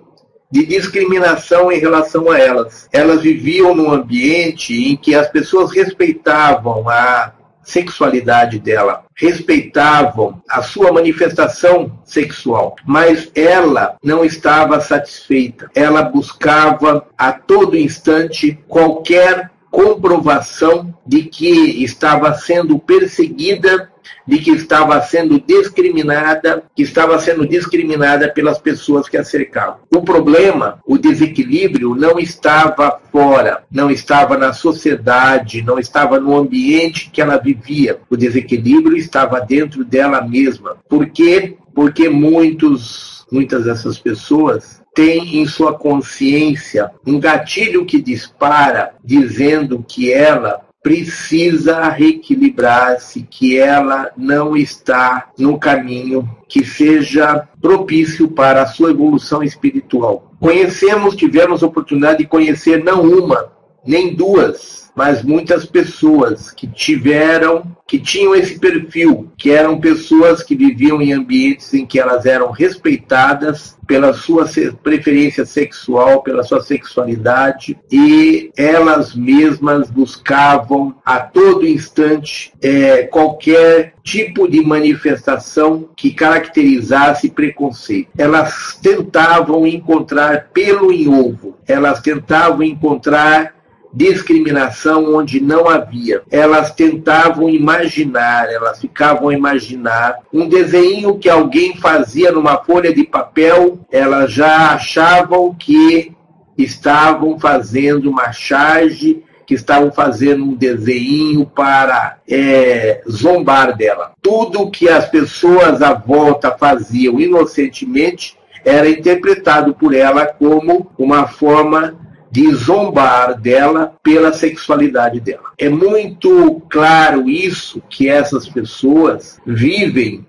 de 0.49 0.65
discriminação 0.65 1.71
em 1.71 1.79
relação 1.79 2.31
a 2.31 2.39
elas. 2.39 2.87
Elas 2.91 3.21
viviam 3.21 3.75
num 3.75 3.91
ambiente 3.91 4.73
em 4.73 4.95
que 4.95 5.13
as 5.13 5.29
pessoas 5.29 5.71
respeitavam 5.71 6.87
a 6.89 7.33
sexualidade 7.67 8.59
dela, 8.59 9.03
respeitavam 9.13 10.41
a 10.49 10.61
sua 10.61 10.89
manifestação 10.89 11.99
sexual, 12.05 12.77
mas 12.85 13.29
ela 13.35 13.97
não 14.01 14.23
estava 14.23 14.79
satisfeita. 14.79 15.69
Ela 15.75 16.01
buscava 16.01 17.05
a 17.17 17.33
todo 17.33 17.77
instante 17.77 18.57
qualquer 18.69 19.51
comprovação 19.71 20.93
de 21.05 21.23
que 21.23 21.83
estava 21.83 22.33
sendo 22.33 22.77
perseguida 22.79 23.91
de 24.27 24.39
que 24.39 24.51
estava 24.51 25.01
sendo 25.01 25.39
discriminada, 25.39 26.63
que 26.75 26.83
estava 26.83 27.17
sendo 27.17 27.47
discriminada 27.47 28.29
pelas 28.29 28.59
pessoas 28.59 29.07
que 29.07 29.15
a 29.15 29.23
cercavam. 29.23 29.79
O 29.93 30.01
problema, 30.01 30.79
o 30.85 30.97
desequilíbrio, 30.97 31.95
não 31.95 32.19
estava 32.19 32.99
fora, 33.11 33.63
não 33.71 33.89
estava 33.89 34.37
na 34.37 34.51
sociedade, 34.51 35.61
não 35.61 35.79
estava 35.79 36.19
no 36.19 36.35
ambiente 36.35 37.09
que 37.09 37.21
ela 37.21 37.37
vivia. 37.37 37.99
O 38.09 38.17
desequilíbrio 38.17 38.97
estava 38.97 39.39
dentro 39.39 39.85
dela 39.85 40.21
mesma. 40.21 40.75
Por 40.89 41.07
quê? 41.07 41.57
Porque 41.73 42.09
muitos, 42.09 43.25
muitas 43.31 43.63
dessas 43.63 43.97
pessoas 43.97 44.81
têm 44.97 45.37
em 45.37 45.45
sua 45.45 45.75
consciência 45.77 46.89
um 47.05 47.19
gatilho 47.19 47.85
que 47.85 48.01
dispara 48.01 48.95
dizendo 49.03 49.85
que 49.87 50.11
ela 50.11 50.65
precisa 50.81 51.87
reequilibrar-se, 51.89 53.21
que 53.29 53.59
ela 53.59 54.09
não 54.17 54.57
está 54.57 55.29
no 55.37 55.59
caminho 55.59 56.27
que 56.47 56.65
seja 56.65 57.47
propício 57.61 58.27
para 58.29 58.63
a 58.63 58.65
sua 58.65 58.89
evolução 58.89 59.43
espiritual. 59.43 60.31
Conhecemos, 60.39 61.15
tivemos 61.15 61.61
oportunidade 61.61 62.19
de 62.19 62.25
conhecer 62.25 62.83
não 62.83 63.03
uma, 63.03 63.51
nem 63.85 64.15
duas, 64.15 64.86
mas 64.97 65.21
muitas 65.21 65.63
pessoas 65.63 66.49
que 66.49 66.65
tiveram, 66.65 67.71
que 67.87 67.99
tinham 67.99 68.33
esse 68.33 68.57
perfil, 68.57 69.31
que 69.37 69.51
eram 69.51 69.79
pessoas 69.79 70.41
que 70.41 70.55
viviam 70.55 70.99
em 70.99 71.13
ambientes 71.13 71.71
em 71.75 71.85
que 71.85 71.99
elas 71.99 72.25
eram 72.25 72.49
respeitadas 72.49 73.77
pela 73.85 74.11
sua 74.11 74.49
preferência 74.83 75.45
sexual, 75.45 76.23
pela 76.23 76.43
sua 76.43 76.61
sexualidade, 76.61 77.77
e 77.91 78.51
elas 78.57 79.15
mesmas 79.15 79.89
buscavam 79.89 80.95
a 81.05 81.19
todo 81.19 81.65
instante 81.65 82.51
é, 82.61 83.03
qualquer 83.03 83.93
tipo 84.03 84.47
de 84.49 84.61
manifestação 84.61 85.89
que 85.95 86.11
caracterizasse 86.11 87.29
preconceito. 87.29 88.09
Elas 88.17 88.77
tentavam 88.81 89.65
encontrar 89.67 90.49
pelo 90.51 90.91
em 90.91 91.07
ovo, 91.07 91.55
elas 91.67 92.01
tentavam 92.01 92.63
encontrar 92.63 93.56
discriminação 93.97 95.15
onde 95.15 95.41
não 95.41 95.67
havia. 95.67 96.21
Elas 96.29 96.71
tentavam 96.71 97.49
imaginar, 97.49 98.47
elas 98.47 98.79
ficavam 98.79 99.29
a 99.29 99.33
imaginar 99.33 100.19
um 100.31 100.47
desenho 100.47 101.17
que 101.17 101.27
alguém 101.27 101.75
fazia 101.77 102.31
numa 102.31 102.57
folha 102.63 102.93
de 102.93 103.03
papel, 103.03 103.79
elas 103.91 104.31
já 104.31 104.73
achavam 104.73 105.55
que 105.55 106.15
estavam 106.55 107.39
fazendo 107.39 108.09
uma 108.09 108.31
charge 108.31 109.23
que 109.47 109.55
estavam 109.55 109.91
fazendo 109.91 110.43
um 110.43 110.53
desenho 110.53 111.45
para 111.45 112.17
é, 112.29 113.01
zombar 113.09 113.75
dela. 113.77 114.11
Tudo 114.21 114.69
que 114.69 114.89
as 114.89 115.09
pessoas 115.09 115.81
à 115.81 115.93
volta 115.93 116.51
faziam 116.51 117.17
inocentemente 117.17 118.37
era 118.65 118.89
interpretado 118.89 119.73
por 119.73 119.95
ela 119.95 120.25
como 120.25 120.91
uma 120.97 121.27
forma 121.27 122.06
de 122.31 122.53
zombar 122.53 123.39
dela 123.39 123.95
pela 124.03 124.33
sexualidade 124.33 125.19
dela. 125.19 125.51
É 125.57 125.69
muito 125.69 126.61
claro 126.69 127.29
isso 127.29 127.81
que 127.89 128.09
essas 128.09 128.47
pessoas 128.47 129.39
vivem 129.45 130.25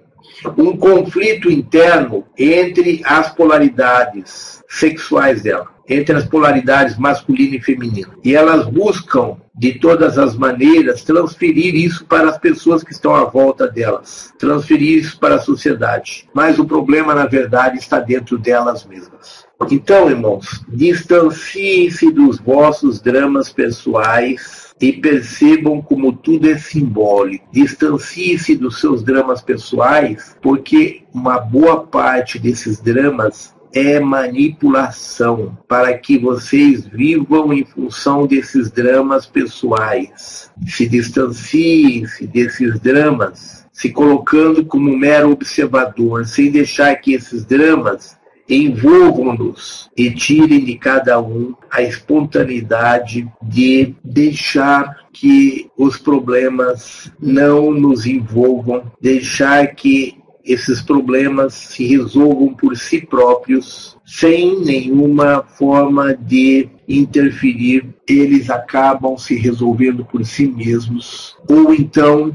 um 0.56 0.76
conflito 0.76 1.50
interno 1.50 2.24
entre 2.36 3.02
as 3.04 3.34
polaridades 3.34 4.62
sexuais 4.68 5.42
dela, 5.42 5.66
entre 5.88 6.16
as 6.16 6.24
polaridades 6.24 6.96
masculina 6.96 7.56
e 7.56 7.60
feminina. 7.60 8.10
E 8.22 8.36
elas 8.36 8.66
buscam, 8.66 9.36
de 9.54 9.78
todas 9.78 10.16
as 10.18 10.36
maneiras, 10.36 11.02
transferir 11.02 11.74
isso 11.74 12.04
para 12.04 12.28
as 12.28 12.38
pessoas 12.38 12.84
que 12.84 12.92
estão 12.92 13.14
à 13.14 13.24
volta 13.24 13.66
delas, 13.66 14.32
transferir 14.38 14.98
isso 14.98 15.18
para 15.18 15.36
a 15.36 15.40
sociedade. 15.40 16.28
Mas 16.32 16.58
o 16.58 16.64
problema, 16.64 17.14
na 17.14 17.26
verdade, 17.26 17.78
está 17.78 17.98
dentro 17.98 18.38
delas 18.38 18.84
mesmas. 18.84 19.47
Então, 19.70 20.08
irmãos, 20.08 20.64
distanciem-se 20.68 22.12
dos 22.12 22.38
vossos 22.38 23.00
dramas 23.00 23.52
pessoais 23.52 24.74
e 24.80 24.92
percebam 24.92 25.82
como 25.82 26.12
tudo 26.12 26.48
é 26.48 26.56
simbólico. 26.56 27.44
Distancie-se 27.52 28.54
dos 28.54 28.80
seus 28.80 29.02
dramas 29.02 29.42
pessoais, 29.42 30.36
porque 30.40 31.02
uma 31.12 31.38
boa 31.38 31.84
parte 31.84 32.38
desses 32.38 32.80
dramas 32.80 33.54
é 33.72 34.00
manipulação 34.00 35.58
para 35.68 35.96
que 35.98 36.16
vocês 36.18 36.86
vivam 36.86 37.52
em 37.52 37.64
função 37.64 38.26
desses 38.26 38.70
dramas 38.70 39.26
pessoais. 39.26 40.50
Se 40.66 40.88
distanciem-se 40.88 42.26
desses 42.26 42.80
dramas, 42.80 43.66
se 43.72 43.90
colocando 43.90 44.64
como 44.64 44.96
mero 44.96 45.32
observador, 45.32 46.26
sem 46.26 46.50
deixar 46.50 46.94
que 46.96 47.12
esses 47.12 47.44
dramas 47.44 48.17
envolvam-nos 48.48 49.90
e 49.96 50.10
tirem 50.10 50.64
de 50.64 50.76
cada 50.76 51.20
um 51.20 51.54
a 51.70 51.82
espontaneidade 51.82 53.28
de 53.42 53.94
deixar 54.02 55.08
que 55.12 55.68
os 55.76 55.98
problemas 55.98 57.12
não 57.20 57.70
nos 57.72 58.06
envolvam, 58.06 58.90
deixar 59.00 59.66
que 59.74 60.16
esses 60.44 60.80
problemas 60.80 61.52
se 61.52 61.84
resolvam 61.84 62.54
por 62.54 62.74
si 62.74 63.04
próprios, 63.04 63.98
sem 64.06 64.58
nenhuma 64.60 65.42
forma 65.42 66.14
de 66.14 66.70
interferir, 66.88 67.86
eles 68.08 68.48
acabam 68.48 69.18
se 69.18 69.34
resolvendo 69.36 70.06
por 70.06 70.24
si 70.24 70.46
mesmos, 70.46 71.36
ou 71.46 71.74
então 71.74 72.32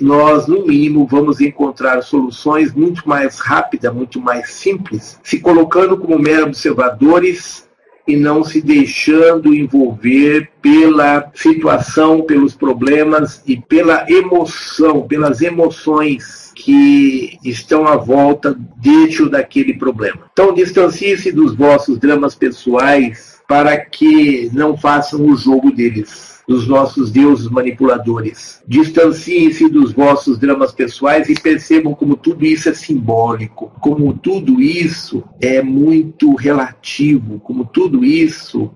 nós, 0.00 0.46
no 0.46 0.66
mínimo, 0.66 1.06
vamos 1.06 1.40
encontrar 1.40 2.02
soluções 2.02 2.72
muito 2.72 3.08
mais 3.08 3.38
rápidas, 3.38 3.94
muito 3.94 4.20
mais 4.20 4.50
simples, 4.50 5.18
se 5.22 5.38
colocando 5.38 5.96
como 5.96 6.18
meros 6.18 6.46
observadores 6.46 7.68
e 8.06 8.16
não 8.16 8.44
se 8.44 8.60
deixando 8.60 9.54
envolver 9.54 10.50
pela 10.60 11.30
situação, 11.34 12.22
pelos 12.22 12.54
problemas 12.54 13.42
e 13.46 13.56
pela 13.56 14.04
emoção, 14.10 15.02
pelas 15.02 15.40
emoções 15.40 16.52
que 16.54 17.38
estão 17.42 17.86
à 17.86 17.96
volta 17.96 18.54
dentro 18.76 19.30
daquele 19.30 19.74
problema. 19.74 20.26
Então, 20.32 20.52
distancie-se 20.52 21.32
dos 21.32 21.54
vossos 21.54 21.98
dramas 21.98 22.34
pessoais 22.34 23.40
para 23.48 23.78
que 23.78 24.50
não 24.52 24.76
façam 24.76 25.24
o 25.24 25.36
jogo 25.36 25.72
deles 25.72 26.33
dos 26.46 26.66
nossos 26.66 27.10
deuses 27.10 27.48
manipuladores. 27.48 28.62
Distanciem-se 28.66 29.68
dos 29.68 29.92
vossos 29.92 30.38
dramas 30.38 30.72
pessoais 30.72 31.28
e 31.28 31.34
percebam 31.34 31.94
como 31.94 32.16
tudo 32.16 32.44
isso 32.44 32.68
é 32.68 32.74
simbólico, 32.74 33.72
como 33.80 34.12
tudo 34.14 34.60
isso 34.60 35.24
é 35.40 35.62
muito 35.62 36.34
relativo, 36.34 37.40
como 37.40 37.64
tudo 37.64 38.04
isso 38.04 38.70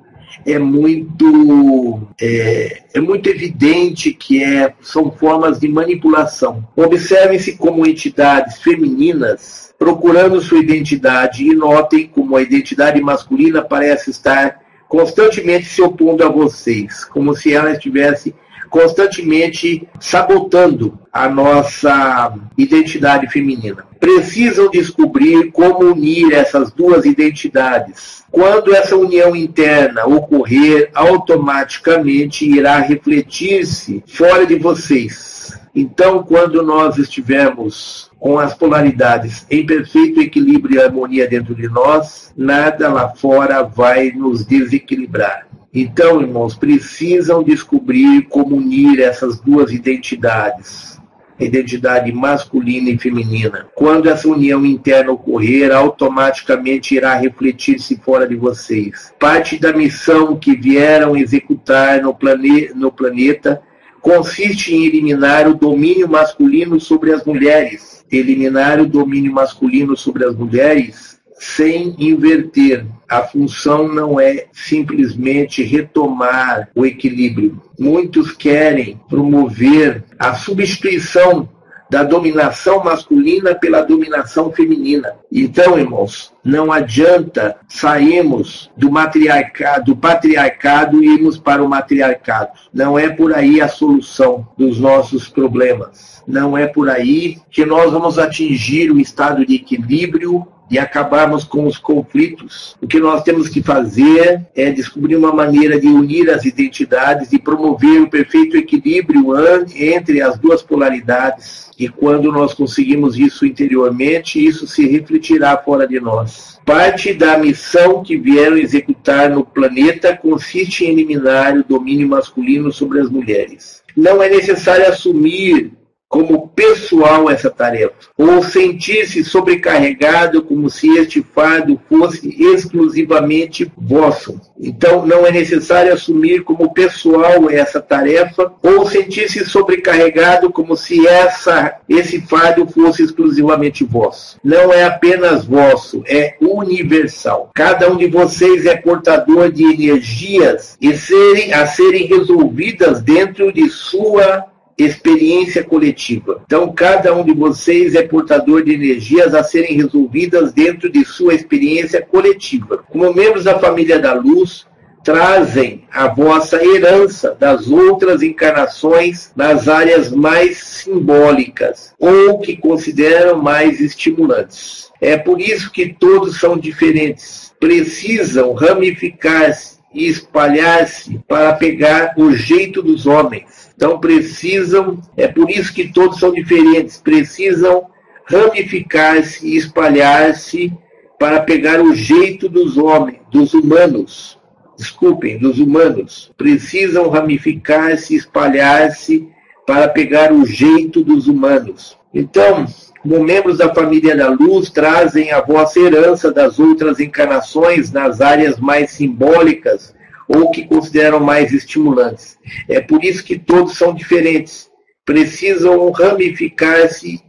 é 0.47 0.59
muito 0.59 2.01
é, 2.21 2.83
é, 2.95 3.01
muito 3.01 3.29
evidente 3.29 4.13
que 4.13 4.43
é, 4.43 4.73
são 4.81 5.11
formas 5.11 5.59
de 5.59 5.69
manipulação. 5.69 6.67
Observem-se 6.77 7.57
como 7.57 7.87
entidades 7.87 8.59
femininas 8.59 9.75
procurando 9.79 10.41
sua 10.41 10.59
identidade 10.59 11.45
e 11.45 11.55
notem 11.55 12.07
como 12.07 12.37
a 12.37 12.43
identidade 12.43 13.01
masculina 13.01 13.63
parece 13.63 14.11
estar 14.11 14.61
constantemente 14.89 15.67
se 15.67 15.83
opondo 15.83 16.25
a 16.25 16.29
vocês, 16.29 17.05
como 17.05 17.35
se 17.35 17.53
ela 17.53 17.73
estivesse 17.73 18.35
constantemente 18.69 19.89
sabotando 19.99 20.99
a 21.13 21.29
nossa 21.29 22.35
identidade 22.57 23.27
feminina. 23.29 23.87
Precisam 23.99 24.71
descobrir 24.71 25.51
como 25.53 25.93
unir 25.93 26.33
essas 26.33 26.71
duas 26.71 27.05
identidades. 27.05 28.23
Quando 28.31 28.75
essa 28.75 28.97
união 28.97 29.35
interna 29.35 30.07
ocorrer, 30.07 30.91
automaticamente 30.95 32.49
irá 32.49 32.79
refletir-se 32.79 34.05
fora 34.07 34.47
de 34.47 34.57
vocês. 34.57 35.59
Então, 35.75 36.23
quando 36.23 36.63
nós 36.63 36.99
estivermos 36.99 38.08
com 38.19 38.39
as 38.39 38.55
polaridades 38.55 39.47
em 39.51 39.65
perfeito 39.65 40.21
equilíbrio 40.21 40.77
e 40.77 40.83
harmonia 40.83 41.29
dentro 41.29 41.55
de 41.55 41.69
nós, 41.69 42.33
nada 42.37 42.93
lá 42.93 43.09
fora 43.11 43.63
vai 43.63 44.11
nos 44.11 44.45
desequilibrar. 44.45 45.47
Então, 45.73 46.21
irmãos, 46.21 46.55
precisam 46.55 47.43
descobrir 47.43 48.23
como 48.23 48.57
unir 48.57 49.01
essas 49.01 49.39
duas 49.39 49.71
identidades, 49.71 50.99
identidade 51.39 52.11
masculina 52.11 52.91
e 52.91 52.99
feminina. 52.99 53.67
Quando 53.75 54.09
essa 54.09 54.27
união 54.27 54.67
interna 54.67 55.13
ocorrer, 55.13 55.71
automaticamente 55.71 56.97
irá 56.97 57.15
refletir-se 57.15 57.97
fora 57.99 58.27
de 58.27 58.35
vocês. 58.35 59.13
Parte 59.21 59.59
da 59.59 59.73
missão 59.73 60.35
que 60.37 60.57
vieram 60.57 61.17
executar 61.17 62.03
no, 62.03 62.15
plane 62.15 62.71
no 62.75 62.91
planeta 62.91 63.63
consiste 64.01 64.75
em 64.75 64.87
eliminar 64.87 65.47
o 65.47 65.55
domínio 65.55 66.09
masculino 66.09 66.81
sobre 66.81 67.13
as 67.13 67.25
mulheres 67.25 67.98
eliminar 68.11 68.81
o 68.81 68.87
domínio 68.87 69.33
masculino 69.33 69.97
sobre 69.97 70.25
as 70.25 70.35
mulheres 70.35 71.19
sem 71.39 71.95
inverter. 71.99 72.85
A 73.09 73.23
função 73.23 73.89
não 73.89 74.21
é 74.21 74.47
simplesmente 74.53 75.63
retomar 75.63 76.69
o 76.75 76.85
equilíbrio. 76.85 77.61
Muitos 77.79 78.33
querem 78.33 79.01
promover 79.09 80.05
a 80.19 80.35
substituição 80.35 81.49
da 81.91 82.03
dominação 82.03 82.83
masculina 82.85 83.55
pela 83.55 83.83
dominação 83.83 84.53
feminina. 84.53 85.15
Então, 85.33 85.79
irmãos, 85.79 86.33
não 86.45 86.71
adianta 86.71 87.57
sairmos 87.69 88.71
do 88.77 88.91
matriarcado, 88.91 89.85
do 89.87 89.97
patriarcado 89.97 91.03
e 91.03 91.15
irmos 91.15 91.39
para 91.39 91.63
o 91.63 91.69
matriarcado. 91.69 92.51
Não 92.73 92.99
é 92.99 93.09
por 93.09 93.35
aí 93.35 93.61
a 93.61 93.69
solução 93.69 94.47
dos 94.57 94.79
nossos 94.79 95.29
problemas. 95.29 96.23
Não 96.27 96.57
é 96.57 96.67
por 96.67 96.91
aí 96.91 97.39
que 97.51 97.65
nós 97.65 97.91
vamos 97.91 98.19
atingir 98.19 98.91
o 98.91 99.01
estado 99.01 99.47
de 99.47 99.55
equilíbrio 99.55 100.47
e 100.71 100.79
acabarmos 100.79 101.45
com 101.45 101.67
os 101.67 101.79
conflitos. 101.79 102.77
O 102.81 102.87
que 102.87 103.01
nós 103.01 103.23
temos 103.23 103.49
que 103.49 103.63
fazer 103.63 104.47
é 104.55 104.71
descobrir 104.71 105.17
uma 105.17 105.33
maneira 105.33 105.81
de 105.81 105.87
unir 105.87 106.31
as 106.31 106.45
identidades 106.45 107.33
e 107.33 107.39
promover 107.39 108.03
o 108.03 108.11
perfeito 108.11 108.57
equilíbrio 108.57 109.35
entre 109.75 110.21
as 110.21 110.39
duas 110.39 110.63
polaridades. 110.63 111.68
E 111.79 111.89
quando 111.89 112.33
nós 112.33 112.53
conseguimos 112.53 113.17
isso 113.17 113.47
interiormente, 113.47 114.45
isso 114.45 114.67
se 114.67 114.85
refletirá 114.87 115.57
fora 115.57 115.87
de 115.87 116.01
nós. 116.01 116.59
Parte 116.65 117.15
da 117.15 117.39
missão 117.39 118.03
que 118.03 118.17
vieram 118.17 118.57
executar 118.57 119.31
no 119.31 119.45
planeta 119.45 120.17
consiste 120.17 120.85
em 120.85 120.91
eliminar 120.91 121.57
o 121.57 121.65
domínio 121.65 122.09
masculino 122.09 122.73
sobre 122.73 123.01
as 123.01 123.09
mulheres. 123.09 123.83
Não 123.97 124.21
é 124.21 124.29
necessário 124.29 124.89
assumir 124.89 125.73
como 126.09 126.49
pessoal 126.49 127.31
essa 127.31 127.51
tarefa, 127.51 127.95
ou 128.17 128.43
sentir-se 128.43 129.23
sobrecarregado 129.23 130.43
como 130.43 130.71
se 130.71 130.89
este 130.97 131.23
fardo 131.23 131.79
fosse 131.89 132.35
exclusivamente 132.43 133.71
vosso. 133.77 134.41
Então, 134.59 135.05
não 135.07 135.27
é 135.27 135.31
necessário 135.31 135.93
assumir 135.93 136.43
como 136.43 136.73
pessoal 136.73 137.51
essa 137.51 137.81
tarefa, 137.81 138.53
ou 138.63 138.87
sentir-se 138.87 139.45
sobrecarregado 139.45 140.51
como 140.51 140.77
se 140.77 141.07
essa, 141.07 141.77
esse 141.89 142.23
fardo 142.23 142.67
fosse 142.67 143.03
exclusivamente 143.03 143.85
vosso. 143.85 144.39
Não 144.43 144.73
é 144.73 144.85
apenas 144.85 145.45
vosso, 145.45 146.03
é 146.07 146.37
universal. 146.41 147.51
Cada 147.55 147.91
um 147.91 147.97
de 147.97 148.07
vocês 148.07 148.65
é 148.65 148.77
portador 148.77 149.53
de 149.53 149.65
energias 149.65 150.77
e 150.81 150.97
serem, 150.97 151.53
a 151.53 151.67
serem 151.67 152.07
resolvidas 152.07 153.03
dentro 153.03 153.53
de 153.53 153.69
sua 153.69 154.47
experiência 154.79 155.65
coletiva. 155.65 156.43
Então, 156.47 156.73
cada 156.73 157.13
um 157.13 157.25
de 157.25 157.33
vocês 157.33 157.97
é 157.97 158.03
portador 158.03 158.63
de 158.63 158.73
energias 158.73 159.35
a 159.35 159.43
serem 159.43 159.77
resolvidas 159.77 160.53
dentro 160.53 160.89
de 160.89 161.05
sua 161.05 161.35
experiência 161.35 162.01
coletiva. 162.01 162.85
Como 162.89 163.13
membros 163.13 163.45
da 163.45 163.59
família 163.59 163.99
da 163.99 164.15
luz, 164.15 164.67
trazem 165.03 165.85
a 165.91 166.07
vossa 166.07 166.63
herança 166.65 167.37
das 167.39 167.69
outras 167.69 168.23
encarnações 168.23 169.33
nas 169.35 169.67
áreas 169.67 170.13
mais 170.13 170.59
simbólicas 170.59 171.95
ou 171.99 172.39
que 172.39 172.57
consideram 172.57 173.43
mais 173.43 173.81
estimulantes. 173.81 174.91
É 175.01 175.17
por 175.17 175.41
isso 175.41 175.73
que 175.73 175.95
todos 175.95 176.39
são 176.39 176.59
diferentes, 176.59 177.53
precisam 177.59 178.53
ramificar-se 178.53 179.79
e 179.95 180.07
espalhar-se 180.07 181.19
para 181.27 181.55
pegar 181.55 182.15
o 182.19 182.33
jeito 182.33 182.83
dos 182.83 183.07
homens 183.07 183.68
então 183.79 184.01
precisam, 184.01 184.99
é 185.17 185.29
por 185.29 185.49
isso 185.49 185.73
que 185.73 185.93
todos 185.93 186.19
são 186.19 186.33
diferentes, 186.33 186.97
precisam 186.97 187.87
ramificar-se 188.25 189.47
e 189.47 189.57
espalhar-se 189.57 190.73
para 191.17 191.43
pegar 191.43 191.81
o 191.81 191.95
jeito 191.95 192.49
dos 192.49 192.77
homens, 192.77 193.21
dos 193.31 193.55
humanos. 193.55 194.37
Desculpem, 194.77 195.39
dos 195.39 195.61
humanos. 195.61 196.33
Precisam 196.37 197.09
ramificar-se 197.09 198.17
espalhar-se 198.17 199.29
para 199.65 199.87
pegar 199.87 200.33
o 200.33 200.45
jeito 200.45 201.05
dos 201.05 201.29
humanos. 201.29 201.97
Então, 202.13 202.67
como 203.01 203.23
membros 203.23 203.59
da 203.59 203.73
família 203.73 204.17
da 204.17 204.29
luz, 204.29 204.71
trazem 204.71 205.31
a 205.31 205.41
vossa 205.41 205.79
herança 205.79 206.33
das 206.33 206.59
outras 206.59 206.99
encarnações 206.99 207.93
nas 207.93 208.21
áreas 208.21 208.59
mais 208.59 208.91
simbólicas 208.91 209.97
ou 210.29 210.51
que 210.51 210.67
consideram 210.67 211.19
mais 211.19 211.53
estimulantes. 211.53 212.39
É 212.69 212.81
por 212.81 213.03
isso 213.03 213.25
que 213.25 213.39
todos 213.39 213.77
são 213.77 213.95
diferentes. 213.95 214.71
Precisam 215.05 215.91
ramificar-se 215.91 217.23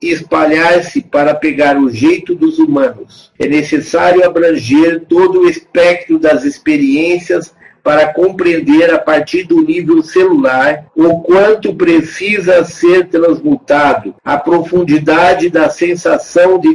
espalhar-se 0.00 1.02
para 1.02 1.34
pegar 1.34 1.76
o 1.76 1.90
jeito 1.90 2.34
dos 2.34 2.58
humanos. 2.58 3.32
É 3.38 3.48
necessário 3.48 4.24
abranger 4.24 5.04
todo 5.08 5.40
o 5.40 5.48
espectro 5.48 6.18
das 6.18 6.44
experiências 6.44 7.52
para 7.82 8.12
compreender 8.12 8.92
a 8.92 8.98
partir 8.98 9.44
do 9.44 9.62
nível 9.62 10.02
celular 10.02 10.86
o 10.94 11.20
quanto 11.20 11.74
precisa 11.74 12.64
ser 12.64 13.08
transmutado, 13.08 14.14
a 14.22 14.36
profundidade 14.36 15.48
da 15.48 15.70
sensação 15.70 16.58
de 16.58 16.74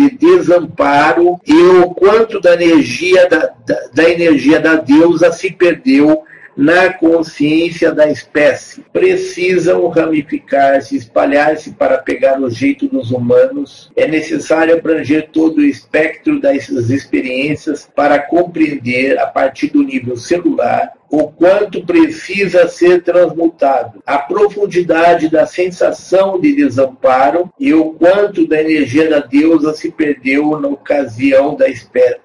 de 0.00 0.10
desamparo 0.16 1.38
e 1.46 1.54
o 1.54 1.90
quanto 1.90 2.40
da 2.40 2.54
energia 2.54 3.28
da, 3.28 3.52
da, 3.66 3.88
da 3.92 4.08
energia 4.08 4.58
da 4.58 4.76
deusa 4.76 5.30
se 5.32 5.50
perdeu 5.50 6.22
na 6.56 6.92
consciência 6.92 7.92
da 7.92 8.10
espécie. 8.10 8.84
Precisam 8.92 9.88
ramificar-se, 9.88 10.96
espalhar-se 10.96 11.72
para 11.72 11.98
pegar 11.98 12.40
o 12.40 12.50
jeito 12.50 12.88
dos 12.88 13.10
humanos. 13.10 13.90
É 13.96 14.06
necessário 14.06 14.74
abranger 14.74 15.28
todo 15.32 15.58
o 15.58 15.64
espectro 15.64 16.40
dessas 16.40 16.90
experiências 16.90 17.88
para 17.94 18.18
compreender, 18.18 19.18
a 19.18 19.26
partir 19.26 19.68
do 19.68 19.82
nível 19.82 20.16
celular, 20.16 20.92
o 21.10 21.26
quanto 21.26 21.84
precisa 21.84 22.68
ser 22.68 23.02
transmutado, 23.02 24.00
a 24.06 24.18
profundidade 24.18 25.28
da 25.28 25.44
sensação 25.44 26.40
de 26.40 26.54
desamparo 26.54 27.50
e 27.58 27.74
o 27.74 27.92
quanto 27.94 28.46
da 28.46 28.60
energia 28.60 29.10
da 29.10 29.18
deusa 29.18 29.74
se 29.74 29.90
perdeu 29.90 30.58
na 30.60 30.68
ocasião 30.68 31.56
da 31.56 31.68
espécie, 31.68 32.20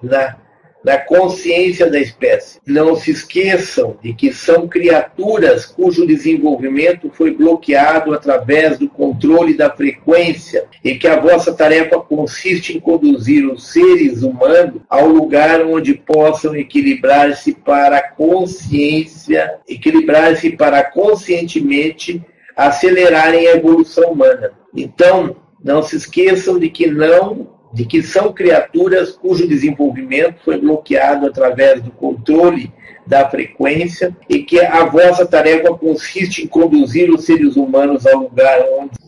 na 0.85 0.99
consciência 0.99 1.89
da 1.89 1.99
espécie. 1.99 2.59
Não 2.63 2.95
se 2.95 3.09
esqueçam 3.09 3.97
de 4.03 4.13
que 4.13 4.31
são 4.31 4.67
criaturas 4.67 5.65
cujo 5.65 6.05
desenvolvimento 6.05 7.09
foi 7.11 7.31
bloqueado 7.31 8.13
através 8.13 8.77
do 8.77 8.87
controle 8.87 9.55
da 9.55 9.71
frequência 9.71 10.65
e 10.83 10.93
que 10.93 11.07
a 11.07 11.19
vossa 11.19 11.51
tarefa 11.51 11.99
consiste 11.99 12.77
em 12.77 12.79
conduzir 12.79 13.47
os 13.47 13.71
seres 13.71 14.21
humanos 14.21 14.81
ao 14.87 15.07
lugar 15.07 15.65
onde 15.65 15.95
possam 15.95 16.55
equilibrar-se 16.55 17.53
para 17.53 17.97
a 17.97 18.07
consciência, 18.07 19.55
equilibrar-se 19.67 20.51
para 20.51 20.83
conscientemente 20.83 22.23
acelerarem 22.55 23.47
a 23.47 23.55
evolução 23.55 24.11
humana. 24.11 24.51
Então, 24.75 25.35
não 25.63 25.81
se 25.81 25.95
esqueçam 25.95 26.59
de 26.59 26.69
que 26.69 26.85
não 26.85 27.54
de 27.75 27.85
que 27.85 28.01
são 28.01 28.31
criaturas 28.31 29.11
cujo 29.11 29.45
desenvolvimento 29.45 30.37
foi 30.45 30.57
bloqueado 30.57 31.27
através 31.27 31.83
do 31.83 31.91
controle 31.91 32.71
da 33.05 33.29
frequência 33.29 34.15
e 34.29 34.39
que 34.39 34.61
a 34.61 34.85
vossa 34.85 35.25
tarefa 35.25 35.75
consiste 35.75 36.45
em 36.45 36.47
conduzir 36.47 37.13
os 37.13 37.25
seres 37.25 37.57
humanos 37.57 38.07
ao 38.07 38.21
lugar 38.21 38.63
onde. 38.79 39.04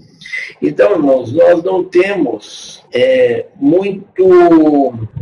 Então, 0.62 0.92
irmãos, 0.92 1.32
nós 1.34 1.64
não 1.64 1.84
temos 1.84 2.84
é, 2.94 3.48
muito 3.56 4.24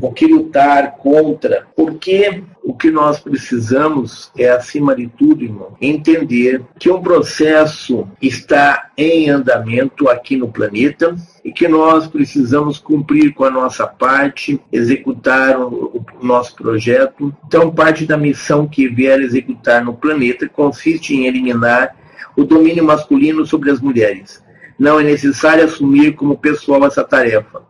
o 0.02 0.12
que 0.12 0.28
lutar 0.28 0.98
contra, 0.98 1.68
porque 1.76 2.44
o 2.64 2.74
que 2.74 2.90
nós 2.90 3.20
precisamos 3.20 4.32
é, 4.38 4.50
acima 4.50 4.96
de 4.96 5.08
tudo, 5.08 5.44
irmão, 5.44 5.76
entender 5.80 6.64
que 6.80 6.90
um 6.90 7.02
processo 7.02 8.08
está 8.20 8.90
em 8.98 9.30
andamento 9.30 10.10
aqui 10.10 10.36
no 10.36 10.48
planeta 10.48 11.16
e 11.44 11.52
que 11.52 11.68
nós 11.68 12.08
precisamos 12.08 12.80
cumprir 12.80 13.34
com 13.34 13.44
a 13.44 13.52
nossa 13.52 13.86
parte, 13.86 14.60
executar 14.72 15.60
o, 15.60 16.04
o 16.20 16.26
nosso 16.26 16.56
projeto. 16.56 17.32
Então, 17.46 17.70
parte 17.70 18.06
da 18.06 18.18
missão 18.18 18.68
que 18.68 18.88
vier 18.88 19.20
executar 19.20 19.86
no 19.86 19.94
planeta 19.94 20.50
consiste 20.50 21.14
em 21.14 21.28
eliminar 21.28 21.96
o 22.36 22.44
domínio 22.44 22.84
masculino 22.84 23.46
sobre 23.46 23.70
as 23.70 23.80
mulheres. 23.80 24.44
Não 24.78 25.00
é 25.00 25.04
necessário 25.04 25.64
assumir 25.64 26.14
como 26.14 26.38
pessoal 26.38 26.86
essa 26.86 27.04
tarefa 27.04 27.64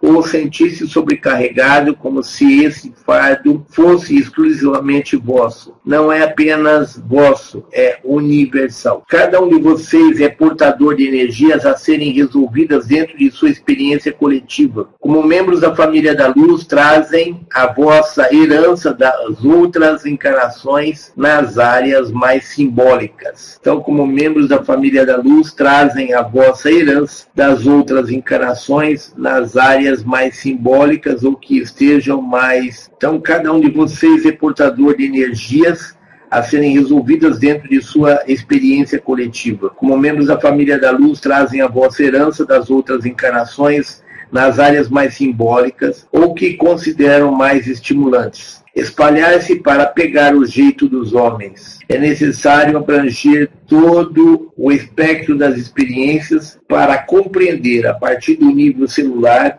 ou 0.00 0.22
sentir-se 0.22 0.86
sobrecarregado 0.88 1.94
como 1.94 2.22
se 2.22 2.64
esse 2.64 2.92
fardo 3.04 3.64
fosse 3.68 4.16
exclusivamente 4.16 5.16
vosso. 5.16 5.74
Não 5.84 6.10
é 6.10 6.22
apenas 6.22 6.96
vosso, 6.96 7.64
é 7.72 7.98
universal. 8.04 9.04
Cada 9.08 9.40
um 9.40 9.48
de 9.48 9.60
vocês 9.60 10.20
é 10.20 10.28
portador 10.28 10.96
de 10.96 11.06
energias 11.06 11.66
a 11.66 11.76
serem 11.76 12.12
resolvidas 12.12 12.86
dentro 12.86 13.16
de 13.16 13.30
sua 13.30 13.50
experiência 13.50 14.12
coletiva. 14.12 14.88
Como 14.98 15.22
membros 15.22 15.60
da 15.60 15.74
família 15.74 16.14
da 16.14 16.28
luz, 16.28 16.64
trazem 16.64 17.46
a 17.52 17.66
vossa 17.66 18.34
herança 18.34 18.92
das 18.94 19.44
outras 19.44 20.06
encarnações 20.06 21.12
nas 21.16 21.58
áreas 21.58 22.10
mais 22.10 22.44
simbólicas. 22.48 23.58
Então, 23.60 23.80
como 23.80 24.06
membros 24.06 24.48
da 24.48 24.62
família 24.62 25.04
da 25.04 25.16
luz, 25.16 25.52
trazem 25.52 26.14
a 26.14 26.22
vossa 26.22 26.70
herança 26.70 27.26
das 27.34 27.66
outras 27.66 28.10
encarnações 28.10 29.12
nas 29.16 29.56
áreas 29.56 29.89
áreas 29.90 30.04
mais 30.04 30.36
simbólicas 30.36 31.24
ou 31.24 31.36
que 31.36 31.58
estejam 31.58 32.22
mais. 32.22 32.90
Então, 32.96 33.20
cada 33.20 33.52
um 33.52 33.60
de 33.60 33.70
vocês 33.70 34.24
é 34.24 34.32
portador 34.32 34.96
de 34.96 35.04
energias 35.04 35.98
a 36.30 36.42
serem 36.42 36.72
resolvidas 36.72 37.40
dentro 37.40 37.68
de 37.68 37.82
sua 37.82 38.22
experiência 38.28 39.00
coletiva. 39.00 39.68
Como 39.70 39.98
membros 39.98 40.28
da 40.28 40.40
família 40.40 40.78
da 40.78 40.92
luz, 40.92 41.18
trazem 41.18 41.60
a 41.60 41.66
vossa 41.66 42.04
herança 42.04 42.46
das 42.46 42.70
outras 42.70 43.04
encarnações 43.04 44.00
nas 44.30 44.60
áreas 44.60 44.88
mais 44.88 45.14
simbólicas 45.14 46.06
ou 46.12 46.32
que 46.32 46.54
consideram 46.54 47.32
mais 47.32 47.66
estimulantes. 47.66 48.62
Espalhar-se 48.76 49.56
para 49.56 49.86
pegar 49.86 50.36
o 50.36 50.46
jeito 50.46 50.88
dos 50.88 51.12
homens. 51.12 51.80
É 51.88 51.98
necessário 51.98 52.78
abranger 52.78 53.50
todo 53.66 54.52
o 54.56 54.70
espectro 54.70 55.36
das 55.36 55.56
experiências 55.56 56.56
para 56.68 56.96
compreender, 56.98 57.88
a 57.88 57.94
partir 57.94 58.36
do 58.36 58.46
nível 58.46 58.86
celular, 58.86 59.58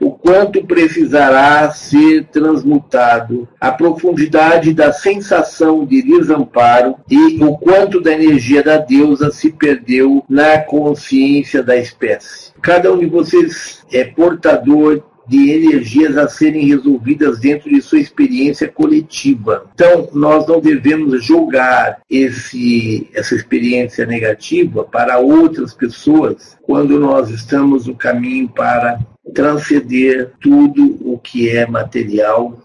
o 0.00 0.10
quanto 0.10 0.64
precisará 0.64 1.70
ser 1.70 2.24
transmutado, 2.26 3.48
a 3.60 3.70
profundidade 3.70 4.72
da 4.72 4.92
sensação 4.92 5.84
de 5.84 6.02
desamparo 6.02 6.96
e 7.10 7.42
o 7.42 7.56
quanto 7.56 8.00
da 8.00 8.12
energia 8.12 8.62
da 8.62 8.78
deusa 8.78 9.30
se 9.30 9.52
perdeu 9.52 10.24
na 10.28 10.58
consciência 10.58 11.62
da 11.62 11.76
espécie. 11.76 12.52
Cada 12.60 12.92
um 12.92 12.98
de 12.98 13.06
vocês 13.06 13.84
é 13.92 14.04
portador 14.04 15.02
de 15.26 15.50
energias 15.50 16.16
a 16.16 16.28
serem 16.28 16.66
resolvidas 16.66 17.38
dentro 17.38 17.70
de 17.70 17.80
sua 17.80 17.98
experiência 17.98 18.68
coletiva. 18.68 19.66
Então, 19.74 20.08
nós 20.12 20.46
não 20.46 20.60
devemos 20.60 21.24
jogar 21.24 22.00
esse, 22.10 23.08
essa 23.14 23.34
experiência 23.34 24.04
negativa 24.04 24.84
para 24.84 25.18
outras 25.18 25.72
pessoas 25.74 26.56
quando 26.62 26.98
nós 26.98 27.30
estamos 27.30 27.86
no 27.86 27.94
caminho 27.94 28.48
para 28.48 28.98
transcender 29.34 30.32
tudo 30.40 30.98
o 31.00 31.18
que 31.18 31.48
é 31.48 31.66
material. 31.66 32.58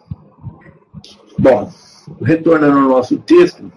Bom, 1.38 1.72
retornando 2.22 2.80
ao 2.80 2.90
nosso 2.90 3.18
texto, 3.18 3.72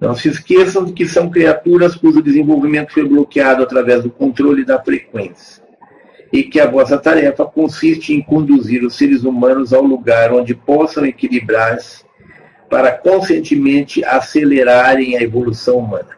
não 0.00 0.14
se 0.14 0.28
esqueçam 0.28 0.84
de 0.84 0.92
que 0.92 1.06
são 1.06 1.30
criaturas 1.30 1.94
cujo 1.94 2.20
desenvolvimento 2.20 2.92
foi 2.92 3.08
bloqueado 3.08 3.62
através 3.62 4.02
do 4.02 4.10
controle 4.10 4.64
da 4.64 4.82
frequência 4.82 5.65
e 6.32 6.42
que 6.42 6.60
a 6.60 6.70
vossa 6.70 6.98
tarefa 6.98 7.44
consiste 7.44 8.12
em 8.12 8.22
conduzir 8.22 8.84
os 8.84 8.94
seres 8.94 9.24
humanos 9.24 9.72
ao 9.72 9.82
lugar 9.82 10.32
onde 10.32 10.54
possam 10.54 11.04
equilibrar-se 11.06 12.04
para 12.68 12.90
conscientemente 12.92 14.04
acelerarem 14.04 15.16
a 15.16 15.22
evolução 15.22 15.78
humana. 15.78 16.16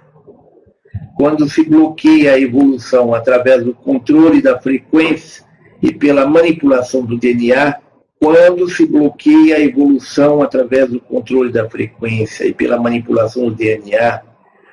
Quando 1.17 1.49
se 1.49 1.65
bloqueia 1.65 2.35
a 2.35 2.41
evolução 2.41 3.15
através 3.15 3.65
do 3.65 3.75
controle 3.75 4.41
da 4.41 4.59
frequência 4.59 5.45
e 5.83 5.93
pela 5.93 6.27
manipulação 6.27 7.05
do 7.05 7.19
DNA, 7.19 7.77
quando 8.21 8.69
se 8.69 8.87
bloqueia 8.87 9.57
a 9.57 9.61
evolução 9.61 10.43
através 10.43 10.91
do 10.91 11.01
controle 11.01 11.53
da 11.53 11.69
frequência 11.69 12.45
e 12.45 12.53
pela 12.53 12.79
manipulação 12.79 13.45
do 13.45 13.55
DNA, 13.55 14.23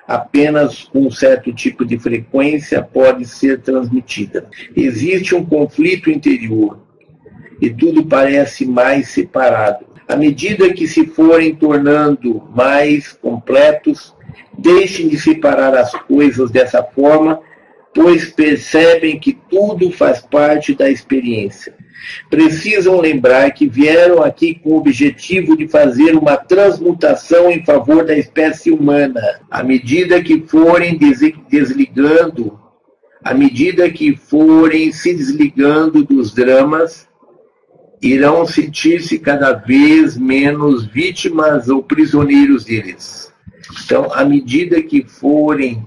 apenas 0.07 0.89
um 0.93 1.09
certo 1.09 1.51
tipo 1.53 1.83
de 1.85 1.97
frequência 1.97 2.81
pode 2.81 3.25
ser 3.25 3.61
transmitida. 3.61 4.47
Existe 4.75 5.35
um 5.35 5.45
conflito 5.45 6.09
interior 6.09 6.79
e 7.61 7.69
tudo 7.69 8.05
parece 8.05 8.65
mais 8.65 9.09
separado. 9.09 9.85
À 10.07 10.15
medida 10.15 10.73
que 10.73 10.87
se 10.87 11.05
forem 11.05 11.55
tornando 11.55 12.47
mais 12.55 13.11
completos, 13.11 14.13
deixem 14.57 15.07
de 15.07 15.19
separar 15.19 15.73
as 15.75 15.91
coisas 15.91 16.51
dessa 16.51 16.83
forma, 16.83 17.39
pois 17.93 18.29
percebem 18.29 19.19
que 19.19 19.33
tudo 19.49 19.91
faz 19.91 20.21
parte 20.21 20.75
da 20.75 20.89
experiência 20.89 21.74
precisam 22.29 22.99
lembrar 22.99 23.51
que 23.51 23.67
vieram 23.67 24.23
aqui 24.23 24.55
com 24.55 24.71
o 24.71 24.77
objetivo 24.77 25.55
de 25.57 25.67
fazer 25.67 26.15
uma 26.15 26.37
transmutação 26.37 27.49
em 27.49 27.63
favor 27.63 28.05
da 28.05 28.17
espécie 28.17 28.71
humana. 28.71 29.21
À 29.49 29.63
medida 29.63 30.21
que 30.21 30.41
forem 30.41 30.97
desligando, 31.49 32.59
à 33.23 33.33
medida 33.33 33.89
que 33.89 34.15
forem 34.15 34.91
se 34.91 35.13
desligando 35.13 36.03
dos 36.03 36.33
dramas, 36.33 37.07
irão 38.01 38.45
sentir-se 38.45 39.17
cada 39.17 39.53
vez 39.53 40.17
menos 40.17 40.85
vítimas 40.85 41.69
ou 41.69 41.81
prisioneiros 41.81 42.65
deles. 42.65 43.33
Então, 43.83 44.13
à 44.13 44.23
medida 44.23 44.81
que 44.81 45.03
forem, 45.03 45.85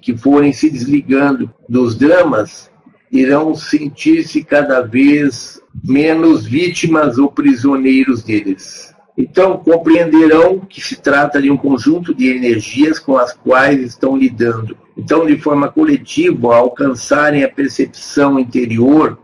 que 0.00 0.16
forem 0.16 0.52
se 0.52 0.70
desligando 0.70 1.52
dos 1.68 1.96
dramas, 1.96 2.67
irão 3.10 3.54
sentir-se 3.54 4.44
cada 4.44 4.80
vez 4.82 5.60
menos 5.84 6.46
vítimas 6.46 7.18
ou 7.18 7.30
prisioneiros 7.30 8.22
deles. 8.22 8.94
Então, 9.16 9.56
compreenderão 9.56 10.60
que 10.60 10.80
se 10.80 10.94
trata 10.94 11.42
de 11.42 11.50
um 11.50 11.56
conjunto 11.56 12.14
de 12.14 12.28
energias 12.28 13.00
com 13.00 13.16
as 13.16 13.32
quais 13.32 13.80
estão 13.80 14.16
lidando. 14.16 14.76
Então, 14.96 15.26
de 15.26 15.36
forma 15.36 15.68
coletiva, 15.68 16.54
ao 16.54 16.64
alcançarem 16.64 17.42
a 17.42 17.48
percepção 17.48 18.38
interior, 18.38 19.18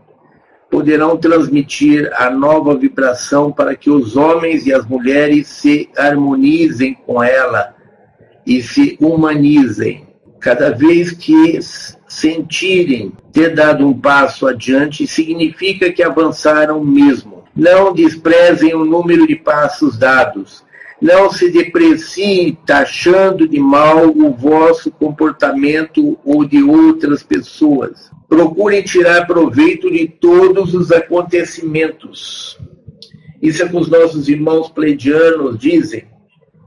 poderão 0.69 1.15
transmitir 1.15 2.11
a 2.13 2.29
nova 2.29 2.75
vibração 2.75 3.51
para 3.51 3.75
que 3.75 3.89
os 3.89 4.17
homens 4.17 4.65
e 4.65 4.73
as 4.73 4.85
mulheres 4.85 5.47
se 5.47 5.89
harmonizem 5.97 6.93
com 6.93 7.23
ela 7.23 7.73
e 8.45 8.61
se 8.61 8.97
humanizem. 8.99 10.07
Cada 10.41 10.71
vez 10.71 11.11
que 11.11 11.57
sentirem 12.15 13.11
ter 13.33 13.53
dado 13.53 13.85
um 13.85 13.93
passo 13.93 14.47
adiante, 14.47 15.05
significa 15.05 15.91
que 15.91 16.01
avançaram 16.01 16.83
mesmo. 16.83 17.43
Não 17.53 17.93
desprezem 17.93 18.73
o 18.73 18.85
número 18.85 19.27
de 19.27 19.35
passos 19.35 19.97
dados. 19.97 20.63
Não 21.01 21.29
se 21.29 21.51
depreciem 21.51 22.57
taxando 22.65 23.45
de 23.45 23.59
mal 23.59 24.07
o 24.07 24.31
vosso 24.31 24.89
comportamento 24.91 26.17
ou 26.23 26.45
de 26.45 26.63
outras 26.63 27.21
pessoas. 27.21 28.09
Procurem 28.29 28.81
tirar 28.81 29.27
proveito 29.27 29.91
de 29.91 30.07
todos 30.07 30.73
os 30.73 30.93
acontecimentos. 30.93 32.57
Isso 33.41 33.61
é 33.61 33.67
que 33.67 33.75
os 33.75 33.89
nossos 33.89 34.29
irmãos 34.29 34.69
pleidianos 34.69 35.59
dizem. 35.59 36.05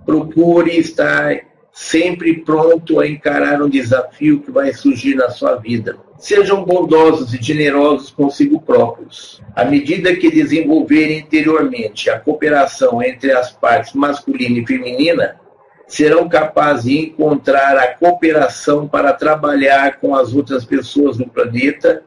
Procure 0.04 0.76
estar 0.76 1.47
sempre 1.78 2.40
pronto 2.40 2.98
a 2.98 3.06
encarar 3.06 3.62
um 3.62 3.68
desafio 3.68 4.40
que 4.40 4.50
vai 4.50 4.72
surgir 4.72 5.14
na 5.14 5.30
sua 5.30 5.54
vida. 5.54 5.96
Sejam 6.18 6.64
bondosos 6.64 7.32
e 7.32 7.40
generosos 7.40 8.10
consigo 8.10 8.60
próprios. 8.60 9.40
À 9.54 9.64
medida 9.64 10.14
que 10.16 10.28
desenvolverem 10.28 11.20
interiormente 11.20 12.10
a 12.10 12.18
cooperação 12.18 13.00
entre 13.00 13.30
as 13.30 13.52
partes 13.52 13.94
masculina 13.94 14.58
e 14.58 14.66
feminina, 14.66 15.40
serão 15.86 16.28
capazes 16.28 16.84
de 16.86 16.98
encontrar 16.98 17.78
a 17.78 17.94
cooperação 17.94 18.88
para 18.88 19.12
trabalhar 19.12 20.00
com 20.00 20.16
as 20.16 20.34
outras 20.34 20.64
pessoas 20.64 21.16
no 21.16 21.28
planeta 21.28 22.02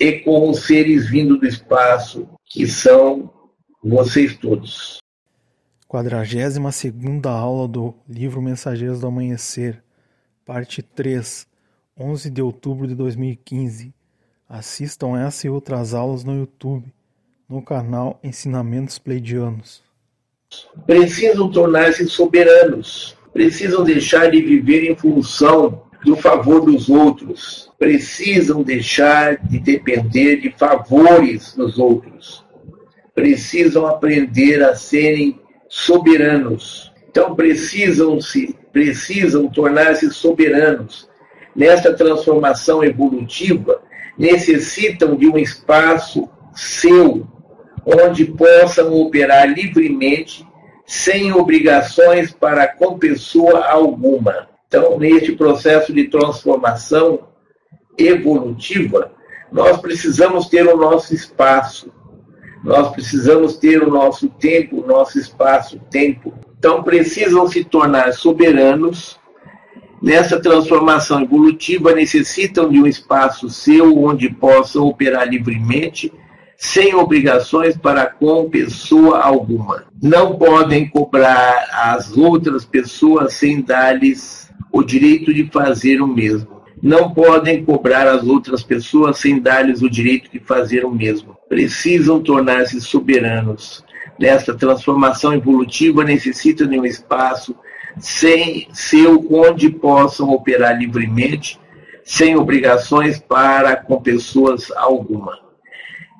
e 0.00 0.14
com 0.14 0.50
os 0.50 0.66
seres 0.66 1.08
vindo 1.08 1.38
do 1.38 1.46
espaço, 1.46 2.28
que 2.44 2.66
são 2.66 3.30
vocês 3.82 4.36
todos. 4.36 4.98
Quadragésima 5.88 6.72
segunda 6.72 7.30
aula 7.30 7.68
do 7.68 7.94
livro 8.08 8.42
Mensageiros 8.42 9.00
do 9.00 9.06
Amanhecer, 9.06 9.80
parte 10.44 10.82
3, 10.82 11.46
11 11.96 12.28
de 12.28 12.42
outubro 12.42 12.88
de 12.88 12.94
2015. 12.96 13.94
Assistam 14.48 15.16
essa 15.16 15.46
e 15.46 15.50
outras 15.50 15.94
aulas 15.94 16.24
no 16.24 16.36
YouTube, 16.36 16.92
no 17.48 17.62
canal 17.62 18.18
Ensinamentos 18.20 18.98
Pleidianos. 18.98 19.80
Precisam 20.84 21.52
tornar-se 21.52 22.08
soberanos, 22.08 23.16
precisam 23.32 23.84
deixar 23.84 24.28
de 24.28 24.42
viver 24.42 24.90
em 24.90 24.96
função 24.96 25.84
do 26.04 26.16
favor 26.16 26.64
dos 26.64 26.88
outros, 26.88 27.70
precisam 27.78 28.64
deixar 28.64 29.36
de 29.36 29.60
depender 29.60 30.40
de 30.40 30.50
favores 30.50 31.54
dos 31.54 31.78
outros, 31.78 32.44
precisam 33.14 33.86
aprender 33.86 34.64
a 34.64 34.74
serem 34.74 35.45
soberanos. 35.68 36.92
Então 37.08 37.34
precisam 37.34 38.20
se 38.20 38.54
precisam 38.72 39.48
tornar-se 39.48 40.10
soberanos. 40.10 41.08
Nesta 41.54 41.94
transformação 41.94 42.84
evolutiva, 42.84 43.80
necessitam 44.18 45.16
de 45.16 45.26
um 45.26 45.38
espaço 45.38 46.28
seu 46.54 47.26
onde 47.86 48.24
possam 48.24 48.92
operar 48.92 49.48
livremente 49.48 50.46
sem 50.84 51.32
obrigações 51.32 52.32
para 52.32 52.66
com 52.66 52.98
pessoa 52.98 53.64
alguma. 53.66 54.48
Então, 54.68 54.98
neste 54.98 55.32
processo 55.32 55.92
de 55.92 56.08
transformação 56.08 57.28
evolutiva, 57.96 59.12
nós 59.50 59.78
precisamos 59.80 60.48
ter 60.48 60.66
o 60.66 60.76
nosso 60.76 61.14
espaço, 61.14 61.92
nós 62.62 62.90
precisamos 62.90 63.56
ter 63.56 63.82
o 63.82 63.90
nosso 63.90 64.28
tempo, 64.28 64.82
o 64.82 64.86
nosso 64.86 65.18
espaço-tempo. 65.18 66.34
Então, 66.58 66.82
precisam 66.82 67.46
se 67.46 67.64
tornar 67.64 68.12
soberanos. 68.12 69.18
Nessa 70.02 70.38
transformação 70.40 71.22
evolutiva, 71.22 71.94
necessitam 71.94 72.68
de 72.68 72.80
um 72.80 72.86
espaço 72.86 73.48
seu 73.48 73.96
onde 73.96 74.28
possam 74.28 74.86
operar 74.86 75.28
livremente, 75.28 76.12
sem 76.56 76.94
obrigações 76.94 77.76
para 77.76 78.06
com 78.06 78.48
pessoa 78.48 79.20
alguma. 79.20 79.84
Não 80.02 80.36
podem 80.36 80.88
cobrar 80.88 81.68
às 81.72 82.16
outras 82.16 82.64
pessoas 82.64 83.34
sem 83.34 83.60
dar-lhes 83.62 84.50
o 84.72 84.82
direito 84.82 85.32
de 85.32 85.48
fazer 85.50 86.02
o 86.02 86.06
mesmo. 86.06 86.55
Não 86.82 87.12
podem 87.12 87.64
cobrar 87.64 88.06
às 88.06 88.24
outras 88.24 88.62
pessoas 88.62 89.18
sem 89.18 89.40
dar-lhes 89.40 89.82
o 89.82 89.90
direito 89.90 90.30
de 90.30 90.38
fazer 90.38 90.84
o 90.84 90.90
mesmo 90.90 91.36
precisam 91.48 92.22
tornar-se 92.22 92.80
soberanos. 92.80 93.84
Nesta 94.18 94.54
transformação 94.54 95.34
evolutiva, 95.34 96.02
necessitam 96.02 96.66
de 96.66 96.78
um 96.78 96.86
espaço 96.86 97.54
sem 97.98 98.68
seu 98.72 99.26
onde 99.30 99.68
possam 99.70 100.30
operar 100.30 100.78
livremente, 100.78 101.60
sem 102.04 102.36
obrigações 102.36 103.18
para 103.18 103.76
com 103.76 104.00
pessoas 104.00 104.70
alguma. 104.72 105.38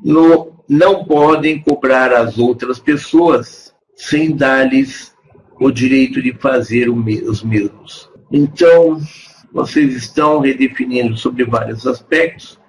No, 0.05 0.53
não 0.69 1.05
podem 1.05 1.61
cobrar 1.61 2.13
às 2.13 2.39
outras 2.39 2.79
pessoas 2.79 3.75
sem 3.95 4.35
dar-lhes 4.35 5.15
o 5.59 5.71
direito 5.71 6.21
de 6.21 6.35
fazer 6.35 6.91
os 6.91 7.43
mesmos. 7.43 8.11
Então, 8.31 9.01
vocês 9.57 9.97
estão 9.97 10.39
redefinindo 10.39 11.17
sobre 11.17 11.43
vários 11.43 11.87
aspectos 11.87 12.61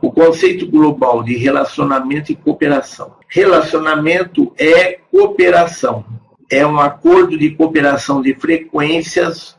o 0.00 0.10
conceito 0.10 0.66
global 0.68 1.22
de 1.22 1.36
relacionamento 1.36 2.32
e 2.32 2.34
cooperação. 2.34 3.14
Relacionamento 3.28 4.52
é 4.58 4.98
cooperação, 5.12 6.04
é 6.50 6.66
um 6.66 6.80
acordo 6.80 7.38
de 7.38 7.50
cooperação 7.50 8.20
de 8.20 8.34
frequências 8.34 9.56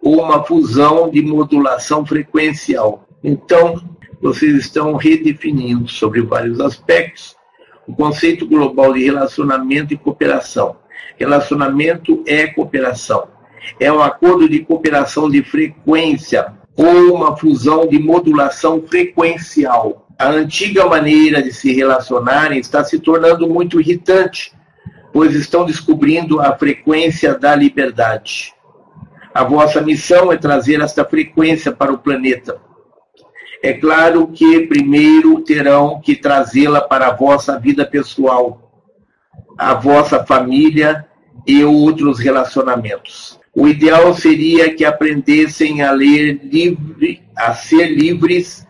ou 0.00 0.22
uma 0.22 0.42
fusão 0.42 1.10
de 1.10 1.20
modulação 1.20 2.06
frequencial. 2.06 3.06
Então, 3.22 3.82
vocês 4.18 4.54
estão 4.54 4.96
redefinindo 4.96 5.86
sobre 5.86 6.22
vários 6.22 6.58
aspectos 6.60 7.36
o 7.86 7.94
conceito 7.94 8.46
global 8.46 8.94
de 8.94 9.04
relacionamento 9.04 9.92
e 9.92 9.98
cooperação. 9.98 10.76
Relacionamento 11.18 12.24
é 12.26 12.46
cooperação. 12.46 13.31
É 13.78 13.92
um 13.92 14.02
acordo 14.02 14.48
de 14.48 14.60
cooperação 14.60 15.30
de 15.30 15.42
frequência 15.42 16.52
ou 16.76 17.14
uma 17.14 17.36
fusão 17.36 17.86
de 17.86 17.98
modulação 17.98 18.82
frequencial. 18.86 20.06
A 20.18 20.28
antiga 20.28 20.86
maneira 20.86 21.42
de 21.42 21.52
se 21.52 21.72
relacionarem 21.72 22.58
está 22.58 22.84
se 22.84 22.98
tornando 22.98 23.48
muito 23.48 23.80
irritante, 23.80 24.52
pois 25.12 25.34
estão 25.34 25.64
descobrindo 25.64 26.40
a 26.40 26.56
frequência 26.56 27.38
da 27.38 27.54
liberdade. 27.54 28.54
A 29.34 29.44
vossa 29.44 29.80
missão 29.80 30.32
é 30.32 30.36
trazer 30.36 30.80
esta 30.80 31.04
frequência 31.04 31.72
para 31.72 31.92
o 31.92 31.98
planeta. 31.98 32.60
É 33.62 33.72
claro 33.72 34.26
que 34.28 34.66
primeiro 34.66 35.40
terão 35.40 36.00
que 36.00 36.16
trazê-la 36.16 36.80
para 36.80 37.08
a 37.08 37.12
vossa 37.12 37.58
vida 37.58 37.86
pessoal, 37.86 38.72
a 39.56 39.74
vossa 39.74 40.24
família 40.24 41.06
e 41.46 41.64
outros 41.64 42.18
relacionamentos. 42.18 43.41
O 43.54 43.68
ideal 43.68 44.14
seria 44.14 44.74
que 44.74 44.84
aprendessem 44.84 45.82
a 45.82 45.92
ler 45.92 46.40
livre, 46.42 47.22
a 47.36 47.52
ser 47.52 47.86
livres, 47.86 48.66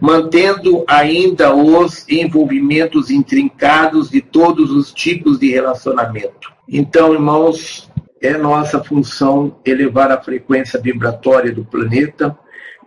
mantendo 0.00 0.84
ainda 0.88 1.54
os 1.54 2.04
envolvimentos 2.08 3.10
intrincados 3.10 4.10
de 4.10 4.20
todos 4.20 4.72
os 4.72 4.92
tipos 4.92 5.38
de 5.38 5.50
relacionamento. 5.50 6.52
Então, 6.68 7.12
irmãos, 7.12 7.88
é 8.20 8.36
nossa 8.36 8.82
função 8.82 9.56
elevar 9.64 10.10
a 10.10 10.20
frequência 10.20 10.80
vibratória 10.80 11.52
do 11.52 11.64
planeta, 11.64 12.36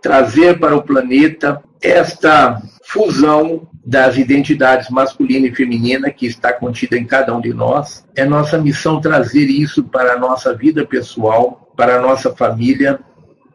trazer 0.02 0.58
para 0.58 0.76
o 0.76 0.82
planeta 0.82 1.62
esta 1.80 2.60
fusão 2.88 3.68
das 3.84 4.16
identidades 4.16 4.88
masculina 4.88 5.46
e 5.46 5.54
feminina 5.54 6.10
que 6.10 6.26
está 6.26 6.54
contida 6.54 6.96
em 6.96 7.04
cada 7.04 7.36
um 7.36 7.40
de 7.40 7.52
nós. 7.52 8.06
É 8.16 8.24
nossa 8.24 8.56
missão 8.56 8.98
trazer 8.98 9.44
isso 9.44 9.84
para 9.84 10.14
a 10.14 10.18
nossa 10.18 10.54
vida 10.54 10.86
pessoal, 10.86 11.70
para 11.76 11.96
a 11.96 12.00
nossa 12.00 12.34
família, 12.34 12.98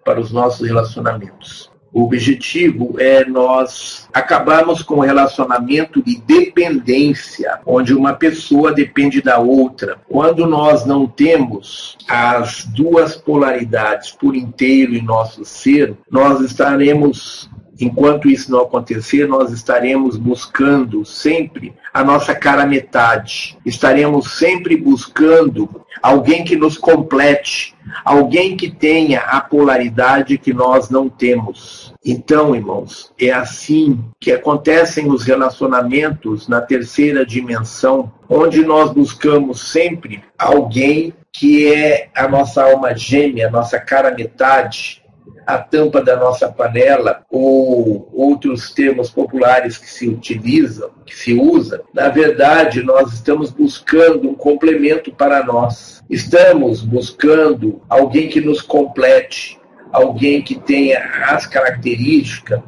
para 0.05 0.19
os 0.19 0.31
nossos 0.31 0.67
relacionamentos. 0.67 1.71
O 1.91 2.03
objetivo 2.03 2.95
é 2.99 3.23
nós 3.25 4.07
acabarmos 4.11 4.81
com 4.81 4.95
o 4.95 5.01
relacionamento 5.01 6.01
de 6.01 6.19
dependência, 6.21 7.59
onde 7.65 7.93
uma 7.93 8.13
pessoa 8.13 8.71
depende 8.71 9.21
da 9.21 9.37
outra. 9.37 9.97
Quando 10.09 10.47
nós 10.47 10.85
não 10.85 11.07
temos 11.07 11.95
as 12.07 12.65
duas 12.65 13.15
polaridades 13.15 14.11
por 14.11 14.35
inteiro 14.35 14.95
em 14.95 15.03
nosso 15.03 15.45
ser, 15.45 15.95
nós 16.09 16.41
estaremos 16.41 17.47
Enquanto 17.79 18.29
isso 18.29 18.51
não 18.51 18.61
acontecer, 18.61 19.27
nós 19.27 19.51
estaremos 19.51 20.17
buscando 20.17 21.03
sempre 21.05 21.73
a 21.93 22.03
nossa 22.03 22.35
cara 22.35 22.65
metade. 22.65 23.57
Estaremos 23.65 24.33
sempre 24.37 24.77
buscando 24.77 25.83
alguém 26.01 26.43
que 26.43 26.55
nos 26.55 26.77
complete, 26.77 27.75
alguém 28.03 28.55
que 28.55 28.69
tenha 28.69 29.21
a 29.21 29.41
polaridade 29.41 30.37
que 30.37 30.53
nós 30.53 30.89
não 30.89 31.09
temos. 31.09 31.93
Então, 32.05 32.55
irmãos, 32.55 33.11
é 33.19 33.31
assim 33.31 33.99
que 34.19 34.31
acontecem 34.31 35.09
os 35.09 35.23
relacionamentos 35.23 36.47
na 36.47 36.61
terceira 36.61 37.25
dimensão, 37.25 38.11
onde 38.29 38.63
nós 38.65 38.91
buscamos 38.91 39.71
sempre 39.71 40.23
alguém 40.37 41.13
que 41.31 41.73
é 41.73 42.09
a 42.15 42.27
nossa 42.27 42.63
alma 42.63 42.95
gêmea, 42.95 43.47
a 43.47 43.51
nossa 43.51 43.79
cara 43.79 44.13
metade, 44.13 45.02
a 45.45 45.57
tampa 45.57 46.01
da 46.01 46.15
nossa 46.15 46.49
panela 46.49 47.23
ou 47.29 48.09
outros 48.13 48.71
termos 48.71 49.09
populares 49.09 49.77
que 49.77 49.89
se 49.89 50.07
utilizam, 50.07 50.89
que 51.05 51.15
se 51.15 51.33
usa, 51.33 51.81
na 51.93 52.09
verdade 52.09 52.81
nós 52.83 53.13
estamos 53.13 53.51
buscando 53.51 54.29
um 54.29 54.35
complemento 54.35 55.11
para 55.11 55.43
nós. 55.43 56.03
Estamos 56.09 56.81
buscando 56.81 57.81
alguém 57.89 58.29
que 58.29 58.41
nos 58.41 58.61
complete, 58.61 59.59
alguém 59.91 60.41
que 60.41 60.55
tenha 60.55 60.99
as 61.27 61.47
características, 61.47 62.61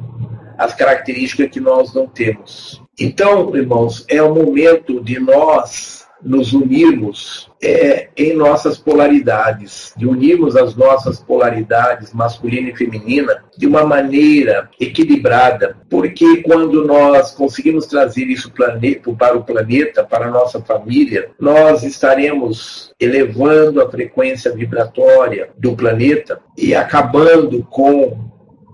as 0.56 0.74
características 0.74 1.50
que 1.50 1.60
nós 1.60 1.94
não 1.94 2.06
temos. 2.06 2.82
Então, 2.98 3.54
irmãos, 3.54 4.04
é 4.08 4.22
o 4.22 4.34
momento 4.34 5.02
de 5.02 5.20
nós 5.20 6.05
nos 6.22 6.52
unirmos 6.52 7.50
é, 7.62 8.08
em 8.16 8.34
nossas 8.34 8.78
polaridades, 8.78 9.92
de 9.96 10.06
unirmos 10.06 10.56
as 10.56 10.74
nossas 10.74 11.20
polaridades 11.20 12.12
masculina 12.12 12.70
e 12.70 12.76
feminina 12.76 13.44
de 13.56 13.66
uma 13.66 13.84
maneira 13.84 14.68
equilibrada, 14.80 15.76
porque 15.88 16.42
quando 16.42 16.84
nós 16.84 17.32
conseguimos 17.32 17.86
trazer 17.86 18.24
isso 18.24 18.52
para 18.52 19.36
o 19.36 19.44
planeta, 19.44 20.04
para 20.04 20.26
a 20.26 20.30
nossa 20.30 20.60
família, 20.60 21.30
nós 21.38 21.82
estaremos 21.82 22.92
elevando 23.00 23.80
a 23.80 23.90
frequência 23.90 24.52
vibratória 24.52 25.50
do 25.58 25.74
planeta 25.76 26.40
e 26.56 26.74
acabando 26.74 27.62
com 27.70 28.18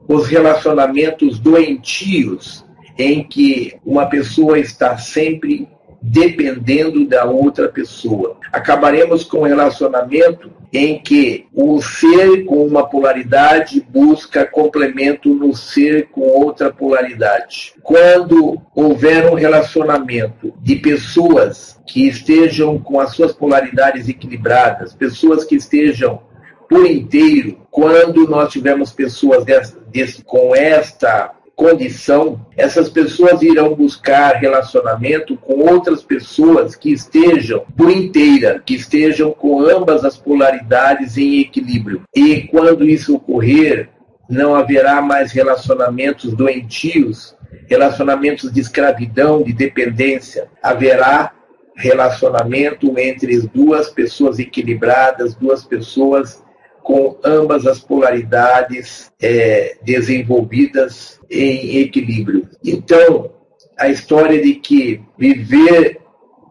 os 0.08 0.26
relacionamentos 0.26 1.38
doentios 1.38 2.64
em 2.98 3.24
que 3.24 3.74
uma 3.84 4.06
pessoa 4.06 4.58
está 4.58 4.98
sempre 4.98 5.68
dependendo 6.02 7.06
da 7.06 7.24
outra 7.24 7.68
pessoa. 7.68 8.36
Acabaremos 8.52 9.24
com 9.24 9.40
um 9.40 9.46
relacionamento 9.46 10.50
em 10.72 10.98
que 10.98 11.46
o 11.52 11.80
ser 11.82 12.44
com 12.44 12.66
uma 12.66 12.88
polaridade 12.88 13.80
busca 13.80 14.46
complemento 14.46 15.34
no 15.34 15.54
ser 15.54 16.08
com 16.08 16.22
outra 16.22 16.72
polaridade. 16.72 17.74
Quando 17.82 18.60
houver 18.74 19.30
um 19.30 19.34
relacionamento 19.34 20.52
de 20.60 20.76
pessoas 20.76 21.78
que 21.86 22.08
estejam 22.08 22.78
com 22.78 22.98
as 22.98 23.14
suas 23.14 23.32
polaridades 23.32 24.08
equilibradas, 24.08 24.94
pessoas 24.94 25.44
que 25.44 25.56
estejam 25.56 26.22
por 26.68 26.86
inteiro, 26.86 27.58
quando 27.70 28.26
nós 28.26 28.50
tivermos 28.50 28.92
pessoas 28.92 29.44
desse, 29.44 29.76
desse, 29.92 30.24
com 30.24 30.56
esta 30.56 31.34
condição, 31.62 32.44
essas 32.56 32.88
pessoas 32.88 33.40
irão 33.40 33.76
buscar 33.76 34.40
relacionamento 34.40 35.36
com 35.36 35.60
outras 35.60 36.02
pessoas 36.02 36.74
que 36.74 36.92
estejam 36.92 37.64
por 37.76 37.88
inteira, 37.88 38.60
que 38.66 38.74
estejam 38.74 39.30
com 39.30 39.60
ambas 39.60 40.04
as 40.04 40.16
polaridades 40.16 41.16
em 41.16 41.38
equilíbrio. 41.40 42.02
E 42.12 42.42
quando 42.48 42.88
isso 42.88 43.14
ocorrer, 43.14 43.90
não 44.28 44.56
haverá 44.56 45.00
mais 45.00 45.30
relacionamentos 45.30 46.34
doentios, 46.34 47.36
relacionamentos 47.68 48.52
de 48.52 48.60
escravidão, 48.60 49.40
de 49.40 49.52
dependência. 49.52 50.48
Haverá 50.60 51.32
relacionamento 51.76 52.98
entre 52.98 53.38
duas 53.54 53.88
pessoas 53.88 54.40
equilibradas, 54.40 55.36
duas 55.36 55.64
pessoas 55.64 56.42
com 56.82 57.16
ambas 57.24 57.66
as 57.66 57.78
polaridades 57.78 59.12
é, 59.20 59.76
desenvolvidas 59.82 61.20
em 61.30 61.78
equilíbrio. 61.78 62.48
Então, 62.64 63.30
a 63.78 63.88
história 63.88 64.40
de 64.42 64.54
que 64.54 65.00
viver 65.16 66.00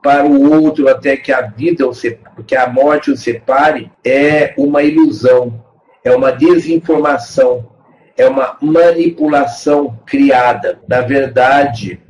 para 0.01 0.25
o 0.25 0.51
outro 0.51 0.89
até 0.89 1.15
que 1.15 1.31
a 1.31 1.41
vida, 1.41 1.85
que 2.47 2.55
a 2.55 2.67
morte 2.67 3.11
o 3.11 3.17
separe, 3.17 3.91
é 4.03 4.53
uma 4.57 4.81
ilusão, 4.81 5.63
é 6.03 6.11
uma 6.15 6.31
desinformação, 6.31 7.69
é 8.17 8.27
uma 8.27 8.57
manipulação 8.61 9.99
criada. 10.05 10.79
Na 10.87 11.01
verdade, 11.01 12.01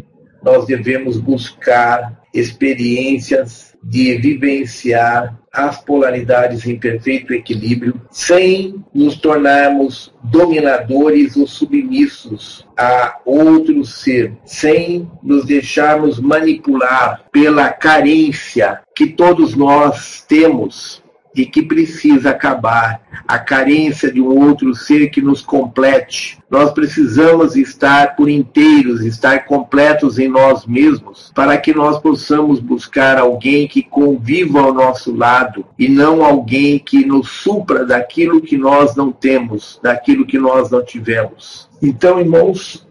nós 0.42 0.66
devemos 0.66 1.18
buscar 1.18 2.22
experiências 2.34 3.71
de 3.84 4.16
vivenciar 4.18 5.38
as 5.52 5.82
polaridades 5.82 6.66
em 6.66 6.80
perfeito 6.80 7.34
equilíbrio, 7.34 8.00
sem 8.10 8.82
nos 8.94 9.16
tornarmos 9.18 10.14
dominadores 10.24 11.36
ou 11.36 11.46
submissos 11.46 12.66
a 12.78 13.18
outro 13.26 13.84
ser, 13.84 14.34
sem 14.46 15.12
nos 15.22 15.46
deixarmos 15.46 16.20
manipular 16.20 17.26
pela 17.32 17.70
carência 17.70 18.82
que 18.96 19.08
todos 19.08 19.56
nós 19.56 20.24
temos 20.26 21.01
e 21.36 21.46
que 21.46 21.62
precisa 21.62 22.32
acabar 22.32 23.02
a 23.28 23.40
carência 23.40 24.12
de 24.12 24.22
um 24.22 24.48
outro 24.48 24.76
ser 24.76 25.10
que 25.10 25.22
nos 25.22 25.42
complete. 25.42 26.38
Nós 26.50 26.72
precisamos 26.72 27.56
estar 27.56 28.16
por 28.16 28.30
inteiros, 28.30 29.02
estar 29.06 29.46
completos 29.46 30.20
em 30.20 30.28
nós 30.28 30.66
mesmos, 30.66 31.32
para 31.34 31.58
que 31.58 31.74
nós 31.74 31.98
possamos 32.00 32.60
buscar 32.60 33.18
alguém 33.18 33.68
que 33.68 33.82
conviva 33.82 34.62
ao 34.62 34.74
nosso 34.74 35.16
lado 35.16 35.66
e 35.80 35.88
não 35.88 36.24
alguém 36.24 36.78
que 36.78 37.06
nos 37.06 37.30
supra 37.30 37.86
daquilo 37.86 38.42
que 38.42 38.58
nós 38.58 38.96
não 38.96 39.12
temos, 39.12 39.80
daquilo 39.82 40.26
que 40.26 40.38
nós 40.38 40.70
não 40.70 40.84
tivemos. 40.84 41.71
Então, 41.82 42.20
irmãos, 42.20 42.88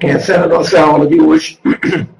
essa 0.00 0.34
é 0.34 0.36
a 0.36 0.46
nossa 0.46 0.78
aula 0.78 1.06
de 1.06 1.18
hoje. 1.18 1.58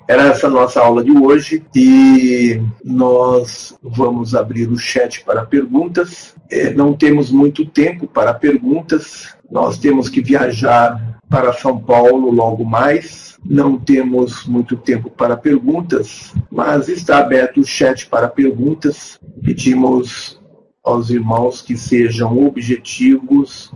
Era 0.09 0.29
essa 0.29 0.49
nossa 0.49 0.81
aula 0.81 1.05
de 1.05 1.13
hoje 1.13 1.63
e 1.77 2.61
nós 2.83 3.79
vamos 3.83 4.35
abrir 4.35 4.69
o 4.71 4.79
chat 4.79 5.23
para 5.23 5.45
perguntas. 5.45 6.35
É, 6.51 6.73
não 6.73 6.95
temos 6.95 7.31
muito 7.31 7.67
tempo 7.67 8.07
para 8.07 8.33
perguntas, 8.33 9.37
nós 9.51 9.79
temos 9.79 10.09
que 10.09 10.23
viajar 10.23 11.21
para 11.29 11.53
São 11.53 11.79
Paulo 11.79 12.31
logo 12.31 12.65
mais. 12.65 13.39
Não 13.45 13.79
temos 13.79 14.47
muito 14.47 14.77
tempo 14.77 15.11
para 15.11 15.37
perguntas, 15.37 16.35
mas 16.51 16.89
está 16.89 17.19
aberto 17.19 17.61
o 17.61 17.65
chat 17.65 18.07
para 18.07 18.27
perguntas. 18.27 19.19
Pedimos 19.43 20.41
aos 20.83 21.11
irmãos 21.11 21.63
que 21.63 21.77
sejam 21.77 22.47
objetivos 22.47 23.71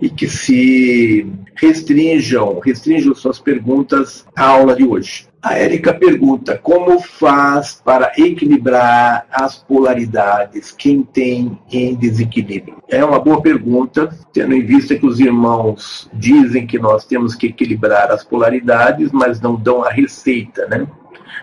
e 0.00 0.08
que 0.08 0.28
se 0.28 1.26
restringam, 1.54 2.58
restringam 2.58 3.14
suas 3.14 3.38
perguntas 3.38 4.26
à 4.34 4.46
aula 4.46 4.74
de 4.74 4.84
hoje. 4.84 5.28
A 5.42 5.54
Érica 5.54 5.94
pergunta: 5.94 6.58
como 6.58 7.00
faz 7.00 7.80
para 7.82 8.12
equilibrar 8.18 9.26
as 9.30 9.56
polaridades 9.56 10.70
quem 10.70 11.02
tem 11.02 11.58
em 11.70 11.94
desequilíbrio? 11.94 12.82
É 12.88 13.02
uma 13.04 13.18
boa 13.18 13.40
pergunta, 13.40 14.14
tendo 14.32 14.54
em 14.54 14.64
vista 14.64 14.96
que 14.96 15.06
os 15.06 15.18
irmãos 15.18 16.10
dizem 16.12 16.66
que 16.66 16.78
nós 16.78 17.06
temos 17.06 17.34
que 17.34 17.46
equilibrar 17.46 18.10
as 18.10 18.22
polaridades, 18.22 19.10
mas 19.12 19.40
não 19.40 19.56
dão 19.56 19.82
a 19.82 19.90
receita, 19.90 20.66
né? 20.66 20.86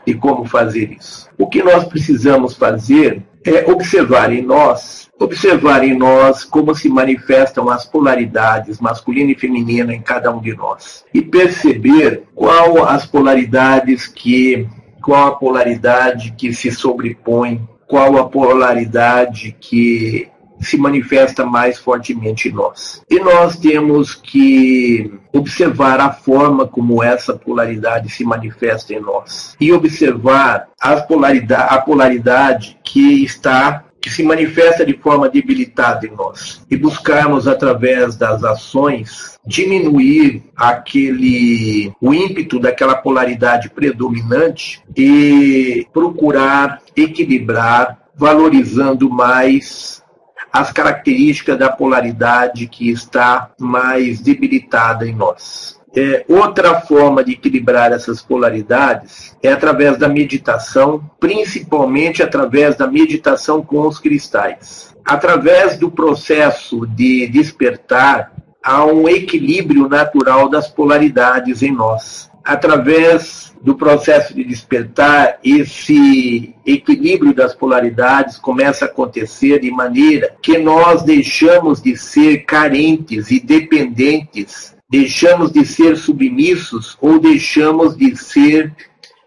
De 0.06 0.14
como 0.14 0.46
fazer 0.46 0.92
isso. 0.92 1.28
O 1.38 1.48
que 1.48 1.64
nós 1.64 1.84
precisamos 1.86 2.56
fazer 2.56 3.24
é 3.46 3.70
observar 3.72 4.32
em 4.32 4.42
nós, 4.42 5.10
observar 5.20 5.84
em 5.84 5.98
nós 5.98 6.44
como 6.44 6.76
se 6.76 6.90
manifestam 6.90 7.70
as 7.70 7.86
polaridades 7.86 8.80
masculina 8.80 9.32
e 9.32 9.36
feminina 9.36 9.94
em 9.94 10.02
cada 10.02 10.32
um 10.32 10.40
de 10.40 10.56
nós. 10.56 11.04
E 11.14 11.22
perceber 11.22 12.24
qual 12.36 12.86
as 12.86 13.06
polaridades 13.06 14.08
que 14.08 14.68
qual 15.02 15.28
a 15.28 15.36
polaridade 15.36 16.34
que 16.38 16.54
se 16.54 16.70
sobrepõe, 16.70 17.66
qual 17.88 18.18
a 18.18 18.28
polaridade 18.28 19.56
que 19.58 20.28
se 20.60 20.78
manifesta 20.78 21.46
mais 21.46 21.78
fortemente 21.78 22.50
em 22.50 22.52
nós. 22.52 23.04
E 23.10 23.20
nós 23.20 23.58
temos 23.58 24.14
que 24.14 25.12
observar 25.34 26.00
a 26.00 26.12
forma 26.12 26.68
como 26.68 27.04
essa 27.04 27.34
polaridade 27.34 28.10
se 28.10 28.24
manifesta 28.24 28.94
em 28.94 29.00
nós 29.00 29.56
e 29.60 29.72
observar 29.72 30.68
polaridade, 31.08 31.74
a 31.74 31.80
polaridade 31.80 32.78
que 32.84 33.24
está 33.24 33.84
que 34.00 34.12
se 34.12 34.24
manifesta 34.24 34.86
de 34.86 34.94
forma 34.94 35.28
debilitada 35.28 36.06
em 36.06 36.12
nós 36.12 36.66
e 36.70 36.78
buscarmos 36.78 37.48
através 37.48 38.16
das 38.16 38.44
ações 38.44 39.38
diminuir 39.46 40.44
aquele 40.56 41.92
o 42.00 42.14
ímpeto 42.14 42.60
daquela 42.60 42.96
polaridade 42.96 43.70
predominante 43.70 44.82
e 44.96 45.86
procurar 45.92 46.82
equilibrar 46.96 48.00
valorizando 48.16 49.10
mais 49.10 50.04
as 50.52 50.72
características 50.72 51.58
da 51.58 51.70
polaridade 51.70 52.68
que 52.68 52.90
está 52.90 53.52
mais 53.60 54.22
debilitada 54.22 55.08
em 55.08 55.16
nós. 55.16 55.78
É, 55.96 56.24
outra 56.28 56.82
forma 56.82 57.24
de 57.24 57.32
equilibrar 57.32 57.92
essas 57.92 58.22
polaridades 58.22 59.36
é 59.42 59.52
através 59.52 59.98
da 59.98 60.08
meditação, 60.08 61.10
principalmente 61.20 62.22
através 62.22 62.76
da 62.76 62.86
meditação 62.86 63.64
com 63.64 63.88
os 63.88 63.98
cristais. 63.98 64.96
Através 65.04 65.78
do 65.78 65.90
processo 65.90 66.86
de 66.86 67.28
despertar, 67.28 68.32
há 68.62 68.86
um 68.86 69.08
equilíbrio 69.08 69.88
natural 69.88 70.50
das 70.50 70.68
polaridades 70.68 71.64
em 71.64 71.72
nós. 71.72 72.30
Através 72.48 73.54
do 73.62 73.76
processo 73.76 74.34
de 74.34 74.42
despertar, 74.46 75.38
esse 75.44 76.56
equilíbrio 76.66 77.34
das 77.34 77.54
polaridades 77.54 78.38
começa 78.38 78.86
a 78.86 78.88
acontecer 78.88 79.60
de 79.60 79.70
maneira 79.70 80.34
que 80.42 80.58
nós 80.58 81.04
deixamos 81.04 81.82
de 81.82 81.98
ser 81.98 82.46
carentes 82.46 83.32
e 83.32 83.42
dependentes, 83.42 84.74
deixamos 84.90 85.52
de 85.52 85.66
ser 85.66 85.98
submissos 85.98 86.98
ou 87.02 87.20
deixamos 87.20 87.98
de 87.98 88.16
ser 88.16 88.74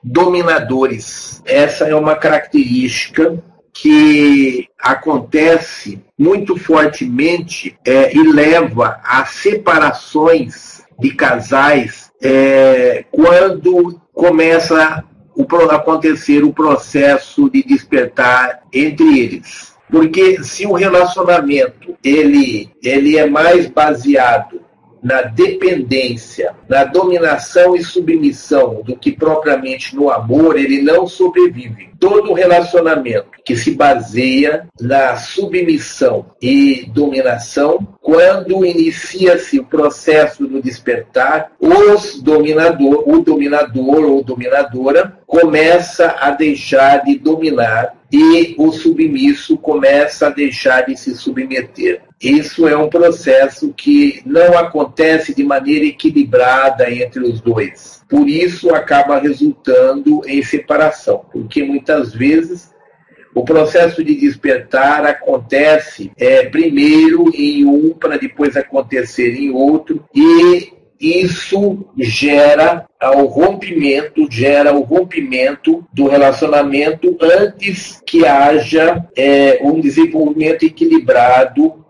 dominadores. 0.02 1.42
Essa 1.44 1.84
é 1.84 1.94
uma 1.94 2.16
característica 2.16 3.38
que 3.70 4.66
acontece 4.78 6.02
muito 6.18 6.56
fortemente 6.56 7.76
é, 7.84 8.16
e 8.16 8.32
leva 8.32 8.98
a 9.05 9.26
separações 9.26 10.82
de 10.98 11.10
casais 11.10 12.10
é, 12.22 13.05
quando 13.10 14.01
começa 14.12 15.05
a 15.70 15.74
acontecer 15.74 16.44
o 16.44 16.52
processo 16.52 17.48
de 17.48 17.62
despertar 17.62 18.62
entre 18.72 19.18
eles. 19.18 19.74
Porque 19.90 20.42
se 20.44 20.66
o 20.66 20.72
relacionamento 20.72 21.97
ele, 22.05 22.70
ele 22.82 23.16
é 23.16 23.26
mais 23.28 23.66
baseado 23.66 24.60
na 25.02 25.22
dependência, 25.22 26.55
na 26.68 26.85
dominação 26.85 27.74
e 27.74 27.82
submissão 27.82 28.82
do 28.85 28.97
que 28.97 29.12
propriamente 29.12 29.97
no 29.97 30.10
amor, 30.10 30.59
ele 30.59 30.82
não 30.82 31.06
sobrevive. 31.06 31.90
Todo 31.98 32.32
relacionamento 32.32 33.28
que 33.44 33.56
se 33.56 33.72
baseia 33.72 34.66
na 34.81 35.16
submissão 35.16 36.27
e 36.40 36.86
dominação, 36.93 37.86
quando 38.01 38.64
inicia-se 38.64 39.59
o 39.59 39.64
processo 39.64 40.47
do 40.47 40.62
despertar, 40.62 41.52
os 41.60 42.22
dominador, 42.22 43.05
o 43.06 43.20
dominador 43.20 44.05
ou 44.05 44.24
dominadora 44.24 45.18
começa 45.27 46.16
a 46.18 46.31
deixar 46.31 47.05
de 47.05 47.18
dominar 47.18 47.99
e 48.12 48.55
o 48.59 48.73
submisso 48.73 49.57
começa 49.57 50.27
a 50.27 50.31
deixar 50.31 50.82
de 50.82 50.97
se 50.97 51.15
submeter. 51.15 52.03
Isso 52.20 52.66
é 52.66 52.77
um 52.77 52.89
processo 52.89 53.73
que 53.73 54.20
não 54.27 54.59
acontece 54.59 55.35
de 55.35 55.45
maneira 55.45 55.87
equilibrada 55.87 56.91
entre 56.91 57.20
os 57.20 57.41
dois. 57.41 58.03
Por 58.09 58.28
isso 58.28 58.74
acaba 58.74 59.19
resultando 59.19 60.20
em 60.27 60.43
separação, 60.43 61.24
porque 61.32 61.62
muitas 61.62 62.12
vezes 62.12 62.70
o 63.35 63.45
processo 63.45 64.03
de 64.03 64.16
despertar 64.16 65.07
acontece 65.07 66.11
é, 66.16 66.45
primeiro 66.47 67.31
em 67.35 67.65
um 67.65 67.95
para 67.95 68.19
depois 68.19 68.57
acontecer 68.57 69.35
em 69.35 69.51
outro 69.51 70.05
e 70.15 70.73
isso 71.01 71.86
gera 71.97 72.86
o 73.14 73.24
rompimento, 73.24 74.31
gera 74.31 74.74
o 74.74 74.82
rompimento 74.82 75.82
do 75.93 76.06
relacionamento 76.06 77.16
antes 77.20 78.02
que 78.05 78.27
haja 78.27 79.09
é, 79.16 79.59
um 79.62 79.81
desenvolvimento 79.81 80.64
equilibrado 80.64 81.82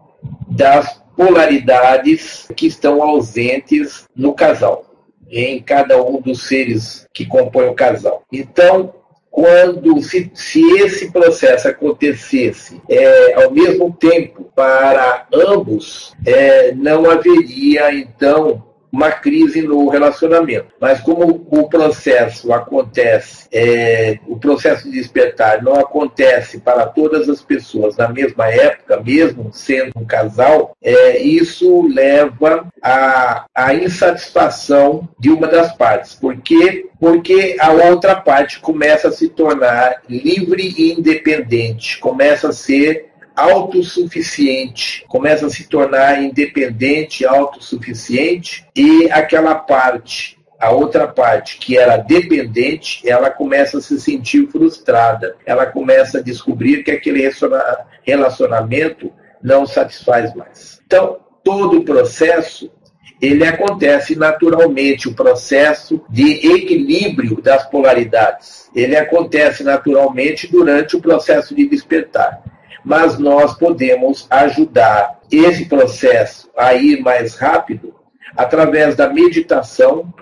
das 0.49 1.03
polaridades 1.17 2.47
que 2.57 2.67
estão 2.67 3.03
ausentes 3.03 4.09
no 4.15 4.33
casal, 4.33 4.85
em 5.29 5.61
cada 5.61 6.01
um 6.03 6.21
dos 6.21 6.47
seres 6.47 7.07
que 7.13 7.27
compõem 7.27 7.69
o 7.69 7.75
casal. 7.75 8.23
Então, 8.33 8.95
quando 9.31 10.03
se, 10.03 10.31
se 10.35 10.63
esse 10.79 11.11
processo 11.13 11.69
acontecesse 11.69 12.81
é, 12.89 13.43
ao 13.43 13.51
mesmo 13.51 13.93
tempo 13.93 14.51
para 14.55 15.27
ambos, 15.33 16.15
é, 16.27 16.73
não 16.73 17.09
haveria 17.09 17.93
então 17.95 18.70
uma 18.93 19.11
crise 19.11 19.63
no 19.63 19.89
relacionamento. 19.89 20.67
Mas 20.81 21.01
como 21.01 21.47
o 21.51 21.69
processo 21.69 22.53
acontece, 22.53 23.47
é, 23.53 24.19
o 24.27 24.37
processo 24.37 24.85
de 24.85 24.99
despertar 24.99 25.63
não 25.63 25.75
acontece 25.75 26.59
para 26.59 26.87
todas 26.87 27.29
as 27.29 27.41
pessoas 27.41 27.97
na 27.97 28.09
mesma 28.09 28.49
época, 28.49 29.01
mesmo 29.01 29.51
sendo 29.53 29.93
um 29.97 30.05
casal, 30.05 30.77
é, 30.83 31.19
isso 31.19 31.87
leva 31.87 32.67
à, 32.83 33.45
à 33.55 33.75
insatisfação 33.75 35.09
de 35.19 35.31
uma 35.31 35.47
das 35.47 35.73
partes. 35.75 36.15
Por 36.15 36.37
quê? 36.39 36.87
Porque 36.99 37.57
a 37.59 37.71
outra 37.73 38.15
parte 38.15 38.61
começa 38.61 39.09
a 39.09 39.13
se 39.13 39.29
tornar 39.29 40.03
livre 40.09 40.75
e 40.77 40.93
independente, 40.93 41.99
começa 41.99 42.49
a 42.49 42.53
ser 42.53 43.10
autossuficiente, 43.35 45.05
começa 45.09 45.47
a 45.47 45.51
se 45.51 45.69
tornar 45.69 46.23
independente, 46.23 47.25
autossuficiente, 47.25 48.67
e 48.75 49.11
aquela 49.11 49.55
parte, 49.55 50.39
a 50.59 50.71
outra 50.71 51.09
parte 51.09 51.59
que 51.59 51.77
era 51.77 51.97
dependente, 51.97 53.09
ela 53.09 53.31
começa 53.31 53.79
a 53.79 53.81
se 53.81 54.01
sentir 54.01 54.47
frustrada, 54.49 55.37
ela 55.47 55.67
começa 55.67 56.19
a 56.19 56.23
descobrir 56.23 56.83
que 56.83 56.91
aquele 56.91 57.31
relacionamento 58.03 59.13
não 59.43 59.67
satisfaz 59.67 60.35
mais. 60.35 60.81
Então, 60.87 61.19
todo 61.43 61.79
o 61.79 61.85
processo 61.85 62.71
ele 63.21 63.45
acontece 63.45 64.17
naturalmente, 64.17 65.07
o 65.07 65.15
processo 65.15 66.03
de 66.09 66.55
equilíbrio 66.55 67.41
das 67.43 67.69
polaridades. 67.69 68.71
Ele 68.75 68.97
acontece 68.97 69.63
naturalmente 69.63 70.51
durante 70.51 70.97
o 70.97 71.03
processo 71.03 71.55
de 71.55 71.69
despertar 71.69 72.43
mas 72.85 73.19
nós 73.19 73.55
podemos 73.55 74.27
ajudar 74.31 75.21
esse 75.31 75.67
processo 75.67 76.51
a 76.57 76.75
ir 76.75 77.01
mais 77.01 77.37
rápido 77.37 77.95
através 78.37 78.97
da 78.97 79.09
meditação, 79.09 80.13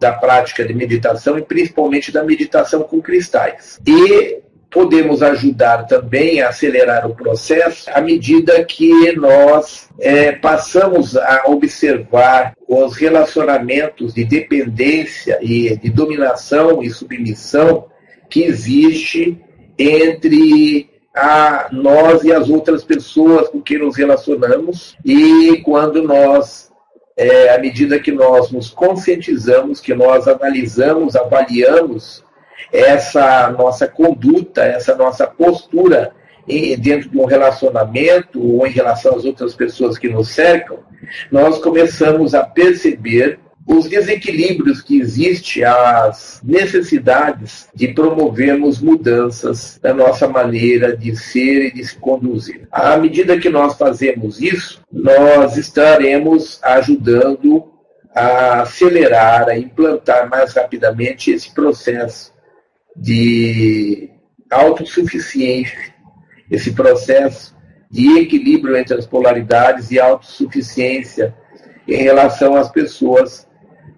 da 0.00 0.12
prática 0.12 0.64
de 0.64 0.74
meditação 0.74 1.38
e 1.38 1.42
principalmente 1.42 2.12
da 2.12 2.22
meditação 2.22 2.82
com 2.82 3.00
cristais. 3.00 3.80
E 3.86 4.42
podemos 4.74 5.22
ajudar 5.22 5.86
também 5.86 6.42
a 6.42 6.48
acelerar 6.48 7.06
o 7.08 7.14
processo 7.14 7.88
à 7.94 8.00
medida 8.00 8.64
que 8.64 9.12
nós 9.12 9.88
é, 10.00 10.32
passamos 10.32 11.16
a 11.16 11.44
observar 11.46 12.54
os 12.68 12.96
relacionamentos 12.96 14.12
de 14.12 14.24
dependência 14.24 15.38
e 15.40 15.76
de 15.76 15.90
dominação 15.90 16.82
e 16.82 16.90
submissão 16.90 17.86
que 18.28 18.42
existe 18.42 19.40
entre 19.78 20.90
a 21.14 21.68
nós 21.70 22.24
e 22.24 22.32
as 22.32 22.50
outras 22.50 22.82
pessoas 22.82 23.48
com 23.48 23.60
quem 23.60 23.78
nos 23.78 23.96
relacionamos. 23.96 24.96
E 25.04 25.62
quando 25.64 26.02
nós, 26.02 26.72
é, 27.16 27.54
à 27.54 27.58
medida 27.58 28.00
que 28.00 28.10
nós 28.10 28.50
nos 28.50 28.70
conscientizamos, 28.70 29.80
que 29.80 29.94
nós 29.94 30.26
analisamos, 30.26 31.14
avaliamos 31.14 32.24
essa 32.72 33.48
nossa 33.50 33.86
conduta, 33.86 34.62
essa 34.64 34.96
nossa 34.96 35.26
postura 35.26 36.12
em, 36.48 36.76
dentro 36.76 37.08
de 37.08 37.18
um 37.18 37.24
relacionamento 37.24 38.42
ou 38.42 38.66
em 38.66 38.70
relação 38.70 39.14
às 39.14 39.24
outras 39.24 39.54
pessoas 39.54 39.96
que 39.96 40.08
nos 40.08 40.28
cercam, 40.28 40.80
nós 41.30 41.58
começamos 41.58 42.34
a 42.34 42.42
perceber 42.42 43.38
os 43.66 43.88
desequilíbrios 43.88 44.82
que 44.82 45.00
existem, 45.00 45.64
as 45.64 46.40
necessidades 46.44 47.68
de 47.74 47.88
promovermos 47.88 48.80
mudanças 48.80 49.80
na 49.82 49.94
nossa 49.94 50.28
maneira 50.28 50.94
de 50.96 51.16
ser 51.16 51.66
e 51.66 51.72
de 51.72 51.84
se 51.84 51.96
conduzir. 51.96 52.68
À 52.70 52.96
medida 52.98 53.38
que 53.38 53.48
nós 53.48 53.76
fazemos 53.78 54.40
isso, 54.40 54.82
nós 54.92 55.56
estaremos 55.56 56.62
ajudando 56.62 57.72
a 58.14 58.62
acelerar, 58.62 59.48
a 59.48 59.58
implantar 59.58 60.28
mais 60.28 60.52
rapidamente 60.52 61.30
esse 61.30 61.52
processo 61.52 62.32
de 62.94 64.10
autossuficiência, 64.50 65.94
esse 66.50 66.72
processo 66.72 67.56
de 67.90 68.18
equilíbrio 68.18 68.76
entre 68.76 68.94
as 68.94 69.06
polaridades 69.06 69.90
e 69.90 69.98
autossuficiência 69.98 71.34
em 71.88 72.02
relação 72.02 72.56
às 72.56 72.70
pessoas 72.70 73.48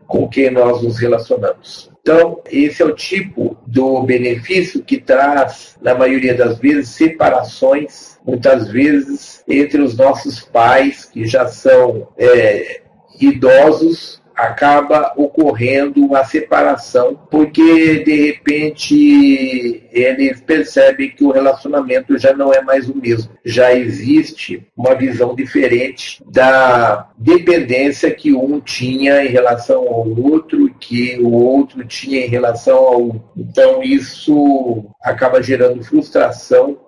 com 0.07 0.29
quem 0.29 0.51
nós 0.51 0.83
nos 0.83 0.99
relacionamos. 0.99 1.91
Então, 2.01 2.41
esse 2.49 2.83
é 2.83 2.85
o 2.85 2.95
tipo 2.95 3.57
do 3.67 4.01
benefício 4.03 4.83
que 4.83 4.99
traz, 5.01 5.77
na 5.83 5.93
maioria 5.93 6.35
das 6.35 6.59
vezes, 6.59 6.91
separações, 6.91 8.17
muitas 8.25 8.69
vezes, 8.69 9.43
entre 9.49 9.83
os 9.83 9.97
nossos 9.97 10.41
pais, 10.41 11.05
que 11.05 11.27
já 11.27 11.49
são 11.49 12.07
é, 12.17 12.81
idosos, 13.21 14.23
acaba 14.37 15.13
ocorrendo 15.17 16.15
a 16.15 16.23
separação, 16.25 17.19
porque 17.31 18.01
de 18.05 18.27
repente 18.27 19.89
eles 19.91 20.41
percebem 20.43 21.11
que 21.11 21.25
o 21.25 21.31
relacionamento 21.31 22.19
já 22.19 22.35
não 22.35 22.53
é 22.53 22.61
mais 22.61 22.89
o 22.89 22.95
mesmo. 22.95 23.33
Já 23.45 23.73
existe 23.75 24.67
uma 24.77 24.95
visão 24.95 25.35
diferente 25.35 26.23
da 26.31 27.09
dependência 27.17 28.11
que 28.11 28.35
um 28.35 28.61
tinha 28.61 29.25
em 29.25 29.29
relação 29.29 29.89
ao 29.89 30.09
outro, 30.09 30.73
que 30.79 31.19
o 31.19 31.33
outro 31.33 31.85
tinha 31.85 32.25
em 32.25 32.29
relação 32.29 32.77
ao. 32.77 33.17
Então, 33.37 33.83
isso 33.83 34.85
acaba 35.03 35.43
gerando 35.43 35.83
frustração, 35.83 36.79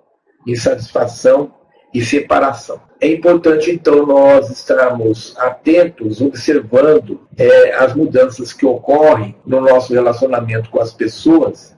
insatisfação 0.45 1.58
e 1.93 2.01
separação. 2.03 2.81
É 3.01 3.07
importante, 3.07 3.71
então, 3.71 4.05
nós 4.05 4.49
estarmos 4.49 5.35
atentos, 5.37 6.21
observando 6.21 7.21
é, 7.37 7.73
as 7.75 7.95
mudanças 7.95 8.51
que 8.51 8.65
ocorrem 8.65 9.35
no 9.45 9.61
nosso 9.61 9.93
relacionamento 9.93 10.69
com 10.69 10.81
as 10.81 10.93
pessoas 10.93 11.77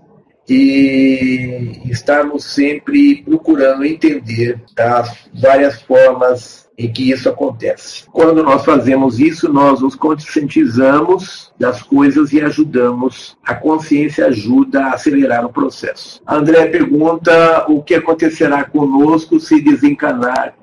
e 0.50 1.80
estarmos 1.86 2.44
sempre 2.46 3.22
procurando 3.24 3.86
entender 3.86 4.60
as 4.78 5.30
várias 5.34 5.82
formas 5.84 6.61
em 6.82 6.92
que 6.92 7.12
isso 7.12 7.30
acontece. 7.30 8.06
Quando 8.12 8.44
nós 8.44 8.66
fazemos 8.66 9.20
isso, 9.20 9.52
nós 9.52 9.82
nos 9.82 9.96
conscientizamos 9.96 11.52
das 11.60 11.84
coisas 11.84 12.34
e 12.34 12.42
ajudamos. 12.42 13.38
A 13.44 13.54
consciência 13.54 14.26
ajuda 14.26 14.86
a 14.86 14.94
acelerar 14.94 15.46
o 15.46 15.54
processo. 15.54 16.22
André 16.28 16.66
pergunta 16.68 17.66
o 17.68 17.84
que 17.84 17.96
acontecerá 17.96 18.64
conosco 18.64 19.40
se 19.40 19.62
desencarnar 19.62 20.56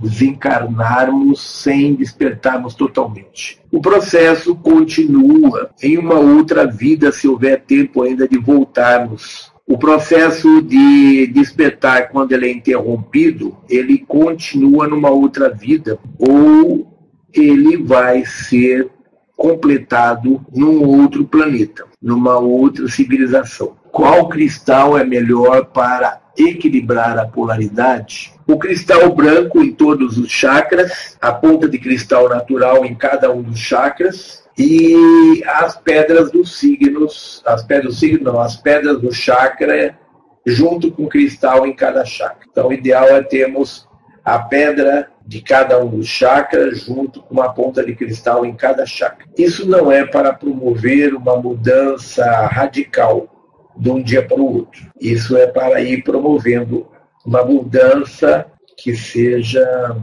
desencarnarmos 0.00 1.40
sem 1.40 1.94
despertarmos 1.94 2.74
totalmente. 2.74 3.60
O 3.70 3.80
processo 3.80 4.56
continua 4.56 5.70
em 5.80 5.96
uma 5.96 6.18
outra 6.18 6.66
vida, 6.66 7.12
se 7.12 7.28
houver 7.28 7.62
tempo 7.62 8.02
ainda 8.02 8.26
de 8.26 8.36
voltarmos. 8.36 9.52
O 9.68 9.76
processo 9.76 10.62
de 10.62 11.26
despertar, 11.26 12.08
quando 12.08 12.32
ele 12.32 12.46
é 12.46 12.50
interrompido, 12.50 13.54
ele 13.68 13.98
continua 13.98 14.88
numa 14.88 15.10
outra 15.10 15.50
vida 15.50 15.98
ou 16.18 16.90
ele 17.34 17.76
vai 17.76 18.24
ser 18.24 18.88
completado 19.36 20.40
num 20.54 20.82
outro 20.82 21.26
planeta, 21.26 21.84
numa 22.00 22.38
outra 22.38 22.88
civilização. 22.88 23.76
Qual 23.92 24.26
cristal 24.30 24.96
é 24.96 25.04
melhor 25.04 25.66
para 25.66 26.18
equilibrar 26.36 27.18
a 27.18 27.26
polaridade? 27.26 28.32
O 28.48 28.58
cristal 28.58 29.14
branco 29.14 29.62
em 29.62 29.70
todos 29.70 30.16
os 30.16 30.30
chakras, 30.30 31.18
a 31.20 31.30
ponta 31.30 31.68
de 31.68 31.78
cristal 31.78 32.30
natural 32.30 32.82
em 32.82 32.94
cada 32.94 33.30
um 33.30 33.42
dos 33.42 33.58
chakras, 33.58 34.42
e 34.56 35.44
as 35.46 35.76
pedras 35.76 36.30
dos 36.30 36.56
signos, 36.58 37.42
as 37.44 37.62
pedras 37.62 37.92
do 37.92 38.00
signo, 38.00 38.24
não, 38.24 38.40
as 38.40 38.56
pedras 38.56 39.02
do 39.02 39.12
chakra 39.12 39.98
junto 40.46 40.90
com 40.90 41.04
o 41.04 41.08
cristal 41.10 41.66
em 41.66 41.76
cada 41.76 42.06
chakra. 42.06 42.48
Então, 42.50 42.68
o 42.68 42.72
ideal 42.72 43.06
é 43.08 43.22
termos 43.22 43.86
a 44.24 44.38
pedra 44.38 45.10
de 45.26 45.42
cada 45.42 45.78
um 45.84 45.98
dos 45.98 46.06
chakras 46.06 46.80
junto 46.86 47.20
com 47.20 47.34
uma 47.34 47.52
ponta 47.52 47.84
de 47.84 47.94
cristal 47.94 48.46
em 48.46 48.54
cada 48.54 48.86
chakra. 48.86 49.26
Isso 49.36 49.68
não 49.68 49.92
é 49.92 50.06
para 50.06 50.32
promover 50.32 51.14
uma 51.14 51.36
mudança 51.36 52.24
radical 52.46 53.28
de 53.76 53.90
um 53.90 54.02
dia 54.02 54.26
para 54.26 54.40
o 54.40 54.56
outro. 54.56 54.90
Isso 54.98 55.36
é 55.36 55.46
para 55.46 55.82
ir 55.82 56.02
promovendo 56.02 56.88
uma 57.24 57.44
mudança 57.44 58.46
que 58.76 58.94
seja 58.96 59.96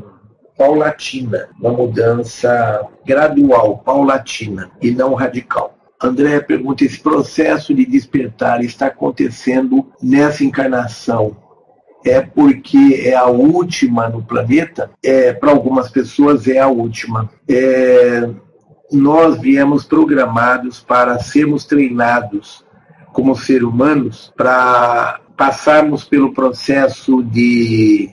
paulatina, 0.57 1.49
uma 1.59 1.71
mudança 1.71 2.87
gradual, 3.05 3.79
paulatina 3.79 4.71
e 4.81 4.91
não 4.91 5.13
radical. 5.13 5.75
André 6.01 6.39
pergunta: 6.39 6.83
esse 6.83 6.99
processo 6.99 7.73
de 7.73 7.85
despertar 7.85 8.63
está 8.63 8.87
acontecendo 8.87 9.87
nessa 10.01 10.43
encarnação? 10.43 11.37
É 12.05 12.21
porque 12.21 13.01
é 13.05 13.15
a 13.15 13.25
última 13.25 14.07
no 14.07 14.21
planeta? 14.21 14.91
É, 15.03 15.33
Para 15.33 15.51
algumas 15.51 15.89
pessoas 15.89 16.47
é 16.47 16.59
a 16.59 16.67
última. 16.67 17.29
É, 17.49 18.29
nós 18.91 19.39
viemos 19.39 19.83
programados 19.83 20.79
para 20.79 21.17
sermos 21.17 21.65
treinados 21.65 22.63
como 23.11 23.35
seres 23.35 23.63
humanos 23.63 24.31
para 24.37 25.19
passarmos 25.35 26.03
pelo 26.03 26.33
processo 26.33 27.23
de 27.23 28.09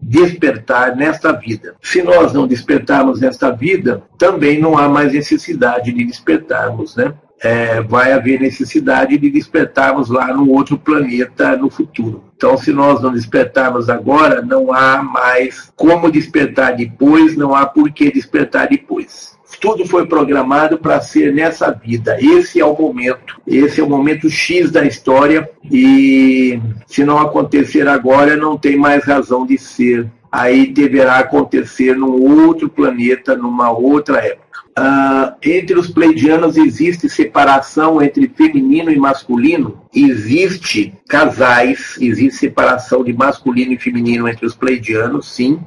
despertar 0.00 0.94
nesta 0.94 1.32
vida. 1.32 1.74
Se 1.80 2.02
nós 2.02 2.32
não 2.32 2.46
despertarmos 2.46 3.20
nesta 3.20 3.50
vida, 3.50 4.02
também 4.18 4.60
não 4.60 4.76
há 4.76 4.88
mais 4.88 5.12
necessidade 5.12 5.92
de 5.92 6.04
despertarmos, 6.04 6.94
né? 6.96 7.14
É, 7.42 7.82
vai 7.82 8.12
haver 8.12 8.40
necessidade 8.40 9.18
de 9.18 9.30
despertarmos 9.30 10.08
lá 10.08 10.32
no 10.32 10.50
outro 10.50 10.78
planeta 10.78 11.56
no 11.56 11.68
futuro. 11.68 12.24
Então, 12.36 12.56
se 12.56 12.72
nós 12.72 13.02
não 13.02 13.12
despertarmos 13.12 13.90
agora, 13.90 14.40
não 14.40 14.72
há 14.72 15.02
mais 15.02 15.70
como 15.76 16.10
despertar 16.10 16.76
depois, 16.76 17.36
não 17.36 17.54
há 17.54 17.66
por 17.66 17.90
que 17.90 18.10
despertar 18.10 18.68
depois 18.68 19.34
tudo 19.64 19.86
foi 19.86 20.04
programado 20.04 20.76
para 20.76 21.00
ser 21.00 21.32
nessa 21.32 21.70
vida. 21.70 22.18
Esse 22.20 22.60
é 22.60 22.64
o 22.66 22.76
momento. 22.78 23.40
Esse 23.46 23.80
é 23.80 23.82
o 23.82 23.88
momento 23.88 24.28
X 24.28 24.70
da 24.70 24.84
história 24.84 25.48
e 25.72 26.60
se 26.86 27.02
não 27.02 27.18
acontecer 27.18 27.88
agora, 27.88 28.36
não 28.36 28.58
tem 28.58 28.76
mais 28.76 29.04
razão 29.04 29.46
de 29.46 29.56
ser. 29.56 30.06
Aí 30.30 30.66
deverá 30.66 31.16
acontecer 31.16 31.96
num 31.96 32.46
outro 32.46 32.68
planeta, 32.68 33.34
numa 33.34 33.70
outra 33.70 34.18
época. 34.18 34.44
Uh, 34.78 35.32
entre 35.42 35.78
os 35.78 35.88
pleidianos 35.88 36.58
existe 36.58 37.08
separação 37.08 38.02
entre 38.02 38.28
feminino 38.28 38.90
e 38.90 38.98
masculino? 38.98 39.80
Existe 39.94 40.92
casais, 41.08 41.96
existe 41.98 42.38
separação 42.38 43.02
de 43.02 43.14
masculino 43.14 43.72
e 43.72 43.78
feminino 43.78 44.28
entre 44.28 44.44
os 44.44 44.54
pleidianos, 44.54 45.32
sim. 45.32 45.58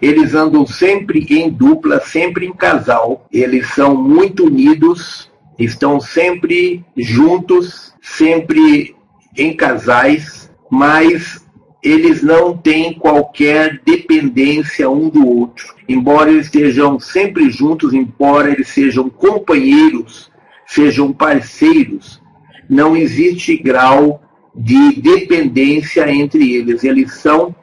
Eles 0.00 0.34
andam 0.34 0.66
sempre 0.66 1.26
em 1.30 1.50
dupla, 1.50 2.00
sempre 2.00 2.46
em 2.46 2.52
casal. 2.52 3.26
Eles 3.32 3.68
são 3.74 3.94
muito 3.94 4.46
unidos, 4.46 5.30
estão 5.58 6.00
sempre 6.00 6.84
juntos, 6.96 7.94
sempre 8.02 8.94
em 9.36 9.54
casais, 9.54 10.50
mas 10.70 11.44
eles 11.82 12.22
não 12.22 12.56
têm 12.56 12.94
qualquer 12.94 13.80
dependência 13.84 14.88
um 14.88 15.10
do 15.10 15.28
outro. 15.28 15.74
Embora 15.88 16.30
eles 16.30 16.46
estejam 16.46 16.98
sempre 16.98 17.50
juntos, 17.50 17.92
embora 17.92 18.50
eles 18.50 18.68
sejam 18.68 19.10
companheiros, 19.10 20.30
sejam 20.66 21.12
parceiros, 21.12 22.22
não 22.68 22.96
existe 22.96 23.56
grau 23.56 24.22
de 24.54 25.00
dependência 25.00 26.10
entre 26.10 26.54
eles. 26.54 26.84
Eles 26.84 27.12
são 27.14 27.54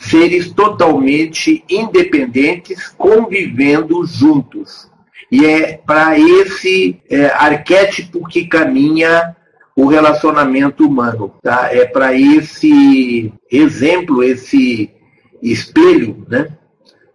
seres 0.00 0.50
totalmente 0.50 1.62
independentes 1.68 2.88
convivendo 2.96 4.04
juntos. 4.06 4.90
E 5.30 5.44
é 5.44 5.76
para 5.76 6.18
esse 6.18 7.00
é, 7.08 7.26
arquétipo 7.26 8.26
que 8.26 8.46
caminha 8.46 9.36
o 9.76 9.86
relacionamento 9.86 10.84
humano. 10.84 11.34
Tá? 11.42 11.68
É 11.70 11.84
para 11.84 12.14
esse 12.14 13.32
exemplo, 13.50 14.24
esse 14.24 14.90
espelho, 15.40 16.26
né? 16.28 16.48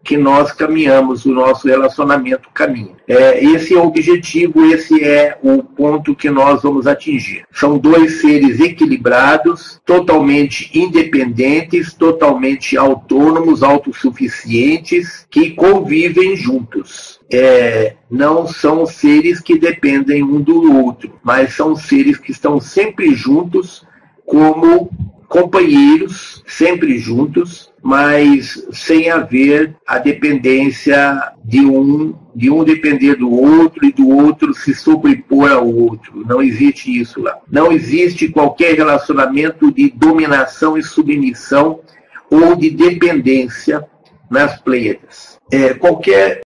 Que 0.05 0.15
nós 0.15 0.51
caminhamos, 0.51 1.25
o 1.25 1.31
nosso 1.31 1.67
relacionamento 1.67 2.47
caminha. 2.53 2.93
É, 3.07 3.43
esse 3.43 3.73
é 3.73 3.77
o 3.77 3.87
objetivo, 3.87 4.63
esse 4.65 5.03
é 5.03 5.35
o 5.41 5.63
ponto 5.63 6.15
que 6.15 6.29
nós 6.29 6.61
vamos 6.61 6.85
atingir. 6.85 7.43
São 7.51 7.79
dois 7.79 8.21
seres 8.21 8.59
equilibrados, 8.59 9.81
totalmente 9.83 10.69
independentes, 10.77 11.91
totalmente 11.95 12.77
autônomos, 12.77 13.63
autossuficientes, 13.63 15.25
que 15.27 15.49
convivem 15.49 16.35
juntos. 16.35 17.19
É, 17.31 17.95
não 18.09 18.47
são 18.47 18.85
seres 18.85 19.41
que 19.41 19.57
dependem 19.57 20.21
um 20.21 20.39
do 20.39 20.85
outro, 20.85 21.19
mas 21.23 21.55
são 21.55 21.75
seres 21.75 22.17
que 22.17 22.31
estão 22.31 22.61
sempre 22.61 23.15
juntos 23.15 23.83
como 24.23 24.91
companheiros, 25.27 26.43
sempre 26.47 26.97
juntos, 26.97 27.71
mas 27.81 28.65
sem 28.71 29.09
haver 29.09 29.75
a 29.85 29.99
dependência 29.99 31.33
de 31.43 31.65
um, 31.65 32.15
de 32.33 32.49
um 32.49 32.63
depender 32.63 33.15
do 33.15 33.31
outro 33.31 33.85
e 33.85 33.91
do 33.91 34.09
outro 34.09 34.53
se 34.53 34.73
sobrepor 34.73 35.51
ao 35.51 35.67
outro. 35.67 36.25
Não 36.25 36.41
existe 36.41 36.99
isso 36.99 37.21
lá. 37.21 37.37
Não 37.51 37.71
existe 37.71 38.29
qualquer 38.29 38.75
relacionamento 38.75 39.71
de 39.71 39.91
dominação 39.91 40.77
e 40.77 40.83
submissão 40.83 41.81
ou 42.29 42.55
de 42.55 42.69
dependência 42.69 43.85
nas 44.29 44.59
Pleiades. 44.61 45.37
É, 45.51 45.73
qualquer 45.73 46.41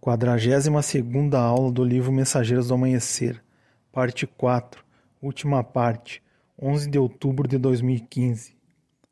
42 0.00 1.34
aula 1.34 1.70
do 1.70 1.84
livro 1.84 2.10
Mensageiros 2.10 2.68
do 2.68 2.74
Amanhecer, 2.74 3.40
parte 3.92 4.26
4, 4.26 4.82
última 5.22 5.62
parte 5.62 6.22
11 6.60 6.90
de 6.90 6.98
outubro 6.98 7.48
de 7.48 7.56
2015. 7.56 8.54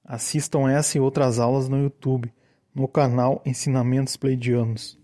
Assistam 0.05 0.71
essa 0.71 0.99
e 0.99 1.01
outras 1.01 1.39
aulas 1.39 1.69
no 1.69 1.83
YouTube, 1.83 2.33
no 2.75 2.87
canal 2.87 3.43
Ensinamentos 3.45 4.17
Pleidianos. 4.17 4.99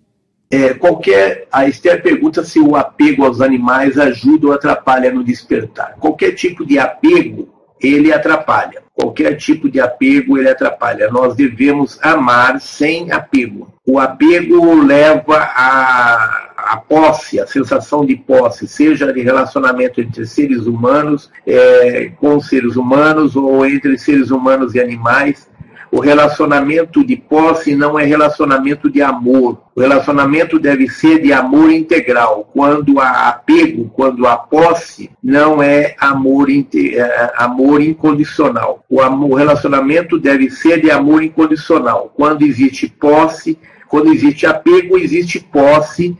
É, 0.51 0.75
qualquer, 0.75 1.49
a 1.51 1.67
Esther 1.67 2.03
pergunta 2.03 2.45
se 2.45 2.61
o 2.61 2.77
apego 2.77 3.25
aos 3.25 3.41
animais 3.41 3.99
ajuda 3.99 4.49
ou 4.49 4.53
atrapalha 4.53 5.11
no 5.11 5.25
despertar. 5.25 5.97
Qualquer 5.99 6.33
tipo 6.33 6.65
de 6.65 6.79
apego, 6.79 7.49
ele 7.81 8.13
atrapalha. 8.13 8.83
Qualquer 8.95 9.37
tipo 9.37 9.69
de 9.69 9.81
apego, 9.81 10.39
ele 10.39 10.49
atrapalha. 10.49 11.11
Nós 11.11 11.35
devemos 11.35 11.99
amar 12.03 12.61
sem 12.61 13.11
apego. 13.11 13.73
O 13.85 13.99
apego 13.99 14.75
leva 14.83 15.39
a, 15.39 16.44
a 16.67 16.77
posse, 16.77 17.41
a 17.41 17.47
sensação 17.47 18.05
de 18.05 18.17
posse, 18.17 18.67
seja 18.67 19.13
de 19.13 19.21
relacionamento 19.23 20.01
entre 20.01 20.27
seres 20.27 20.67
humanos, 20.67 21.31
é, 21.47 22.11
com 22.19 22.41
seres 22.41 22.77
humanos, 22.77 23.37
ou 23.37 23.67
entre 23.67 23.99
seres 23.99 24.31
humanos 24.31 24.75
e 24.75 24.81
animais 24.81 25.49
o 25.95 26.01
relacionamento 26.01 27.07
de 27.07 27.15
posse 27.15 27.77
não 27.77 27.97
é 27.97 28.05
relacionamento 28.05 28.91
de 28.91 29.01
amor. 29.01 29.63
O 29.77 29.81
relacionamento 29.81 30.59
deve 30.59 30.89
ser 30.89 31.23
de 31.23 31.33
amor 31.33 31.71
integral. 31.71 32.51
Quando 32.53 32.99
há 32.99 33.29
apego, 33.29 33.89
quando 33.95 34.27
há 34.27 34.37
posse, 34.37 35.09
não 35.23 35.63
é 35.63 35.95
amor, 36.01 36.49
é, 36.51 37.33
amor 37.37 37.81
incondicional. 37.81 38.85
O, 38.91 39.01
amor, 39.01 39.31
o 39.31 39.35
relacionamento 39.35 40.19
deve 40.19 40.51
ser 40.51 40.81
de 40.81 40.91
amor 40.91 41.23
incondicional. 41.23 42.13
Quando 42.17 42.43
existe 42.43 42.89
posse, 42.89 43.57
quando 43.89 44.13
existe 44.13 44.47
apego, 44.47 44.99
existe 44.99 45.39
posse. 45.39 46.19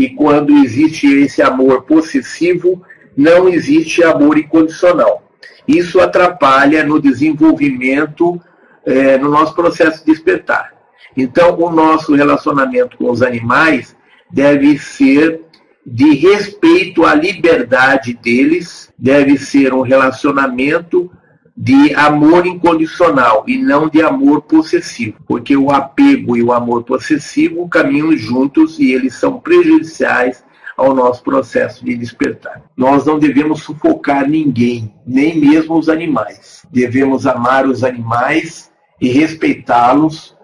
E 0.00 0.08
quando 0.08 0.56
existe 0.64 1.06
esse 1.06 1.42
amor 1.42 1.82
possessivo, 1.82 2.82
não 3.14 3.50
existe 3.50 4.02
amor 4.02 4.38
incondicional. 4.38 5.30
Isso 5.68 6.00
atrapalha 6.00 6.82
no 6.82 6.98
desenvolvimento 6.98 8.40
é, 8.86 9.18
no 9.18 9.28
nosso 9.28 9.54
processo 9.54 9.98
de 9.98 10.10
despertar. 10.10 10.72
Então, 11.14 11.54
o 11.60 11.70
nosso 11.70 12.14
relacionamento 12.14 12.96
com 12.96 13.10
os 13.10 13.20
animais 13.20 13.94
deve 14.32 14.78
ser 14.78 15.42
de 15.84 16.14
respeito 16.14 17.04
à 17.04 17.14
liberdade 17.14 18.14
deles, 18.14 18.90
deve 18.98 19.36
ser 19.36 19.74
um 19.74 19.82
relacionamento 19.82 21.10
de 21.56 21.94
amor 21.94 22.46
incondicional 22.46 23.44
e 23.46 23.58
não 23.58 23.88
de 23.88 24.02
amor 24.02 24.42
possessivo, 24.42 25.16
porque 25.26 25.56
o 25.56 25.70
apego 25.70 26.36
e 26.36 26.42
o 26.42 26.52
amor 26.52 26.84
possessivo 26.84 27.68
caminham 27.68 28.16
juntos 28.16 28.78
e 28.78 28.92
eles 28.92 29.14
são 29.14 29.38
prejudiciais 29.40 30.42
ao 30.76 30.94
nosso 30.94 31.22
processo 31.22 31.84
de 31.84 31.94
despertar. 31.94 32.62
Nós 32.74 33.04
não 33.04 33.18
devemos 33.18 33.62
sufocar 33.62 34.26
ninguém, 34.26 34.94
nem 35.06 35.38
mesmo 35.38 35.78
os 35.78 35.90
animais. 35.90 36.64
Devemos 36.70 37.26
amar 37.26 37.66
os 37.66 37.84
animais 37.84 38.70
e 38.98 39.08
respeitá-los, 39.10 40.34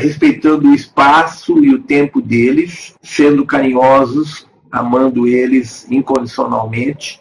respeitando 0.00 0.68
o 0.68 0.74
espaço 0.74 1.64
e 1.64 1.74
o 1.74 1.82
tempo 1.82 2.22
deles, 2.22 2.94
sendo 3.02 3.44
carinhosos, 3.44 4.46
amando 4.70 5.26
eles 5.26 5.90
incondicionalmente, 5.90 7.20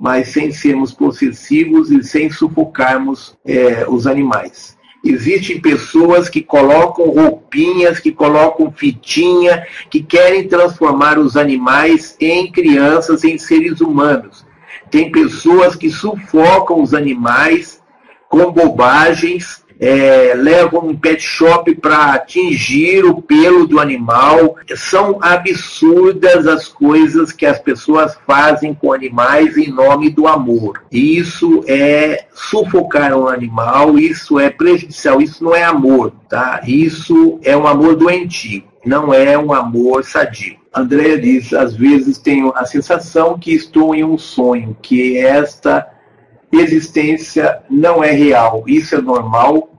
mas 0.00 0.28
sem 0.28 0.52
sermos 0.52 0.92
possessivos 0.92 1.90
e 1.90 2.02
sem 2.02 2.30
sufocarmos 2.30 3.36
é, 3.44 3.86
os 3.88 4.06
animais. 4.06 4.76
Existem 5.04 5.60
pessoas 5.60 6.28
que 6.28 6.42
colocam 6.42 7.06
roupinhas, 7.06 8.00
que 8.00 8.10
colocam 8.10 8.72
fitinha, 8.72 9.66
que 9.88 10.02
querem 10.02 10.48
transformar 10.48 11.18
os 11.18 11.36
animais 11.36 12.16
em 12.20 12.50
crianças, 12.50 13.22
em 13.22 13.38
seres 13.38 13.80
humanos. 13.80 14.44
Tem 14.90 15.12
pessoas 15.12 15.76
que 15.76 15.90
sufocam 15.90 16.82
os 16.82 16.94
animais 16.94 17.80
com 18.28 18.50
bobagens 18.52 19.64
é, 19.80 20.34
levam 20.34 20.88
um 20.88 20.96
pet 20.96 21.22
shop 21.22 21.74
para 21.76 22.14
atingir 22.14 23.04
o 23.04 23.22
pelo 23.22 23.66
do 23.66 23.78
animal. 23.78 24.56
São 24.76 25.18
absurdas 25.22 26.46
as 26.46 26.68
coisas 26.68 27.32
que 27.32 27.46
as 27.46 27.58
pessoas 27.58 28.16
fazem 28.26 28.74
com 28.74 28.92
animais 28.92 29.56
em 29.56 29.70
nome 29.70 30.10
do 30.10 30.26
amor. 30.26 30.82
Isso 30.90 31.62
é 31.66 32.26
sufocar 32.32 33.16
um 33.16 33.28
animal, 33.28 33.98
isso 33.98 34.38
é 34.38 34.50
prejudicial, 34.50 35.20
isso 35.20 35.42
não 35.42 35.54
é 35.54 35.64
amor, 35.64 36.12
tá? 36.28 36.60
Isso 36.66 37.38
é 37.42 37.56
um 37.56 37.66
amor 37.66 37.96
doentio, 37.96 38.64
não 38.84 39.12
é 39.12 39.38
um 39.38 39.52
amor 39.52 40.04
sadio. 40.04 40.56
Andréa 40.74 41.18
diz, 41.18 41.52
às 41.52 41.74
vezes 41.74 42.18
tenho 42.18 42.52
a 42.54 42.64
sensação 42.64 43.38
que 43.38 43.52
estou 43.52 43.94
em 43.94 44.04
um 44.04 44.18
sonho, 44.18 44.76
que 44.80 45.18
esta 45.18 45.86
existência 46.52 47.60
não 47.70 48.02
é 48.02 48.10
real. 48.10 48.64
Isso 48.66 48.94
é 48.94 49.00
normal? 49.00 49.70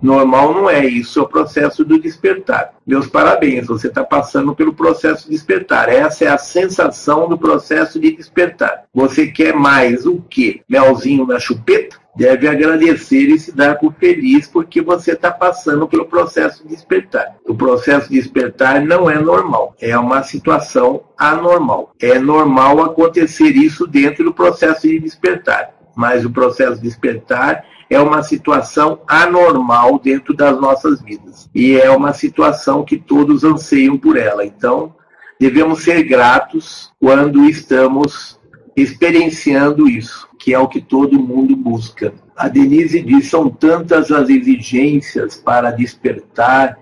Normal 0.00 0.54
não 0.54 0.70
é 0.70 0.86
isso, 0.86 1.18
é 1.18 1.22
o 1.22 1.28
processo 1.28 1.84
do 1.84 1.98
despertar. 1.98 2.74
Meus 2.86 3.08
parabéns, 3.08 3.66
você 3.66 3.88
está 3.88 4.04
passando 4.04 4.54
pelo 4.54 4.72
processo 4.72 5.24
de 5.24 5.32
despertar. 5.32 5.88
Essa 5.88 6.24
é 6.24 6.28
a 6.28 6.38
sensação 6.38 7.28
do 7.28 7.36
processo 7.36 7.98
de 7.98 8.12
despertar. 8.12 8.84
Você 8.94 9.26
quer 9.26 9.54
mais 9.54 10.06
o 10.06 10.22
quê? 10.30 10.62
Melzinho 10.68 11.26
na 11.26 11.40
chupeta? 11.40 11.96
Deve 12.14 12.48
agradecer 12.48 13.28
e 13.28 13.38
se 13.38 13.52
dar 13.52 13.78
por 13.78 13.92
feliz 13.94 14.46
porque 14.48 14.80
você 14.80 15.12
está 15.12 15.30
passando 15.30 15.86
pelo 15.86 16.06
processo 16.06 16.62
de 16.64 16.70
despertar. 16.70 17.36
O 17.46 17.54
processo 17.54 18.08
de 18.08 18.16
despertar 18.16 18.84
não 18.84 19.08
é 19.08 19.18
normal, 19.20 19.74
é 19.80 19.96
uma 19.96 20.22
situação 20.22 21.02
anormal. 21.16 21.92
É 22.00 22.18
normal 22.18 22.82
acontecer 22.82 23.50
isso 23.50 23.86
dentro 23.86 24.24
do 24.24 24.34
processo 24.34 24.82
de 24.82 24.98
despertar 24.98 25.77
mas 25.98 26.24
o 26.24 26.30
processo 26.30 26.76
de 26.76 26.82
despertar 26.82 27.64
é 27.90 27.98
uma 27.98 28.22
situação 28.22 29.00
anormal 29.08 29.98
dentro 29.98 30.32
das 30.32 30.56
nossas 30.60 31.02
vidas. 31.02 31.50
E 31.52 31.74
é 31.74 31.90
uma 31.90 32.12
situação 32.12 32.84
que 32.84 32.96
todos 32.96 33.42
anseiam 33.42 33.98
por 33.98 34.16
ela. 34.16 34.46
Então, 34.46 34.94
devemos 35.40 35.82
ser 35.82 36.04
gratos 36.04 36.92
quando 37.00 37.44
estamos 37.46 38.38
experienciando 38.76 39.88
isso, 39.88 40.28
que 40.38 40.54
é 40.54 40.58
o 40.60 40.68
que 40.68 40.80
todo 40.80 41.18
mundo 41.18 41.56
busca. 41.56 42.14
A 42.36 42.46
Denise 42.46 43.02
diz: 43.02 43.28
são 43.28 43.50
tantas 43.50 44.12
as 44.12 44.28
exigências 44.28 45.34
para 45.34 45.72
despertar 45.72 46.78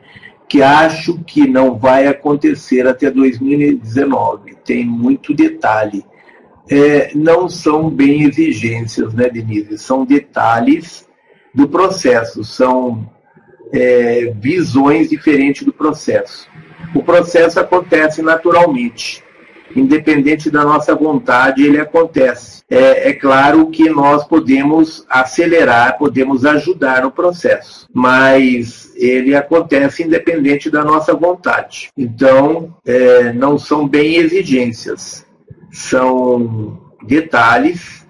que 0.46 0.62
acho 0.62 1.24
que 1.24 1.48
não 1.48 1.78
vai 1.78 2.06
acontecer 2.06 2.86
até 2.86 3.10
2019. 3.10 4.56
Tem 4.62 4.84
muito 4.84 5.32
detalhe 5.32 6.04
é, 6.68 7.10
não 7.14 7.48
são 7.48 7.88
bem 7.88 8.22
exigências, 8.22 9.14
né, 9.14 9.28
Denise? 9.28 9.78
São 9.78 10.04
detalhes 10.04 11.06
do 11.54 11.68
processo, 11.68 12.44
são 12.44 13.08
é, 13.72 14.32
visões 14.36 15.08
diferentes 15.08 15.64
do 15.64 15.72
processo. 15.72 16.48
O 16.94 17.02
processo 17.02 17.58
acontece 17.58 18.22
naturalmente, 18.22 19.22
independente 19.74 20.50
da 20.50 20.64
nossa 20.64 20.94
vontade, 20.94 21.64
ele 21.64 21.78
acontece. 21.78 22.62
É, 22.68 23.10
é, 23.10 23.12
claro 23.12 23.68
que 23.68 23.88
nós 23.88 24.24
podemos 24.26 25.04
acelerar, 25.08 25.98
podemos 25.98 26.44
ajudar 26.44 27.02
no 27.02 27.10
processo, 27.10 27.88
mas 27.92 28.92
ele 28.96 29.34
acontece 29.34 30.02
independente 30.02 30.70
da 30.70 30.84
nossa 30.84 31.14
vontade. 31.14 31.90
Então, 31.96 32.74
é, 32.84 33.32
não 33.32 33.58
são 33.58 33.86
bem 33.86 34.16
exigências 34.16 35.25
são 35.76 36.78
detalhes 37.02 38.06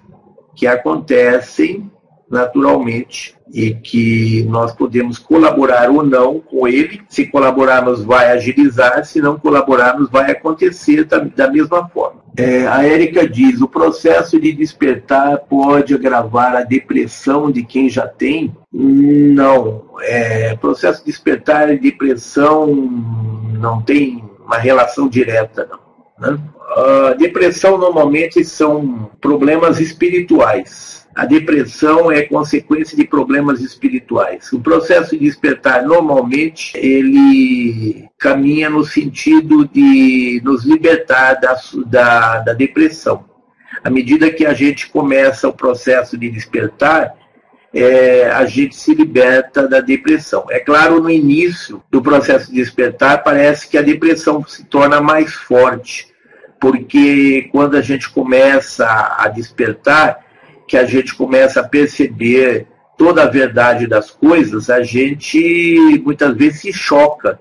que 0.55 0.65
acontecem 0.65 1.91
naturalmente 2.29 3.35
e 3.53 3.73
que 3.73 4.43
nós 4.49 4.73
podemos 4.73 5.17
colaborar 5.17 5.89
ou 5.89 6.03
não 6.03 6.39
com 6.39 6.67
ele. 6.67 7.01
Se 7.07 7.25
colaborarmos, 7.27 8.03
vai 8.03 8.31
agilizar, 8.31 9.05
se 9.05 9.21
não 9.21 9.37
colaborarmos, 9.37 10.09
vai 10.09 10.31
acontecer 10.31 11.05
da, 11.05 11.19
da 11.19 11.49
mesma 11.49 11.87
forma. 11.89 12.21
É, 12.35 12.67
a 12.67 12.85
Érica 12.85 13.27
diz: 13.27 13.61
o 13.61 13.67
processo 13.67 14.39
de 14.39 14.51
despertar 14.53 15.39
pode 15.49 15.93
agravar 15.93 16.55
a 16.55 16.63
depressão 16.63 17.51
de 17.51 17.63
quem 17.63 17.89
já 17.89 18.07
tem? 18.07 18.55
Não. 18.71 19.85
É, 20.01 20.55
processo 20.55 20.99
de 20.99 21.11
despertar 21.11 21.71
e 21.71 21.79
depressão 21.79 22.67
não 22.67 23.81
tem 23.81 24.23
uma 24.45 24.57
relação 24.57 25.07
direta, 25.07 25.67
não. 25.69 25.86
Né? 26.19 26.37
A 26.75 27.13
depressão 27.13 27.77
normalmente 27.77 28.43
são 28.43 29.09
problemas 29.19 29.79
espirituais. 29.79 31.07
A 31.15 31.25
depressão 31.25 32.11
é 32.11 32.21
consequência 32.21 32.95
de 32.95 33.03
problemas 33.03 33.59
espirituais. 33.61 34.53
O 34.53 34.59
processo 34.59 35.17
de 35.17 35.25
despertar 35.25 35.83
normalmente 35.83 36.77
ele 36.77 38.07
caminha 38.19 38.69
no 38.69 38.83
sentido 38.83 39.67
de 39.67 40.39
nos 40.43 40.63
libertar 40.63 41.35
da, 41.35 41.59
da, 41.87 42.39
da 42.41 42.53
depressão. 42.53 43.25
À 43.83 43.89
medida 43.89 44.29
que 44.29 44.45
a 44.45 44.53
gente 44.53 44.89
começa 44.89 45.47
o 45.47 45.53
processo 45.53 46.17
de 46.17 46.29
despertar, 46.29 47.15
é, 47.77 48.31
a 48.31 48.45
gente 48.45 48.75
se 48.75 48.93
liberta 48.93 49.67
da 49.67 49.79
depressão. 49.79 50.45
É 50.49 50.59
claro, 50.59 51.01
no 51.01 51.09
início 51.09 51.83
do 51.91 52.01
processo 52.01 52.51
de 52.51 52.57
despertar, 52.57 53.23
parece 53.23 53.67
que 53.69 53.77
a 53.77 53.81
depressão 53.81 54.43
se 54.45 54.65
torna 54.65 55.01
mais 55.01 55.33
forte 55.33 56.07
porque 56.59 57.49
quando 57.51 57.77
a 57.77 57.81
gente 57.81 58.09
começa 58.09 58.87
a 59.19 59.27
despertar, 59.27 60.25
que 60.67 60.75
a 60.75 60.85
gente 60.85 61.13
começa 61.13 61.59
a 61.59 61.67
perceber 61.67 62.65
toda 62.97 63.23
a 63.23 63.27
verdade 63.27 63.85
das 63.85 64.09
coisas, 64.09 64.69
a 64.71 64.81
gente 64.81 66.01
muitas 66.03 66.35
vezes 66.35 66.61
se 66.61 66.73
choca 66.73 67.39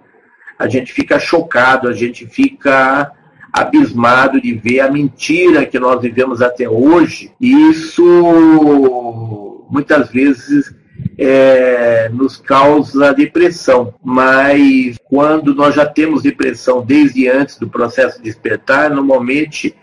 a 0.59 0.69
gente 0.69 0.93
fica 0.93 1.19
chocado, 1.19 1.89
a 1.89 1.93
gente 1.93 2.27
fica 2.27 3.13
abismado 3.53 4.41
de 4.41 4.55
ver 4.55 4.81
a 4.81 4.91
mentira 4.91 5.67
que 5.67 5.79
nós 5.79 6.01
vivemos 6.01 6.41
até 6.43 6.69
hoje. 6.69 7.33
E 7.41 7.71
isso 7.71 9.56
muitas 9.71 10.11
vezes 10.11 10.75
é, 11.19 12.09
nos 12.11 12.37
causa 12.37 13.13
depressão, 13.13 13.95
mas 14.03 14.97
quando 15.05 15.55
nós 15.55 15.75
já 15.75 15.87
temos 15.87 16.23
depressão 16.23 16.85
desde 16.85 17.29
antes 17.29 17.59
do 17.59 17.69
processo 17.69 18.19
de 18.19 18.25
despertar, 18.25 18.91
normalmente 18.91 19.75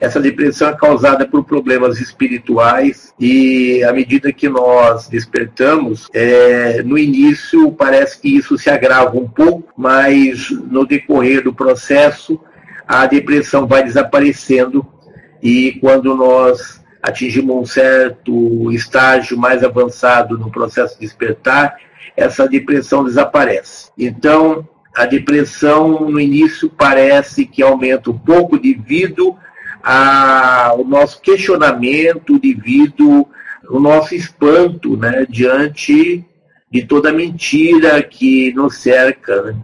essa 0.00 0.18
depressão 0.18 0.70
é 0.70 0.76
causada 0.76 1.28
por 1.28 1.44
problemas 1.44 2.00
espirituais 2.00 3.12
e 3.20 3.84
à 3.84 3.92
medida 3.92 4.32
que 4.32 4.48
nós 4.48 5.08
despertamos, 5.08 6.08
é, 6.14 6.82
no 6.82 6.96
início 6.96 7.70
parece 7.72 8.18
que 8.18 8.34
isso 8.34 8.56
se 8.56 8.70
agrava 8.70 9.18
um 9.18 9.28
pouco, 9.28 9.70
mas 9.76 10.48
no 10.50 10.86
decorrer 10.86 11.44
do 11.44 11.52
processo 11.52 12.40
a 12.88 13.04
depressão 13.06 13.66
vai 13.66 13.84
desaparecendo 13.84 14.86
e 15.42 15.72
quando 15.80 16.14
nós 16.16 16.80
atingimos 17.02 17.56
um 17.56 17.64
certo 17.64 18.70
estágio 18.72 19.38
mais 19.38 19.64
avançado 19.64 20.38
no 20.38 20.50
processo 20.50 20.94
de 20.94 21.00
despertar, 21.00 21.76
essa 22.16 22.48
depressão 22.48 23.04
desaparece. 23.04 23.90
Então, 23.96 24.68
a 24.94 25.06
depressão 25.06 26.10
no 26.10 26.20
início 26.20 26.68
parece 26.68 27.46
que 27.46 27.62
aumenta 27.62 28.10
um 28.10 28.18
pouco 28.18 28.58
devido 28.58 29.36
ao 29.82 30.84
nosso 30.84 31.20
questionamento, 31.22 32.38
devido 32.38 33.26
ao 33.68 33.80
nosso 33.80 34.14
espanto 34.14 34.96
né, 34.96 35.24
diante 35.28 36.24
de 36.70 36.84
toda 36.84 37.12
mentira 37.12 38.02
que 38.02 38.52
nos 38.52 38.76
cerca. 38.76 39.42
Né? 39.42 39.56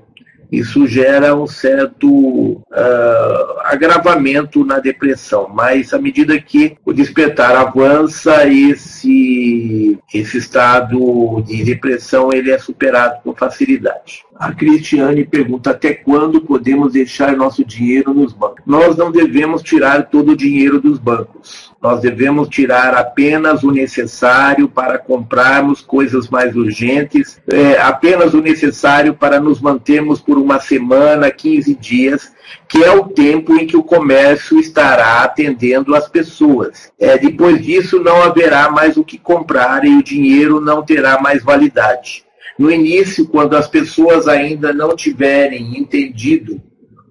Isso 0.50 0.86
gera 0.86 1.34
um 1.34 1.46
certo 1.46 2.08
uh, 2.08 3.60
agravamento 3.64 4.64
na 4.64 4.78
depressão. 4.78 5.48
Mas 5.52 5.92
à 5.92 5.98
medida 5.98 6.40
que 6.40 6.76
o 6.84 6.92
despertar 6.92 7.54
avança, 7.56 8.46
esse, 8.46 9.98
esse 10.12 10.38
estado 10.38 11.42
de 11.42 11.64
depressão 11.64 12.32
ele 12.32 12.50
é 12.50 12.58
superado 12.58 13.22
com 13.22 13.34
facilidade. 13.34 14.25
A 14.38 14.52
Cristiane 14.52 15.24
pergunta 15.24 15.70
até 15.70 15.94
quando 15.94 16.42
podemos 16.42 16.92
deixar 16.92 17.34
nosso 17.34 17.64
dinheiro 17.64 18.12
nos 18.12 18.34
bancos. 18.34 18.62
Nós 18.66 18.94
não 18.94 19.10
devemos 19.10 19.62
tirar 19.62 20.10
todo 20.10 20.32
o 20.32 20.36
dinheiro 20.36 20.78
dos 20.78 20.98
bancos. 20.98 21.72
Nós 21.80 22.00
devemos 22.00 22.48
tirar 22.48 22.94
apenas 22.94 23.62
o 23.62 23.70
necessário 23.70 24.68
para 24.68 24.98
comprarmos 24.98 25.80
coisas 25.80 26.28
mais 26.28 26.54
urgentes, 26.54 27.40
é, 27.50 27.80
apenas 27.80 28.34
o 28.34 28.42
necessário 28.42 29.14
para 29.14 29.40
nos 29.40 29.60
mantermos 29.60 30.20
por 30.20 30.36
uma 30.36 30.60
semana, 30.60 31.30
15 31.30 31.74
dias, 31.74 32.32
que 32.68 32.84
é 32.84 32.90
o 32.90 33.04
tempo 33.04 33.54
em 33.54 33.66
que 33.66 33.76
o 33.76 33.82
comércio 33.82 34.58
estará 34.58 35.22
atendendo 35.22 35.94
as 35.94 36.08
pessoas. 36.08 36.92
É, 36.98 37.16
depois 37.16 37.64
disso, 37.64 38.00
não 38.00 38.22
haverá 38.22 38.70
mais 38.70 38.98
o 38.98 39.04
que 39.04 39.16
comprar 39.16 39.84
e 39.84 39.96
o 39.96 40.02
dinheiro 40.02 40.60
não 40.60 40.82
terá 40.82 41.20
mais 41.20 41.42
validade. 41.42 42.25
No 42.58 42.70
início, 42.70 43.26
quando 43.26 43.56
as 43.56 43.68
pessoas 43.68 44.26
ainda 44.26 44.72
não 44.72 44.96
tiverem 44.96 45.78
entendido 45.78 46.60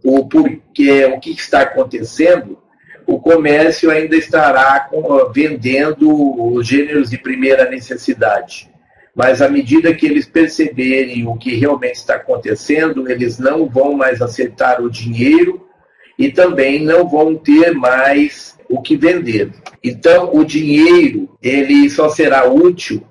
o 0.03 0.27
porquê, 0.27 1.05
o 1.05 1.19
que 1.19 1.31
está 1.31 1.61
acontecendo, 1.61 2.57
o 3.05 3.19
comércio 3.19 3.91
ainda 3.91 4.15
estará 4.15 4.89
vendendo 5.31 6.09
os 6.53 6.67
gêneros 6.67 7.11
de 7.11 7.17
primeira 7.17 7.69
necessidade. 7.69 8.69
Mas 9.15 9.41
à 9.41 9.47
medida 9.47 9.93
que 9.93 10.05
eles 10.05 10.25
perceberem 10.25 11.25
o 11.27 11.35
que 11.35 11.55
realmente 11.55 11.95
está 11.95 12.15
acontecendo, 12.15 13.09
eles 13.09 13.37
não 13.37 13.67
vão 13.69 13.93
mais 13.93 14.21
aceitar 14.21 14.81
o 14.81 14.89
dinheiro 14.89 15.65
e 16.17 16.31
também 16.31 16.83
não 16.83 17.07
vão 17.07 17.35
ter 17.35 17.71
mais 17.73 18.57
o 18.67 18.81
que 18.81 18.97
vender. 18.97 19.51
Então, 19.83 20.31
o 20.33 20.43
dinheiro 20.43 21.29
ele 21.41 21.89
só 21.89 22.09
será 22.09 22.49
útil 22.49 23.03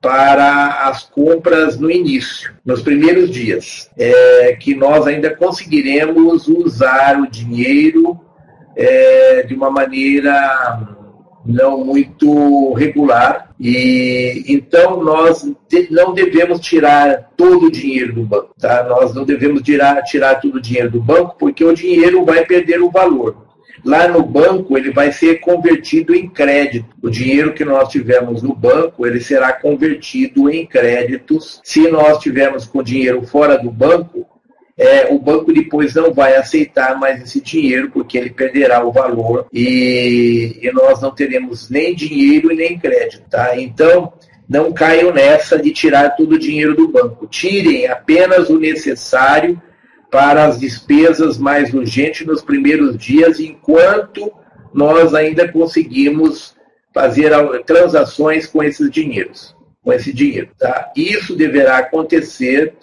para 0.00 0.88
as 0.88 1.04
compras 1.04 1.78
no 1.78 1.90
início, 1.90 2.54
nos 2.64 2.82
primeiros 2.82 3.30
dias, 3.30 3.90
é, 3.98 4.56
que 4.58 4.74
nós 4.74 5.06
ainda 5.06 5.34
conseguiremos 5.34 6.46
usar 6.46 7.20
o 7.20 7.28
dinheiro 7.28 8.18
é, 8.76 9.42
de 9.42 9.54
uma 9.54 9.70
maneira 9.70 10.96
não 11.44 11.84
muito 11.84 12.74
regular 12.74 13.50
e 13.58 14.44
então 14.46 15.02
nós 15.02 15.50
não 15.90 16.12
devemos 16.12 16.60
tirar 16.60 17.30
todo 17.36 17.66
o 17.66 17.70
dinheiro 17.70 18.14
do 18.14 18.22
banco, 18.22 18.50
tá? 18.58 18.84
Nós 18.84 19.14
não 19.14 19.24
devemos 19.24 19.62
tirar 19.62 20.02
tirar 20.02 20.40
todo 20.40 20.56
o 20.56 20.60
dinheiro 20.60 20.90
do 20.90 21.00
banco 21.00 21.36
porque 21.38 21.64
o 21.64 21.74
dinheiro 21.74 22.24
vai 22.24 22.44
perder 22.44 22.80
o 22.82 22.90
valor. 22.90 23.47
Lá 23.84 24.08
no 24.08 24.22
banco, 24.22 24.76
ele 24.76 24.90
vai 24.90 25.12
ser 25.12 25.40
convertido 25.40 26.14
em 26.14 26.28
crédito. 26.28 26.86
O 27.02 27.10
dinheiro 27.10 27.54
que 27.54 27.64
nós 27.64 27.88
tivermos 27.88 28.42
no 28.42 28.54
banco, 28.54 29.06
ele 29.06 29.20
será 29.20 29.52
convertido 29.52 30.50
em 30.50 30.66
créditos. 30.66 31.60
Se 31.62 31.88
nós 31.88 32.18
tivermos 32.18 32.66
com 32.66 32.82
dinheiro 32.82 33.22
fora 33.26 33.56
do 33.58 33.70
banco, 33.70 34.26
é, 34.76 35.12
o 35.12 35.18
banco 35.18 35.52
depois 35.52 35.94
não 35.94 36.14
vai 36.14 36.36
aceitar 36.36 36.98
mais 36.98 37.20
esse 37.20 37.40
dinheiro, 37.40 37.90
porque 37.90 38.16
ele 38.16 38.30
perderá 38.30 38.84
o 38.84 38.92
valor 38.92 39.46
e, 39.52 40.56
e 40.62 40.70
nós 40.72 41.02
não 41.02 41.10
teremos 41.10 41.68
nem 41.68 41.94
dinheiro 41.94 42.52
e 42.52 42.56
nem 42.56 42.78
crédito. 42.78 43.24
Tá? 43.28 43.58
Então, 43.58 44.12
não 44.48 44.72
caiam 44.72 45.12
nessa 45.12 45.58
de 45.58 45.72
tirar 45.72 46.10
todo 46.10 46.36
o 46.36 46.38
dinheiro 46.38 46.74
do 46.74 46.88
banco. 46.88 47.26
Tirem 47.26 47.88
apenas 47.88 48.48
o 48.48 48.58
necessário 48.58 49.60
para 50.10 50.46
as 50.46 50.58
despesas 50.58 51.38
mais 51.38 51.72
urgentes 51.72 52.26
nos 52.26 52.42
primeiros 52.42 52.96
dias, 52.96 53.40
enquanto 53.40 54.32
nós 54.72 55.14
ainda 55.14 55.48
conseguimos 55.48 56.56
fazer 56.92 57.32
transações 57.64 58.46
com 58.46 58.62
esses 58.62 58.90
dinheiros, 58.90 59.54
com 59.82 59.92
esse 59.92 60.12
dinheiro. 60.12 60.48
Tá? 60.58 60.92
Isso 60.96 61.36
deverá 61.36 61.78
acontecer 61.78 62.74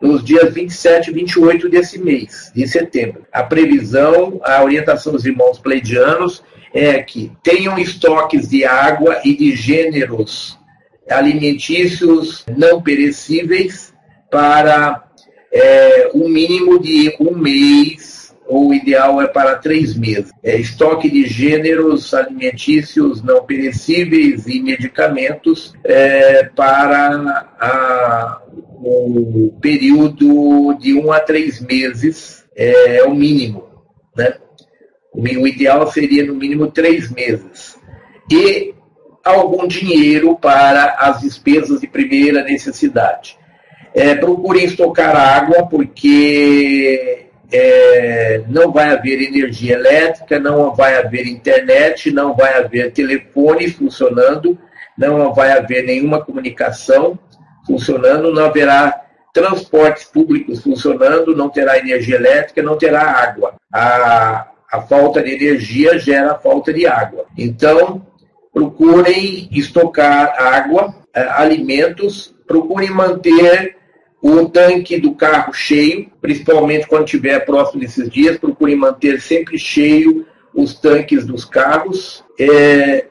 nos 0.00 0.24
dias 0.24 0.52
27 0.52 1.10
e 1.10 1.14
28 1.14 1.68
desse 1.68 1.98
mês, 1.98 2.50
de 2.54 2.66
setembro. 2.66 3.26
A 3.30 3.42
previsão, 3.42 4.40
a 4.42 4.62
orientação 4.64 5.12
dos 5.12 5.26
irmãos 5.26 5.58
pleidianos 5.58 6.42
é 6.72 7.02
que 7.02 7.30
tenham 7.42 7.78
estoques 7.78 8.48
de 8.48 8.64
água 8.64 9.20
e 9.24 9.36
de 9.36 9.54
gêneros 9.54 10.58
alimentícios 11.08 12.46
não 12.56 12.80
perecíveis 12.80 13.92
para 14.30 15.09
é, 15.52 16.10
um 16.14 16.28
mínimo 16.28 16.78
de 16.78 17.14
um 17.20 17.36
mês, 17.36 18.34
ou 18.46 18.68
o 18.68 18.74
ideal 18.74 19.22
é 19.22 19.28
para 19.28 19.56
três 19.56 19.96
meses. 19.96 20.32
É, 20.42 20.56
estoque 20.56 21.08
de 21.08 21.26
gêneros 21.26 22.12
alimentícios 22.12 23.22
não 23.22 23.44
perecíveis 23.44 24.46
e 24.46 24.60
medicamentos 24.60 25.72
é, 25.84 26.44
para 26.44 27.48
a, 27.60 28.42
o 28.82 29.56
período 29.60 30.74
de 30.78 30.94
um 30.94 31.12
a 31.12 31.20
três 31.20 31.60
meses, 31.60 32.44
é, 32.56 32.96
é 32.96 33.04
o 33.04 33.14
mínimo. 33.14 33.68
Né? 34.16 34.34
O 35.14 35.46
ideal 35.46 35.90
seria 35.90 36.24
no 36.24 36.34
mínimo 36.34 36.70
três 36.70 37.10
meses. 37.10 37.78
E 38.30 38.74
algum 39.24 39.66
dinheiro 39.66 40.36
para 40.36 40.94
as 40.98 41.20
despesas 41.20 41.80
de 41.80 41.86
primeira 41.86 42.42
necessidade. 42.42 43.38
É, 43.94 44.14
procurem 44.14 44.64
estocar 44.64 45.16
água, 45.16 45.66
porque 45.66 47.26
é, 47.52 48.42
não 48.48 48.70
vai 48.70 48.90
haver 48.90 49.20
energia 49.22 49.74
elétrica, 49.74 50.38
não 50.38 50.74
vai 50.74 50.96
haver 50.96 51.26
internet, 51.26 52.10
não 52.10 52.34
vai 52.34 52.54
haver 52.54 52.92
telefone 52.92 53.68
funcionando, 53.68 54.56
não 54.96 55.34
vai 55.34 55.52
haver 55.52 55.84
nenhuma 55.84 56.24
comunicação 56.24 57.18
funcionando, 57.66 58.32
não 58.32 58.44
haverá 58.44 59.02
transportes 59.32 60.04
públicos 60.04 60.62
funcionando, 60.62 61.36
não 61.36 61.48
terá 61.48 61.78
energia 61.78 62.16
elétrica, 62.16 62.62
não 62.62 62.76
terá 62.76 63.02
água. 63.02 63.54
A, 63.72 64.48
a 64.70 64.82
falta 64.82 65.22
de 65.22 65.32
energia 65.32 65.98
gera 65.98 66.36
falta 66.36 66.72
de 66.72 66.86
água. 66.86 67.26
Então, 67.36 68.06
procurem 68.52 69.48
estocar 69.52 70.34
água, 70.36 70.94
é, 71.14 71.22
alimentos, 71.22 72.34
procurem 72.46 72.90
manter 72.90 73.76
o 74.22 74.46
tanque 74.48 75.00
do 75.00 75.14
carro 75.14 75.52
cheio, 75.52 76.10
principalmente 76.20 76.86
quando 76.86 77.04
estiver 77.04 77.44
próximo 77.44 77.80
desses 77.80 78.08
dias, 78.10 78.36
procure 78.36 78.74
manter 78.74 79.20
sempre 79.20 79.58
cheio 79.58 80.26
os 80.54 80.74
tanques 80.74 81.24
dos 81.24 81.44
carros 81.44 82.22
é, 82.38 83.06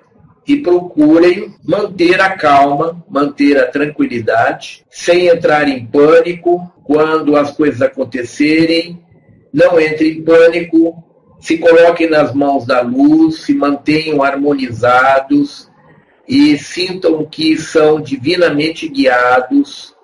e 0.47 0.57
procurem 0.57 1.55
manter 1.63 2.21
a 2.21 2.31
calma, 2.35 3.03
manter 3.09 3.57
a 3.57 3.67
tranquilidade, 3.67 4.85
sem 4.89 5.27
entrar 5.27 5.67
em 5.67 5.85
pânico 5.85 6.71
quando 6.83 7.35
as 7.35 7.51
coisas 7.51 7.81
acontecerem. 7.81 9.03
Não 9.51 9.79
entre 9.79 10.11
em 10.11 10.21
pânico, 10.21 11.03
se 11.39 11.57
coloquem 11.57 12.07
nas 12.09 12.35
mãos 12.35 12.67
da 12.67 12.81
luz, 12.81 13.43
se 13.43 13.55
mantenham 13.55 14.21
harmonizados 14.21 15.69
e 16.27 16.55
sintam 16.57 17.25
que 17.25 17.57
são 17.57 17.99
divinamente 17.99 18.87
guiados 18.87 19.95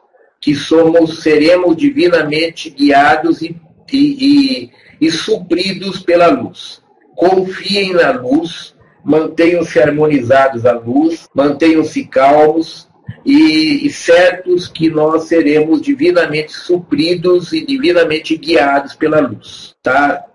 que 0.45 0.53
somos, 0.53 1.23
seremos 1.23 1.75
divinamente 1.75 2.69
guiados 2.69 3.41
e, 3.41 3.59
e, 3.91 3.97
e, 3.97 4.71
e 5.01 5.09
supridos 5.09 6.03
pela 6.03 6.27
luz. 6.27 6.83
Confiem 7.15 7.93
na 7.93 8.11
luz, 8.11 8.75
mantenham-se 9.03 9.79
harmonizados 9.79 10.63
à 10.63 10.73
luz, 10.73 11.27
mantenham-se 11.33 12.05
calmos 12.05 12.87
e, 13.25 13.87
e, 13.87 13.89
certos 13.89 14.67
que 14.67 14.87
nós 14.87 15.23
seremos 15.23 15.81
divinamente 15.81 16.53
supridos 16.53 17.51
e 17.51 17.65
divinamente 17.65 18.37
guiados 18.37 18.93
pela 18.93 19.21
luz. 19.21 19.75
Tá? 19.81 20.25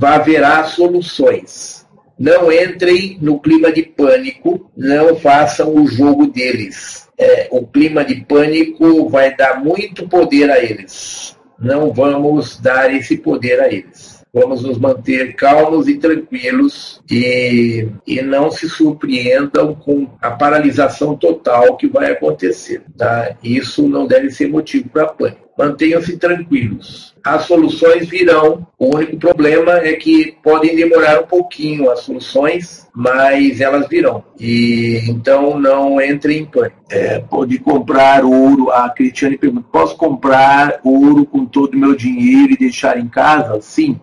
Haverá 0.00 0.62
soluções. 0.62 1.84
Não 2.16 2.52
entrem 2.52 3.18
no 3.20 3.40
clima 3.40 3.72
de 3.72 3.82
pânico, 3.82 4.70
não 4.76 5.16
façam 5.16 5.74
o 5.74 5.88
jogo 5.88 6.28
deles. 6.28 7.05
É, 7.18 7.48
o 7.50 7.66
clima 7.66 8.04
de 8.04 8.16
pânico 8.16 9.08
vai 9.08 9.34
dar 9.34 9.62
muito 9.62 10.08
poder 10.08 10.50
a 10.50 10.62
eles. 10.62 11.36
Não 11.58 11.92
vamos 11.92 12.60
dar 12.60 12.92
esse 12.92 13.16
poder 13.16 13.60
a 13.60 13.72
eles. 13.72 14.16
Vamos 14.32 14.62
nos 14.62 14.76
manter 14.76 15.34
calmos 15.34 15.88
e 15.88 15.96
tranquilos 15.96 17.00
e, 17.10 17.88
e 18.06 18.20
não 18.20 18.50
se 18.50 18.68
surpreendam 18.68 19.74
com 19.74 20.10
a 20.20 20.30
paralisação 20.30 21.16
total 21.16 21.74
que 21.78 21.86
vai 21.86 22.12
acontecer. 22.12 22.82
Tá? 22.98 23.34
Isso 23.42 23.88
não 23.88 24.06
deve 24.06 24.30
ser 24.30 24.48
motivo 24.48 24.90
para 24.90 25.06
pânico. 25.06 25.45
Mantenham-se 25.58 26.18
tranquilos. 26.18 27.14
As 27.24 27.44
soluções 27.44 28.08
virão. 28.08 28.66
O 28.78 28.94
único 28.94 29.16
problema 29.16 29.72
é 29.78 29.94
que 29.94 30.36
podem 30.42 30.76
demorar 30.76 31.20
um 31.20 31.26
pouquinho 31.26 31.90
as 31.90 32.00
soluções, 32.00 32.86
mas 32.94 33.60
elas 33.60 33.88
virão. 33.88 34.22
E 34.38 35.00
então 35.08 35.58
não 35.58 36.00
entre 36.00 36.36
em 36.36 36.44
pânico. 36.44 36.76
É, 36.90 37.18
pode 37.20 37.58
comprar 37.58 38.24
ouro. 38.24 38.70
A 38.70 38.90
Cristiane 38.90 39.38
pergunta: 39.38 39.66
posso 39.72 39.96
comprar 39.96 40.78
ouro 40.84 41.24
com 41.24 41.46
todo 41.46 41.74
o 41.74 41.78
meu 41.78 41.96
dinheiro 41.96 42.52
e 42.52 42.58
deixar 42.58 42.98
em 42.98 43.08
casa? 43.08 43.60
Sim. 43.62 43.98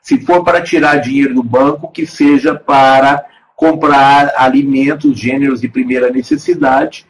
Se 0.00 0.20
for 0.20 0.44
para 0.44 0.62
tirar 0.62 0.96
dinheiro 0.96 1.34
do 1.34 1.42
banco, 1.42 1.90
que 1.90 2.06
seja 2.06 2.54
para 2.54 3.24
comprar 3.56 4.32
alimentos, 4.36 5.18
gêneros 5.18 5.60
de 5.60 5.68
primeira 5.68 6.10
necessidade, 6.10 7.06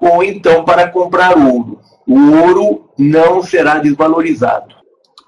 ou 0.00 0.22
então 0.22 0.64
para 0.64 0.88
comprar 0.88 1.36
ouro. 1.38 1.78
O 2.06 2.32
ouro 2.32 2.83
não 2.98 3.42
será 3.42 3.78
desvalorizado. 3.78 4.74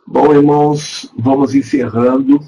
Bom, 0.07 0.33
irmãos, 0.33 1.13
vamos 1.19 1.55
encerrando. 1.55 2.41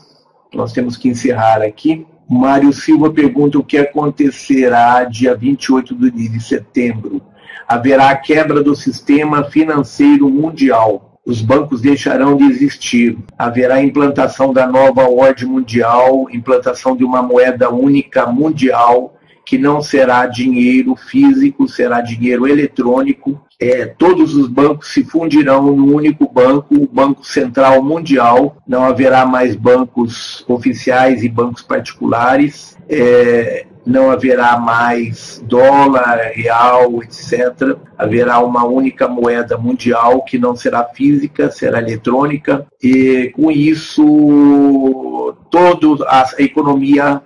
Nós 0.55 0.73
temos 0.73 0.97
que 0.97 1.09
encerrar 1.09 1.62
aqui. 1.62 2.07
Mário 2.28 2.73
Silva 2.73 3.11
pergunta 3.11 3.59
o 3.59 3.65
que 3.65 3.78
acontecerá 3.78 5.05
dia 5.05 5.35
28 5.35 5.95
de 6.11 6.40
setembro. 6.40 7.23
Haverá 7.66 8.15
quebra 8.16 8.62
do 8.62 8.74
sistema 8.74 9.45
financeiro 9.45 10.28
mundial 10.28 11.09
os 11.28 11.43
bancos 11.43 11.82
deixarão 11.82 12.39
de 12.39 12.45
existir. 12.45 13.19
Haverá 13.39 13.82
implantação 13.82 14.51
da 14.51 14.66
nova 14.66 15.07
ordem 15.11 15.47
mundial, 15.47 16.27
implantação 16.32 16.97
de 16.97 17.05
uma 17.05 17.23
moeda 17.23 17.69
única 17.70 18.24
mundial, 18.24 19.18
que 19.49 19.57
não 19.57 19.81
será 19.81 20.27
dinheiro 20.27 20.95
físico, 20.95 21.66
será 21.66 22.03
dinheiro 22.03 22.47
eletrônico. 22.47 23.41
É, 23.59 23.87
todos 23.87 24.35
os 24.35 24.47
bancos 24.47 24.93
se 24.93 25.03
fundirão 25.03 25.75
no 25.75 25.95
único 25.95 26.31
banco, 26.31 26.75
o 26.75 26.87
Banco 26.87 27.27
Central 27.27 27.83
Mundial. 27.83 28.59
Não 28.69 28.85
haverá 28.85 29.25
mais 29.25 29.57
bancos 29.57 30.45
oficiais 30.47 31.23
e 31.23 31.31
bancos 31.31 31.62
particulares. 31.62 32.77
É, 32.91 33.65
não 33.87 34.11
haverá 34.11 34.59
mais 34.59 35.43
dólar, 35.47 36.33
real, 36.35 37.03
etc. 37.03 37.79
Haverá 37.97 38.41
uma 38.41 38.66
única 38.66 39.09
moeda 39.09 39.57
mundial 39.57 40.23
que 40.25 40.39
não 40.39 40.55
será 40.55 40.85
física, 40.85 41.51
será 41.51 41.79
eletrônica, 41.79 42.66
e 42.83 43.33
com 43.35 43.51
isso 43.51 45.35
toda 45.51 46.05
a 46.07 46.27
economia 46.39 47.23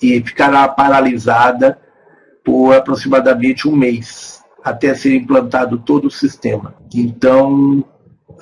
ficará 0.00 0.66
paralisada 0.68 1.78
por 2.44 2.74
aproximadamente 2.74 3.68
um 3.68 3.74
mês, 3.74 4.42
até 4.62 4.94
ser 4.94 5.14
implantado 5.14 5.78
todo 5.78 6.06
o 6.06 6.10
sistema. 6.10 6.74
Então, 6.94 7.84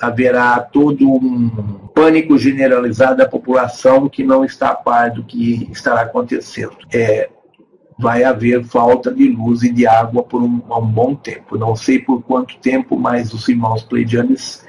haverá 0.01 0.59
todo 0.59 1.07
um 1.07 1.87
pânico 1.93 2.37
generalizado 2.37 3.17
da 3.17 3.27
população 3.27 4.09
que 4.09 4.23
não 4.23 4.43
está 4.43 4.69
a 4.69 4.75
par 4.75 5.11
do 5.11 5.23
que 5.23 5.69
estará 5.71 6.01
acontecendo. 6.01 6.75
É, 6.93 7.29
vai 7.97 8.23
haver 8.23 8.63
falta 8.65 9.13
de 9.13 9.29
luz 9.29 9.63
e 9.63 9.71
de 9.71 9.87
água 9.87 10.23
por 10.23 10.41
um, 10.41 10.61
um 10.69 10.85
bom 10.85 11.15
tempo. 11.15 11.57
Não 11.57 11.75
sei 11.75 11.99
por 11.99 12.21
quanto 12.23 12.57
tempo, 12.57 12.97
mas 12.97 13.33
os 13.33 13.47
irmãos 13.47 13.83
pleidianos, 13.83 14.63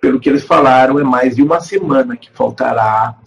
pelo 0.00 0.20
que 0.20 0.28
eles 0.28 0.44
falaram, 0.44 0.98
é 0.98 1.04
mais 1.04 1.36
de 1.36 1.42
uma 1.42 1.60
semana 1.60 2.16
que 2.16 2.30
faltará 2.32 3.18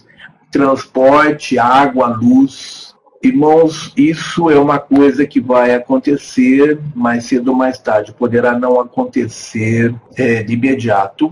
transporte, 0.50 1.58
água, 1.58 2.08
luz. 2.08 2.91
Irmãos, 3.22 3.92
isso 3.96 4.50
é 4.50 4.58
uma 4.58 4.78
coisa 4.78 5.24
que 5.26 5.40
vai 5.40 5.74
acontecer 5.74 6.80
mais 6.94 7.26
cedo 7.26 7.52
ou 7.52 7.56
mais 7.56 7.78
tarde. 7.78 8.12
Poderá 8.12 8.58
não 8.58 8.80
acontecer 8.80 9.94
é, 10.16 10.42
de 10.42 10.54
imediato, 10.54 11.30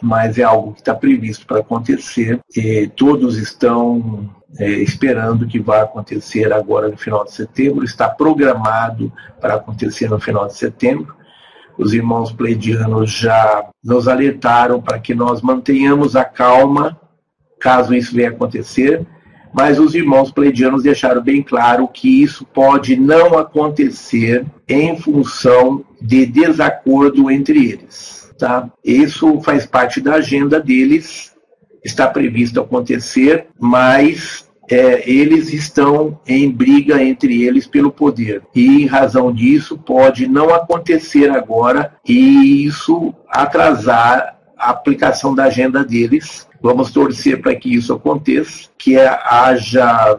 mas 0.00 0.38
é 0.38 0.44
algo 0.44 0.72
que 0.74 0.80
está 0.80 0.94
previsto 0.94 1.44
para 1.46 1.58
acontecer. 1.58 2.38
E 2.56 2.86
todos 2.94 3.36
estão 3.36 4.30
é, 4.58 4.68
esperando 4.70 5.46
que 5.46 5.58
vá 5.58 5.82
acontecer 5.82 6.52
agora 6.52 6.88
no 6.88 6.96
final 6.96 7.24
de 7.24 7.32
setembro, 7.32 7.84
está 7.84 8.08
programado 8.08 9.12
para 9.40 9.54
acontecer 9.54 10.08
no 10.08 10.20
final 10.20 10.46
de 10.46 10.56
setembro. 10.56 11.16
Os 11.76 11.92
irmãos 11.92 12.30
pleidianos 12.30 13.10
já 13.10 13.68
nos 13.82 14.06
alertaram 14.06 14.80
para 14.80 15.00
que 15.00 15.14
nós 15.14 15.42
mantenhamos 15.42 16.14
a 16.14 16.24
calma 16.24 16.96
caso 17.64 17.94
isso 17.94 18.14
venha 18.14 18.28
acontecer, 18.28 19.06
mas 19.54 19.78
os 19.78 19.94
irmãos 19.94 20.30
pleidianos 20.30 20.82
deixaram 20.82 21.22
bem 21.22 21.42
claro 21.42 21.86
que 21.88 22.22
isso 22.22 22.44
pode 22.44 22.96
não 22.96 23.38
acontecer 23.38 24.44
em 24.68 24.98
função 24.98 25.84
de 26.00 26.26
desacordo 26.26 27.30
entre 27.30 27.70
eles. 27.70 28.34
Tá? 28.38 28.68
Isso 28.84 29.40
faz 29.40 29.64
parte 29.64 30.00
da 30.00 30.14
agenda 30.14 30.60
deles 30.60 31.34
está 31.84 32.08
previsto 32.08 32.60
acontecer, 32.60 33.46
mas 33.60 34.48
é, 34.70 35.08
eles 35.08 35.52
estão 35.52 36.18
em 36.26 36.50
briga 36.50 37.02
entre 37.02 37.42
eles 37.42 37.66
pelo 37.66 37.92
poder. 37.92 38.42
E 38.54 38.82
em 38.82 38.86
razão 38.86 39.30
disso, 39.30 39.76
pode 39.76 40.26
não 40.26 40.54
acontecer 40.54 41.30
agora 41.30 41.94
e 42.06 42.64
isso 42.64 43.14
atrasar 43.28 44.33
a 44.58 44.70
aplicação 44.70 45.34
da 45.34 45.44
agenda 45.44 45.84
deles. 45.84 46.48
Vamos 46.62 46.92
torcer 46.92 47.40
para 47.40 47.54
que 47.54 47.74
isso 47.74 47.92
aconteça, 47.92 48.68
que 48.78 48.96
haja 48.98 50.18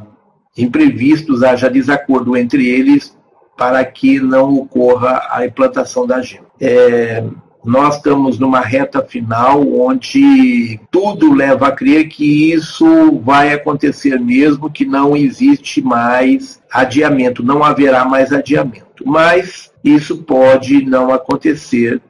imprevistos, 0.57 1.43
haja 1.43 1.69
desacordo 1.69 2.37
entre 2.37 2.67
eles 2.67 3.15
para 3.57 3.83
que 3.85 4.19
não 4.19 4.53
ocorra 4.55 5.27
a 5.31 5.45
implantação 5.45 6.05
da 6.05 6.17
agenda. 6.17 6.45
É, 6.59 7.23
nós 7.65 7.95
estamos 7.95 8.37
numa 8.37 8.59
reta 8.59 9.01
final 9.01 9.67
onde 9.67 10.79
tudo 10.91 11.33
leva 11.33 11.67
a 11.67 11.71
crer 11.71 12.07
que 12.07 12.53
isso 12.53 13.19
vai 13.23 13.53
acontecer 13.53 14.19
mesmo, 14.19 14.69
que 14.69 14.85
não 14.85 15.17
existe 15.17 15.81
mais 15.81 16.61
adiamento, 16.71 17.43
não 17.43 17.63
haverá 17.63 18.05
mais 18.05 18.31
adiamento. 18.31 18.85
Mas 19.03 19.71
isso 19.83 20.17
pode 20.17 20.85
não 20.85 21.11
acontecer 21.11 22.01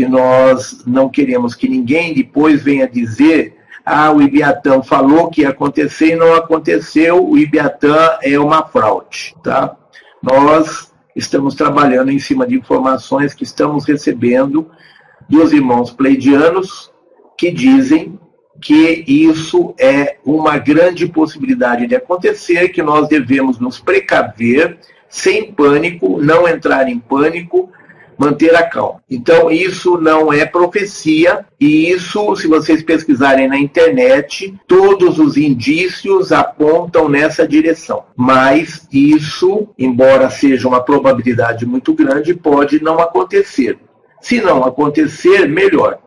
e 0.00 0.08
nós 0.08 0.82
não 0.86 1.08
queremos 1.08 1.54
que 1.54 1.68
ninguém 1.68 2.14
depois 2.14 2.62
venha 2.62 2.88
dizer 2.88 3.58
ah, 3.90 4.12
o 4.12 4.20
Ibiatã 4.20 4.82
falou 4.82 5.30
que 5.30 5.40
ia 5.40 5.48
acontecer 5.48 6.12
e 6.12 6.16
não 6.16 6.34
aconteceu, 6.34 7.26
o 7.26 7.38
Ibiatã 7.38 8.18
é 8.22 8.38
uma 8.38 8.62
fraude, 8.62 9.34
tá? 9.42 9.74
Nós 10.22 10.92
estamos 11.16 11.54
trabalhando 11.54 12.10
em 12.10 12.18
cima 12.18 12.46
de 12.46 12.54
informações 12.54 13.32
que 13.32 13.44
estamos 13.44 13.86
recebendo 13.86 14.70
dos 15.26 15.54
irmãos 15.54 15.90
pleidianos 15.90 16.92
que 17.34 17.50
dizem 17.50 18.18
que 18.60 19.04
isso 19.06 19.74
é 19.78 20.18
uma 20.22 20.58
grande 20.58 21.06
possibilidade 21.06 21.86
de 21.86 21.94
acontecer, 21.94 22.68
que 22.68 22.82
nós 22.82 23.08
devemos 23.08 23.58
nos 23.58 23.80
precaver, 23.80 24.78
sem 25.08 25.50
pânico, 25.50 26.20
não 26.20 26.46
entrar 26.46 26.88
em 26.90 26.98
pânico, 26.98 27.70
manter 28.18 28.54
a 28.54 28.64
calma. 28.64 29.00
Então, 29.08 29.50
isso 29.50 29.96
não 29.96 30.32
é 30.32 30.44
profecia, 30.44 31.46
e 31.60 31.90
isso, 31.90 32.34
se 32.36 32.48
vocês 32.48 32.82
pesquisarem 32.82 33.48
na 33.48 33.58
internet, 33.58 34.54
todos 34.66 35.18
os 35.18 35.36
indícios 35.36 36.32
apontam 36.32 37.08
nessa 37.08 37.46
direção. 37.46 38.04
Mas 38.16 38.86
isso, 38.92 39.68
embora 39.78 40.28
seja 40.28 40.66
uma 40.66 40.82
probabilidade 40.82 41.64
muito 41.64 41.94
grande, 41.94 42.34
pode 42.34 42.82
não 42.82 42.98
acontecer. 42.98 43.78
Se 44.20 44.40
não 44.40 44.64
acontecer, 44.64 45.48
melhor. 45.48 45.98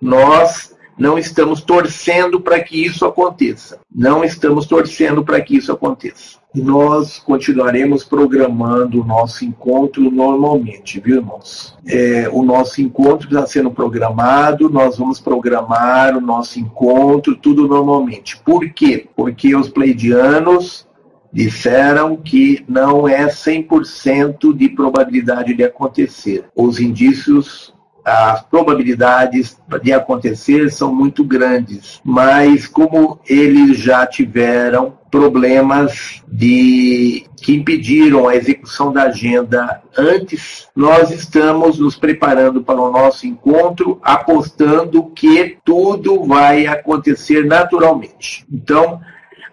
Nós 0.00 0.74
não 0.98 1.16
estamos 1.16 1.62
torcendo 1.62 2.40
para 2.40 2.60
que 2.60 2.84
isso 2.84 3.06
aconteça. 3.06 3.80
Não 3.94 4.24
estamos 4.24 4.66
torcendo 4.66 5.24
para 5.24 5.40
que 5.40 5.56
isso 5.56 5.72
aconteça. 5.72 6.41
Nós 6.60 7.18
continuaremos 7.18 8.04
programando 8.04 9.00
o 9.00 9.04
nosso 9.04 9.44
encontro 9.44 10.10
normalmente, 10.10 11.00
viu, 11.00 11.16
irmãos? 11.16 11.76
É, 11.86 12.28
o 12.30 12.42
nosso 12.42 12.82
encontro 12.82 13.28
está 13.28 13.46
sendo 13.46 13.70
programado, 13.70 14.68
nós 14.68 14.98
vamos 14.98 15.18
programar 15.18 16.16
o 16.16 16.20
nosso 16.20 16.60
encontro, 16.60 17.36
tudo 17.36 17.66
normalmente. 17.66 18.36
Por 18.38 18.68
quê? 18.70 19.08
Porque 19.16 19.56
os 19.56 19.68
pleidianos 19.68 20.86
disseram 21.32 22.16
que 22.16 22.62
não 22.68 23.08
é 23.08 23.26
100% 23.26 24.54
de 24.54 24.68
probabilidade 24.68 25.54
de 25.54 25.64
acontecer. 25.64 26.44
Os 26.54 26.78
indícios 26.78 27.72
as 28.04 28.42
probabilidades 28.42 29.56
de 29.80 29.92
acontecer 29.92 30.70
são 30.72 30.92
muito 30.92 31.22
grandes, 31.24 32.00
mas 32.04 32.66
como 32.66 33.20
eles 33.28 33.78
já 33.78 34.04
tiveram 34.06 34.98
problemas 35.12 36.22
de 36.26 37.26
que 37.36 37.54
impediram 37.54 38.26
a 38.26 38.34
execução 38.34 38.90
da 38.90 39.02
agenda 39.04 39.82
antes, 39.96 40.68
nós 40.74 41.10
estamos 41.10 41.78
nos 41.78 41.96
preparando 41.96 42.62
para 42.62 42.80
o 42.80 42.90
nosso 42.90 43.26
encontro, 43.26 44.00
apostando 44.02 45.04
que 45.14 45.58
tudo 45.62 46.24
vai 46.24 46.66
acontecer 46.66 47.44
naturalmente. 47.44 48.46
Então, 48.50 49.00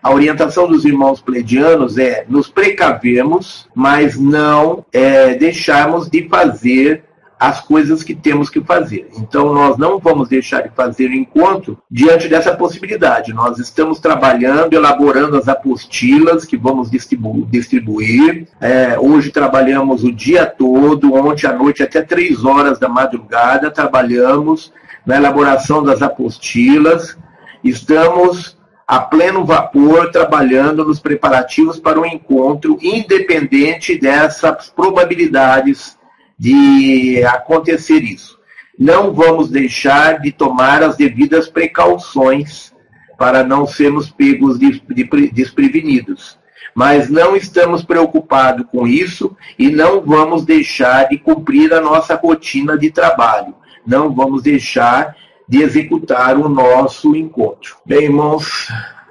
a 0.02 0.14
orientação 0.14 0.65
dos 0.65 0.86
irmãos 0.86 1.19
pledianos 1.19 1.98
é 1.98 2.26
nos 2.30 2.48
precavermos, 2.48 3.68
mas 3.76 4.18
não 4.18 4.86
é, 4.94 5.36
deixarmos 5.36 6.10
de 6.10 6.30
fazer 6.30 7.03
as 7.40 7.61
coisas 7.61 8.03
que 8.03 8.14
temos 8.14 8.49
que 8.49 8.60
fazer. 8.60 9.10
Então, 9.16 9.53
nós 9.53 9.78
não 9.78 9.98
vamos 9.98 10.28
deixar 10.28 10.61
de 10.61 10.70
fazer 10.76 11.10
o 11.10 11.14
encontro 11.14 11.78
diante 11.90 12.28
dessa 12.28 12.53
possibilidade. 12.53 13.34
Nós 13.34 13.57
estamos 13.57 13.99
trabalhando, 13.99 14.74
elaborando 14.74 15.38
as 15.38 15.48
apostilas 15.48 16.44
que 16.44 16.57
vamos 16.57 16.91
distribu 16.91 17.48
distribuir. 17.49 18.45
É, 18.60 18.99
hoje 18.99 19.32
trabalhamos 19.32 20.03
o 20.03 20.11
dia 20.11 20.45
todo, 20.45 21.14
ontem 21.14 21.48
à 21.48 21.53
noite 21.53 21.82
até 21.82 22.02
três 22.02 22.44
horas 22.44 22.78
da 22.78 22.90
madrugada, 22.90 23.72
trabalhamos 23.72 24.74
na 25.06 25.16
elaboração 25.16 25.82
das 25.82 26.02
apostilas. 26.02 27.18
Estamos 27.64 28.57
a 28.86 28.99
pleno 28.99 29.45
vapor 29.45 30.11
trabalhando 30.11 30.84
nos 30.84 30.99
preparativos 30.99 31.80
para 31.80 32.02
o 32.02 32.06
encontro, 32.06 32.78
independente 32.82 33.98
dessas 33.98 34.70
probabilidades 34.70 35.98
de 36.40 37.22
acontecer 37.26 38.02
isso. 38.02 38.40
Não 38.78 39.14
vamos 39.14 39.49
deixar 39.49 40.22
de 40.22 40.32
tomar 40.32 40.82
as 40.82 40.95
devidas 40.95 41.49
precauções 41.49 42.74
para 43.18 43.44
não 43.44 43.68
sermos 43.68 44.10
pegos 44.10 44.57
de, 44.57 44.80
de, 44.80 45.32
desprevenidos. 45.32 46.40
Mas 46.74 47.10
não 47.10 47.36
estamos 47.36 47.84
preocupados 47.84 48.66
com 48.72 48.88
isso 48.88 49.36
e 49.57 49.70
não 49.70 50.02
vamos 50.02 50.45
deixar 50.45 51.10
de 51.10 51.18
cumprir 51.18 51.74
a 51.74 51.82
nossa 51.82 52.16
rotina 52.16 52.78
de 52.78 52.90
trabalho. 52.90 53.53
Não 53.86 54.14
vamos 54.14 54.41
deixar 54.41 55.14
de 55.45 55.61
executar 55.61 56.38
o 56.38 56.48
nosso 56.48 57.16
encontro. 57.16 57.76
Bem, 57.86 58.03
irmãos, 58.03 58.70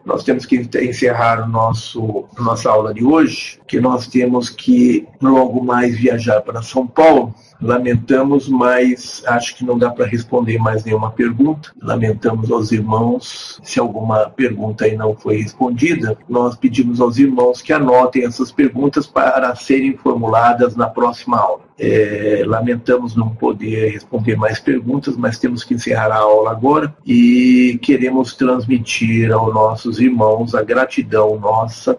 nós 0.08 0.24
temos 0.24 0.46
que 0.46 0.56
encerrar 0.56 1.44
o 1.44 1.46
nosso, 1.46 2.24
nossa 2.38 2.70
aula 2.70 2.94
de 2.94 3.04
hoje, 3.04 3.60
que 3.68 3.78
nós 3.78 4.06
temos 4.06 4.48
que 4.48 5.06
logo 5.20 5.62
mais 5.62 5.98
viajar 5.98 6.40
para 6.40 6.62
São 6.62 6.86
Paulo. 6.86 7.34
Lamentamos, 7.60 8.48
mas 8.48 9.22
acho 9.26 9.56
que 9.56 9.64
não 9.64 9.76
dá 9.76 9.90
para 9.90 10.06
responder 10.06 10.58
mais 10.58 10.84
nenhuma 10.84 11.10
pergunta. 11.10 11.72
Lamentamos 11.82 12.52
aos 12.52 12.70
irmãos 12.70 13.60
se 13.64 13.80
alguma 13.80 14.30
pergunta 14.30 14.84
aí 14.84 14.96
não 14.96 15.14
foi 15.14 15.38
respondida. 15.38 16.16
Nós 16.28 16.56
pedimos 16.56 17.00
aos 17.00 17.18
irmãos 17.18 17.60
que 17.60 17.72
anotem 17.72 18.24
essas 18.24 18.52
perguntas 18.52 19.06
para 19.06 19.54
serem 19.56 19.96
formuladas 19.96 20.76
na 20.76 20.88
próxima 20.88 21.38
aula. 21.38 21.68
É, 21.80 22.42
lamentamos 22.46 23.14
não 23.14 23.30
poder 23.30 23.92
responder 23.92 24.36
mais 24.36 24.58
perguntas, 24.58 25.16
mas 25.16 25.38
temos 25.38 25.62
que 25.62 25.74
encerrar 25.74 26.10
a 26.10 26.18
aula 26.18 26.50
agora 26.50 26.94
e 27.06 27.78
queremos 27.82 28.34
transmitir 28.34 29.32
aos 29.32 29.52
nossos 29.54 30.00
irmãos 30.00 30.54
a 30.54 30.62
gratidão 30.62 31.38
nossa, 31.38 31.96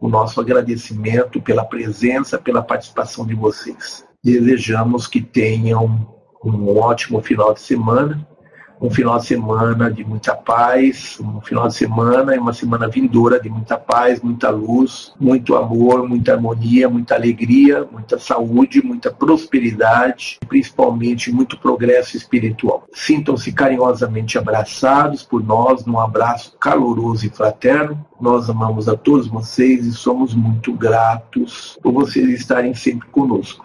o 0.00 0.08
nosso 0.08 0.40
agradecimento 0.40 1.40
pela 1.42 1.64
presença, 1.64 2.38
pela 2.38 2.62
participação 2.62 3.26
de 3.26 3.34
vocês. 3.34 4.07
Desejamos 4.22 5.06
que 5.06 5.20
tenham 5.20 6.16
um 6.44 6.78
ótimo 6.78 7.20
final 7.22 7.54
de 7.54 7.60
semana 7.60 8.26
um 8.80 8.90
final 8.90 9.18
de 9.18 9.26
semana 9.26 9.90
de 9.90 10.04
muita 10.04 10.34
paz, 10.34 11.18
um 11.20 11.40
final 11.40 11.68
de 11.68 11.74
semana 11.74 12.34
e 12.34 12.38
uma 12.38 12.52
semana 12.52 12.88
vindoura 12.88 13.40
de 13.40 13.48
muita 13.48 13.76
paz, 13.76 14.20
muita 14.20 14.50
luz, 14.50 15.12
muito 15.18 15.56
amor, 15.56 16.08
muita 16.08 16.34
harmonia, 16.34 16.88
muita 16.88 17.14
alegria, 17.14 17.86
muita 17.90 18.18
saúde, 18.18 18.82
muita 18.82 19.10
prosperidade, 19.10 20.38
principalmente 20.48 21.32
muito 21.32 21.58
progresso 21.58 22.16
espiritual. 22.16 22.84
Sintam-se 22.92 23.52
carinhosamente 23.52 24.38
abraçados 24.38 25.22
por 25.22 25.44
nós 25.44 25.84
num 25.84 25.98
abraço 25.98 26.56
caloroso 26.58 27.26
e 27.26 27.30
fraterno. 27.30 28.06
Nós 28.20 28.50
amamos 28.50 28.88
a 28.88 28.96
todos 28.96 29.28
vocês 29.28 29.86
e 29.86 29.92
somos 29.92 30.34
muito 30.34 30.72
gratos 30.72 31.78
por 31.82 31.92
vocês 31.92 32.28
estarem 32.30 32.74
sempre 32.74 33.08
conosco. 33.08 33.56